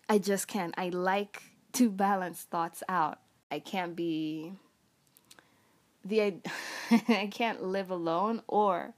I 0.07 0.19
just 0.19 0.47
can't. 0.47 0.73
I 0.77 0.87
like 0.89 1.41
to 1.73 1.89
balance 1.89 2.43
thoughts 2.43 2.81
out. 2.87 3.19
I 3.51 3.59
can't 3.59 3.93
be 3.95 4.53
the 6.05 6.33
I 6.89 7.27
can't 7.31 7.61
live 7.61 7.91
alone 7.91 8.41
or 8.47 8.93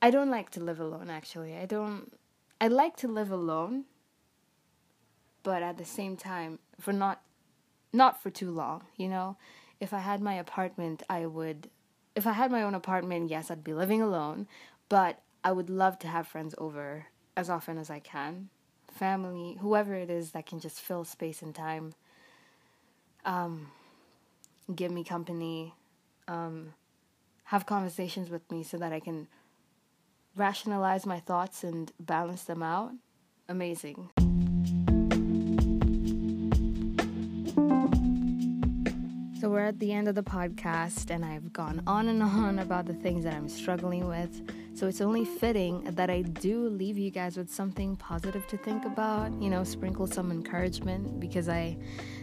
I 0.00 0.10
don't 0.10 0.30
like 0.30 0.50
to 0.50 0.60
live 0.60 0.78
alone 0.78 1.10
actually. 1.10 1.56
I 1.56 1.66
don't 1.66 2.12
I 2.60 2.68
like 2.68 2.96
to 2.98 3.08
live 3.08 3.32
alone 3.32 3.86
but 5.42 5.62
at 5.62 5.78
the 5.78 5.84
same 5.84 6.16
time 6.16 6.58
for 6.78 6.92
not 6.92 7.22
not 7.92 8.22
for 8.22 8.30
too 8.30 8.50
long, 8.50 8.84
you 8.96 9.08
know. 9.08 9.36
If 9.80 9.92
I 9.92 9.98
had 9.98 10.20
my 10.20 10.34
apartment, 10.34 11.02
I 11.08 11.26
would 11.26 11.70
if 12.14 12.26
I 12.26 12.32
had 12.32 12.50
my 12.50 12.62
own 12.62 12.74
apartment, 12.74 13.30
yes, 13.30 13.50
I'd 13.50 13.64
be 13.64 13.74
living 13.74 14.02
alone, 14.02 14.46
but 14.88 15.20
I 15.42 15.52
would 15.52 15.70
love 15.70 15.98
to 16.00 16.08
have 16.08 16.26
friends 16.26 16.54
over 16.58 17.06
as 17.36 17.48
often 17.48 17.78
as 17.78 17.90
I 17.90 18.00
can. 18.00 18.50
Family, 18.90 19.56
whoever 19.60 19.94
it 19.94 20.10
is 20.10 20.32
that 20.32 20.46
can 20.46 20.60
just 20.60 20.80
fill 20.80 21.04
space 21.04 21.42
and 21.42 21.54
time. 21.54 21.94
Um 23.24 23.68
give 24.74 24.90
me 24.90 25.04
company, 25.04 25.74
um, 26.28 26.74
have 27.44 27.66
conversations 27.66 28.30
with 28.30 28.48
me 28.50 28.62
so 28.62 28.76
that 28.78 28.92
I 28.92 29.00
can 29.00 29.28
rationalize 30.36 31.06
my 31.06 31.20
thoughts 31.20 31.64
and 31.64 31.92
balance 31.98 32.44
them 32.44 32.62
out. 32.62 32.92
Amazing. 33.48 34.10
So, 39.40 39.48
we're 39.48 39.64
at 39.64 39.78
the 39.78 39.90
end 39.90 40.06
of 40.06 40.14
the 40.14 40.22
podcast, 40.22 41.08
and 41.08 41.24
I've 41.24 41.50
gone 41.50 41.82
on 41.86 42.08
and 42.08 42.22
on 42.22 42.58
about 42.58 42.84
the 42.84 42.92
things 42.92 43.24
that 43.24 43.32
I'm 43.32 43.48
struggling 43.48 44.06
with. 44.06 44.42
So 44.74 44.86
it's 44.86 45.00
only 45.00 45.24
fitting 45.24 45.82
that 45.84 46.10
I 46.10 46.20
do 46.20 46.68
leave 46.68 46.98
you 46.98 47.10
guys 47.10 47.38
with 47.38 47.50
something 47.50 47.96
positive 47.96 48.46
to 48.48 48.58
think 48.58 48.84
about, 48.84 49.32
you 49.40 49.48
know, 49.48 49.64
sprinkle 49.64 50.06
some 50.06 50.30
encouragement 50.30 51.20
because 51.20 51.48
I 51.48 51.78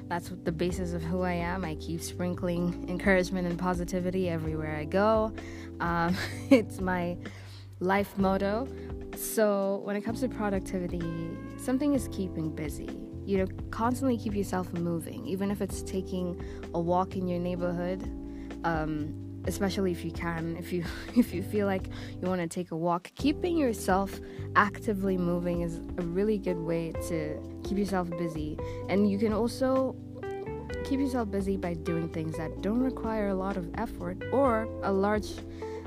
that's 0.07 0.32
the 0.43 0.51
basis 0.51 0.93
of 0.93 1.01
who 1.01 1.24
I 1.24 1.34
am. 1.34 1.65
I 1.65 1.74
keep 1.76 2.01
sprinkling 2.01 2.86
encouragement 2.88 3.47
and 3.47 3.57
positivity 3.57 4.30
everywhere 4.30 4.76
I 4.76 4.86
go. 4.86 5.34
Um, 5.80 6.15
it's 6.51 6.80
my 6.80 7.18
life 7.80 8.15
motto. 8.18 8.68
So 9.15 9.82
when 9.84 9.95
it 9.95 10.01
comes 10.01 10.22
to 10.22 10.30
productivity, 10.30 11.01
something 11.57 11.93
is 11.93 12.07
keeping 12.11 12.55
busy. 12.55 13.07
You 13.28 13.39
know, 13.39 13.47
constantly 13.71 14.17
keep 14.17 14.34
yourself 14.34 14.71
moving, 14.73 15.25
even 15.28 15.51
if 15.51 15.61
it's 15.61 15.84
taking 15.84 16.41
a 16.73 16.80
walk 16.80 17.17
in 17.17 17.28
your 17.28 17.39
neighborhood. 17.39 18.03
Um, 18.63 19.13
especially 19.45 19.93
if 19.93 20.03
you 20.03 20.11
can 20.11 20.57
if 20.57 20.73
you 20.73 20.84
if 21.15 21.34
you 21.34 21.41
feel 21.41 21.65
like 21.65 21.88
you 22.21 22.28
want 22.28 22.41
to 22.41 22.47
take 22.47 22.71
a 22.71 22.75
walk 22.75 23.09
keeping 23.15 23.57
yourself 23.57 24.19
actively 24.55 25.17
moving 25.17 25.61
is 25.61 25.78
a 25.99 26.01
really 26.01 26.38
good 26.38 26.57
way 26.57 26.91
to 27.07 27.39
keep 27.63 27.78
yourself 27.78 28.09
busy 28.17 28.57
and 28.89 29.09
you 29.09 29.17
can 29.17 29.32
also 29.32 29.95
keep 30.84 30.99
yourself 30.99 31.32
busy 31.32 31.57
by 31.57 31.73
doing 31.73 32.09
things 32.09 32.38
that 32.38 32.61
don't 32.61 32.82
require 32.82 33.30
a 33.30 33.36
lot 33.36 33.57
of 33.57 33.69
effort 33.75 34.21
or 34.32 34.67
a 34.84 34.91
large 34.91 35.32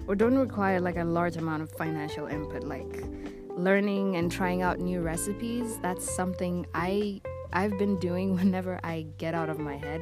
or 0.06 0.14
don't 0.14 0.38
require 0.38 0.80
like 0.80 0.96
a 0.96 1.04
large 1.04 1.36
amount 1.36 1.62
of 1.62 1.70
financial 1.72 2.26
input 2.26 2.64
like 2.64 3.04
learning 3.56 4.16
and 4.16 4.32
trying 4.32 4.62
out 4.62 4.78
new 4.78 5.00
recipes 5.00 5.78
that's 5.82 6.10
something 6.14 6.66
i 6.74 7.20
i've 7.52 7.76
been 7.78 7.98
doing 7.98 8.34
whenever 8.38 8.80
i 8.84 9.06
get 9.18 9.34
out 9.34 9.48
of 9.48 9.58
my 9.58 9.76
head 9.76 10.00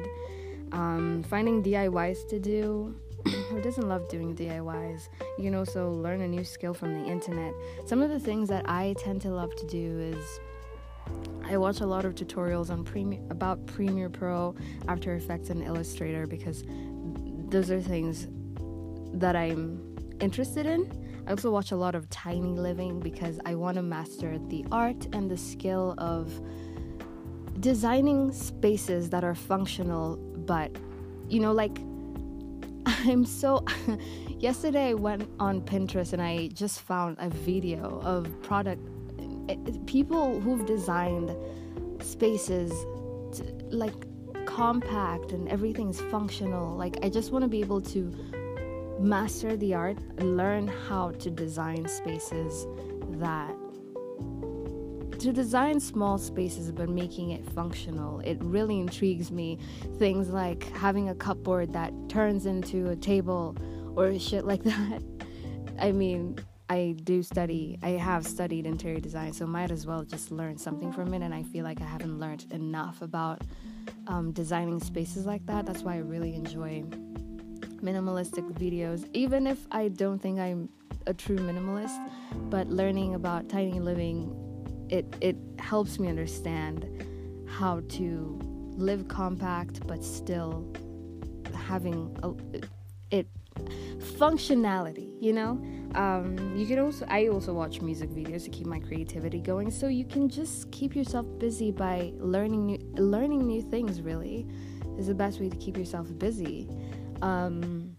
um, 0.71 1.23
finding 1.23 1.63
diys 1.63 2.27
to 2.29 2.39
do 2.39 2.95
who 3.49 3.61
doesn't 3.61 3.87
love 3.87 4.07
doing 4.07 4.35
DIYs? 4.35 5.09
You 5.37 5.43
can 5.43 5.55
also 5.55 5.91
learn 5.91 6.21
a 6.21 6.27
new 6.27 6.45
skill 6.45 6.73
from 6.73 6.93
the 6.93 7.09
internet. 7.09 7.53
Some 7.85 8.01
of 8.01 8.09
the 8.09 8.19
things 8.19 8.47
that 8.49 8.69
I 8.69 8.95
tend 8.97 9.21
to 9.23 9.29
love 9.29 9.53
to 9.57 9.67
do 9.67 9.99
is 9.99 10.39
I 11.43 11.57
watch 11.57 11.81
a 11.81 11.85
lot 11.85 12.05
of 12.05 12.15
tutorials 12.15 12.69
on 12.69 12.85
about 13.29 13.65
Premiere 13.65 14.09
Pro, 14.09 14.55
After 14.87 15.15
Effects, 15.15 15.49
and 15.49 15.63
Illustrator 15.63 16.27
because 16.27 16.63
those 17.49 17.71
are 17.71 17.81
things 17.81 18.27
that 19.13 19.35
I'm 19.35 19.95
interested 20.19 20.65
in. 20.65 21.23
I 21.27 21.31
also 21.31 21.51
watch 21.51 21.71
a 21.71 21.75
lot 21.75 21.95
of 21.95 22.09
Tiny 22.09 22.57
Living 22.57 22.99
because 22.99 23.39
I 23.45 23.55
want 23.55 23.75
to 23.75 23.81
master 23.81 24.37
the 24.47 24.65
art 24.71 25.07
and 25.13 25.29
the 25.29 25.37
skill 25.37 25.95
of 25.97 26.31
designing 27.59 28.31
spaces 28.31 29.09
that 29.09 29.23
are 29.23 29.35
functional, 29.35 30.17
but 30.17 30.71
you 31.27 31.39
know, 31.39 31.51
like 31.51 31.77
I'm 32.85 33.25
so. 33.25 33.65
yesterday 34.39 34.89
I 34.89 34.93
went 34.93 35.29
on 35.39 35.61
Pinterest 35.61 36.13
and 36.13 36.21
I 36.21 36.47
just 36.47 36.81
found 36.81 37.17
a 37.19 37.29
video 37.29 37.99
of 38.03 38.41
product 38.41 38.81
eh, 39.49 39.55
eh, 39.67 39.71
people 39.85 40.39
who've 40.39 40.65
designed 40.65 41.35
spaces 42.01 42.71
to, 43.33 43.43
like 43.69 43.93
compact 44.45 45.33
and 45.33 45.47
everything's 45.49 45.99
functional. 45.99 46.75
Like 46.75 46.97
I 47.03 47.09
just 47.09 47.31
want 47.31 47.43
to 47.43 47.49
be 47.49 47.59
able 47.59 47.81
to 47.81 48.13
master 48.99 49.55
the 49.57 49.73
art, 49.73 49.97
learn 50.19 50.67
how 50.67 51.11
to 51.11 51.29
design 51.29 51.87
spaces 51.87 52.65
that 53.19 53.53
to 55.19 55.33
design 55.33 55.79
small 55.79 56.17
spaces 56.17 56.71
but 56.71 56.89
making 56.89 57.31
it 57.31 57.45
functional. 57.51 58.19
It 58.21 58.37
really 58.41 58.79
intrigues 58.79 59.31
me. 59.31 59.59
Things 59.97 60.29
like 60.29 60.63
having 60.75 61.09
a 61.09 61.15
cupboard 61.15 61.73
that 61.73 61.93
turns 62.07 62.45
into 62.45 62.89
a 62.89 62.95
table 62.95 63.55
or 63.95 64.17
shit 64.17 64.45
like 64.45 64.63
that. 64.71 65.03
I 65.77 65.91
mean, 65.91 66.37
I 66.69 66.95
do 67.03 67.23
study, 67.23 67.79
I 67.81 67.91
have 67.91 68.27
studied 68.27 68.65
interior 68.65 68.99
design, 68.99 69.33
so 69.33 69.47
might 69.47 69.71
as 69.71 69.87
well 69.87 70.03
just 70.03 70.31
learn 70.31 70.57
something 70.57 70.91
from 70.91 71.13
it. 71.13 71.21
And 71.23 71.33
I 71.33 71.43
feel 71.43 71.63
like 71.63 71.81
I 71.81 71.85
haven't 71.85 72.19
learned 72.19 72.45
enough 72.51 73.01
about 73.01 73.41
um, 74.07 74.31
designing 74.31 74.79
spaces 74.79 75.25
like 75.25 75.45
that. 75.47 75.65
That's 75.65 75.81
why 75.81 75.95
I 75.95 75.99
really 75.99 76.35
enjoy 76.35 76.83
minimalistic 77.81 78.51
videos, 78.53 79.09
even 79.13 79.47
if 79.47 79.67
I 79.71 79.87
don't 79.87 80.19
think 80.19 80.39
I'm 80.39 80.69
a 81.07 81.13
true 81.13 81.37
minimalist. 81.37 81.97
But 82.49 82.67
learning 82.67 83.15
about 83.15 83.49
tiny 83.49 83.79
living 83.79 84.48
it 84.89 85.05
it 85.21 85.37
helps 85.59 85.99
me 85.99 86.07
understand 86.07 87.05
how 87.47 87.81
to 87.89 88.39
live 88.77 89.07
compact 89.07 89.85
but 89.87 90.03
still 90.03 90.71
having 91.53 92.15
a, 92.23 92.31
it 93.15 93.27
functionality 93.97 95.13
you 95.19 95.33
know? 95.33 95.61
Um, 95.95 96.55
you 96.55 96.67
can 96.67 96.79
also 96.79 97.05
i 97.09 97.27
also 97.27 97.51
watch 97.51 97.81
music 97.81 98.09
videos 98.11 98.43
to 98.43 98.49
keep 98.49 98.67
my 98.67 98.79
creativity 98.79 99.39
going 99.39 99.71
so 99.71 99.87
you 99.87 100.05
can 100.05 100.29
just 100.29 100.71
keep 100.71 100.95
yourself 100.95 101.25
busy 101.39 101.71
by 101.71 102.13
learning 102.17 102.65
new 102.67 102.77
learning 102.95 103.47
new 103.47 103.61
things 103.61 104.01
really 104.01 104.47
is 104.97 105.07
the 105.07 105.15
best 105.15 105.39
way 105.39 105.49
to 105.49 105.55
keep 105.55 105.77
yourself 105.77 106.07
busy. 106.19 106.67
Um, 107.21 107.95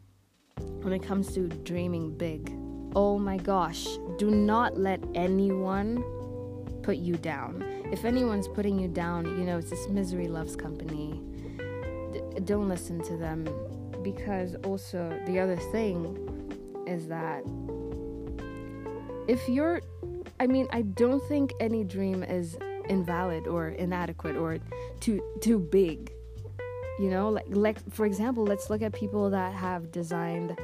when 0.83 0.93
it 0.93 1.03
comes 1.03 1.33
to 1.35 1.49
dreaming 1.49 2.17
big 2.17 2.53
oh 2.95 3.19
my 3.19 3.37
gosh 3.37 3.87
do 4.19 4.31
not 4.31 4.77
let 4.77 5.01
anyone 5.15 6.03
put 6.83 6.97
you 6.97 7.17
down. 7.17 7.65
If 7.93 8.05
anyone's 8.05 8.49
putting 8.49 8.79
you 8.79 8.89
down, 8.89 9.25
you 9.39 9.45
know, 9.45 9.59
it's 9.59 9.71
this 9.71 9.89
misery 9.89 10.29
loves 10.29 10.57
company. 10.57 11.21
D- 12.13 12.41
don't 12.45 12.69
listen 12.69 13.03
to 13.05 13.17
them 13.17 13.49
because 14.03 14.55
also 14.65 15.19
the 15.27 15.39
other 15.39 15.57
thing 15.57 16.17
is 16.87 17.07
that 17.09 17.45
if 19.29 19.49
you're 19.49 19.81
I 20.41 20.47
mean, 20.47 20.67
I 20.71 20.83
don't 20.83 21.23
think 21.29 21.53
any 21.61 21.85
dream 21.85 22.23
is 22.23 22.57
invalid 22.89 23.47
or 23.47 23.69
inadequate 23.69 24.37
or 24.37 24.59
too 24.99 25.23
too 25.41 25.59
big. 25.59 26.13
You 26.99 27.11
know, 27.11 27.29
like 27.29 27.47
like 27.49 27.79
for 27.93 28.07
example, 28.07 28.45
let's 28.45 28.71
look 28.71 28.83
at 28.83 28.93
people 28.93 29.31
that 29.31 29.53
have 29.55 29.93
designed 29.93 30.59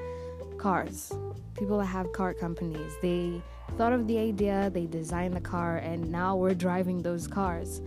cars. 0.59 1.13
People 1.59 1.79
that 1.79 1.87
have 1.87 2.13
car 2.13 2.35
companies. 2.35 2.93
They 3.03 3.43
thought 3.73 3.93
of 3.93 4.07
the 4.07 4.19
idea, 4.19 4.71
they 4.71 4.87
designed 4.87 5.35
the 5.35 5.41
car, 5.41 5.79
and 5.79 6.11
now 6.11 6.37
we're 6.37 6.55
driving 6.55 7.03
those 7.03 7.27
cars. 7.27 7.83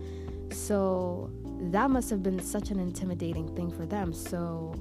So 0.52 1.30
that 1.70 1.90
must 1.90 2.10
have 2.10 2.22
been 2.22 2.40
such 2.40 2.70
an 2.70 2.78
intimidating 2.78 3.54
thing 3.54 3.70
for 3.70 3.86
them. 3.86 4.12
So 4.12 4.74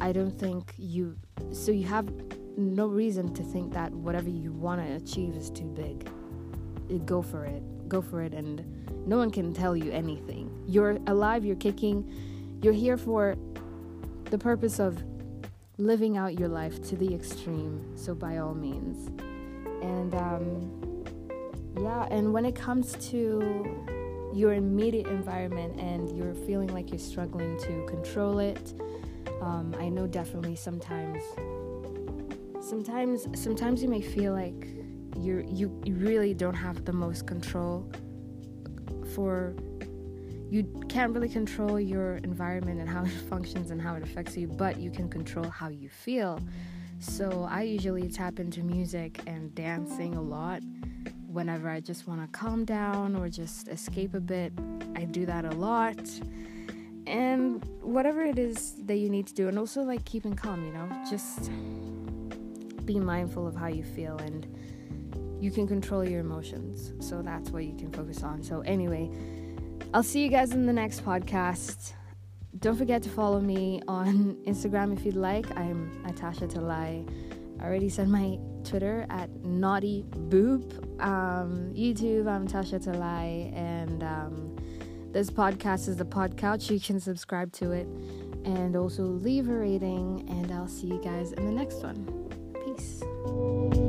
I 0.00 0.12
don't 0.12 0.38
think 0.38 0.72
you, 0.76 1.16
so 1.52 1.72
you 1.72 1.86
have 1.86 2.08
no 2.56 2.86
reason 2.86 3.32
to 3.34 3.42
think 3.42 3.72
that 3.72 3.92
whatever 3.92 4.28
you 4.28 4.52
want 4.52 4.80
to 4.86 4.94
achieve 4.94 5.34
is 5.34 5.50
too 5.50 5.64
big. 5.64 6.08
Uh, 6.92 6.98
go 6.98 7.22
for 7.22 7.44
it. 7.44 7.62
Go 7.88 8.00
for 8.00 8.22
it, 8.22 8.34
and 8.34 8.64
no 9.06 9.16
one 9.16 9.30
can 9.30 9.52
tell 9.52 9.76
you 9.76 9.90
anything. 9.90 10.50
You're 10.66 10.98
alive, 11.06 11.44
you're 11.44 11.56
kicking, 11.56 12.08
you're 12.62 12.72
here 12.72 12.96
for 12.96 13.36
the 14.24 14.38
purpose 14.38 14.78
of 14.78 15.02
living 15.78 16.16
out 16.16 16.38
your 16.38 16.48
life 16.48 16.82
to 16.88 16.96
the 16.96 17.12
extreme. 17.14 17.96
So, 17.96 18.14
by 18.14 18.38
all 18.38 18.54
means 18.54 19.10
and 19.82 20.14
um, 20.14 21.04
yeah 21.80 22.06
and 22.10 22.32
when 22.32 22.44
it 22.44 22.54
comes 22.54 22.92
to 23.10 23.40
your 24.34 24.54
immediate 24.54 25.06
environment 25.08 25.78
and 25.80 26.16
you're 26.16 26.34
feeling 26.34 26.68
like 26.68 26.90
you're 26.90 26.98
struggling 26.98 27.58
to 27.58 27.84
control 27.86 28.38
it 28.38 28.74
um, 29.40 29.74
i 29.78 29.88
know 29.88 30.06
definitely 30.06 30.54
sometimes 30.54 31.22
sometimes 32.60 33.26
sometimes 33.34 33.82
you 33.82 33.88
may 33.88 34.00
feel 34.00 34.32
like 34.32 34.68
you 35.16 35.44
you 35.84 35.94
really 35.96 36.32
don't 36.34 36.54
have 36.54 36.84
the 36.84 36.92
most 36.92 37.26
control 37.26 37.90
for 39.14 39.54
you 40.50 40.64
can't 40.88 41.12
really 41.14 41.28
control 41.28 41.78
your 41.78 42.16
environment 42.18 42.80
and 42.80 42.88
how 42.88 43.04
it 43.04 43.08
functions 43.30 43.70
and 43.70 43.80
how 43.80 43.94
it 43.94 44.02
affects 44.02 44.36
you 44.36 44.46
but 44.46 44.78
you 44.78 44.90
can 44.90 45.08
control 45.08 45.48
how 45.48 45.68
you 45.68 45.88
feel 45.88 46.38
so 47.00 47.48
I 47.50 47.62
usually 47.62 48.08
tap 48.08 48.38
into 48.38 48.62
music 48.62 49.20
and 49.26 49.54
dancing 49.54 50.14
a 50.14 50.22
lot 50.22 50.62
whenever 51.26 51.68
I 51.68 51.80
just 51.80 52.06
want 52.06 52.20
to 52.20 52.38
calm 52.38 52.64
down 52.64 53.16
or 53.16 53.28
just 53.28 53.68
escape 53.68 54.14
a 54.14 54.20
bit. 54.20 54.52
I 54.94 55.04
do 55.04 55.24
that 55.26 55.44
a 55.44 55.52
lot. 55.52 55.98
And 57.06 57.64
whatever 57.80 58.22
it 58.22 58.38
is 58.38 58.74
that 58.84 58.96
you 58.96 59.08
need 59.08 59.26
to 59.28 59.34
do, 59.34 59.48
and 59.48 59.58
also 59.58 59.82
like 59.82 60.04
keeping 60.04 60.34
calm, 60.34 60.64
you 60.66 60.72
know, 60.72 60.88
just 61.08 61.50
be 62.84 63.00
mindful 63.00 63.46
of 63.46 63.56
how 63.56 63.68
you 63.68 63.82
feel 63.82 64.16
and 64.18 64.46
you 65.40 65.50
can 65.50 65.66
control 65.66 66.06
your 66.06 66.20
emotions. 66.20 66.92
So 67.04 67.22
that's 67.22 67.50
what 67.50 67.64
you 67.64 67.74
can 67.74 67.90
focus 67.90 68.22
on. 68.22 68.42
So, 68.42 68.60
anyway, 68.60 69.10
I'll 69.94 70.02
see 70.02 70.22
you 70.22 70.28
guys 70.28 70.52
in 70.52 70.66
the 70.66 70.72
next 70.72 71.04
podcast. 71.04 71.94
Don't 72.58 72.76
forget 72.76 73.02
to 73.04 73.08
follow 73.08 73.40
me 73.40 73.80
on 73.86 74.34
Instagram 74.46 74.96
if 74.96 75.04
you'd 75.04 75.16
like. 75.16 75.56
I'm 75.56 76.02
Natasha 76.02 76.46
Talai. 76.46 77.08
I 77.60 77.64
already 77.64 77.88
said 77.88 78.08
my 78.08 78.38
Twitter 78.64 79.06
at 79.08 79.30
Naughty 79.44 80.04
Boop. 80.10 80.72
Um, 81.02 81.72
YouTube, 81.74 82.26
I'm 82.26 82.48
Tasha 82.48 82.84
Talai. 82.84 83.54
And 83.56 84.02
um, 84.02 84.56
this 85.12 85.30
podcast 85.30 85.88
is 85.88 85.96
the 85.96 86.04
Pod 86.04 86.36
Couch. 86.36 86.70
You 86.70 86.80
can 86.80 86.98
subscribe 86.98 87.52
to 87.52 87.72
it 87.72 87.86
and 88.44 88.76
also 88.76 89.02
leave 89.04 89.48
a 89.48 89.54
rating. 89.54 90.26
And 90.28 90.50
I'll 90.52 90.68
see 90.68 90.88
you 90.88 91.00
guys 91.02 91.32
in 91.32 91.46
the 91.46 91.52
next 91.52 91.82
one. 91.82 92.04
Peace. 92.64 93.79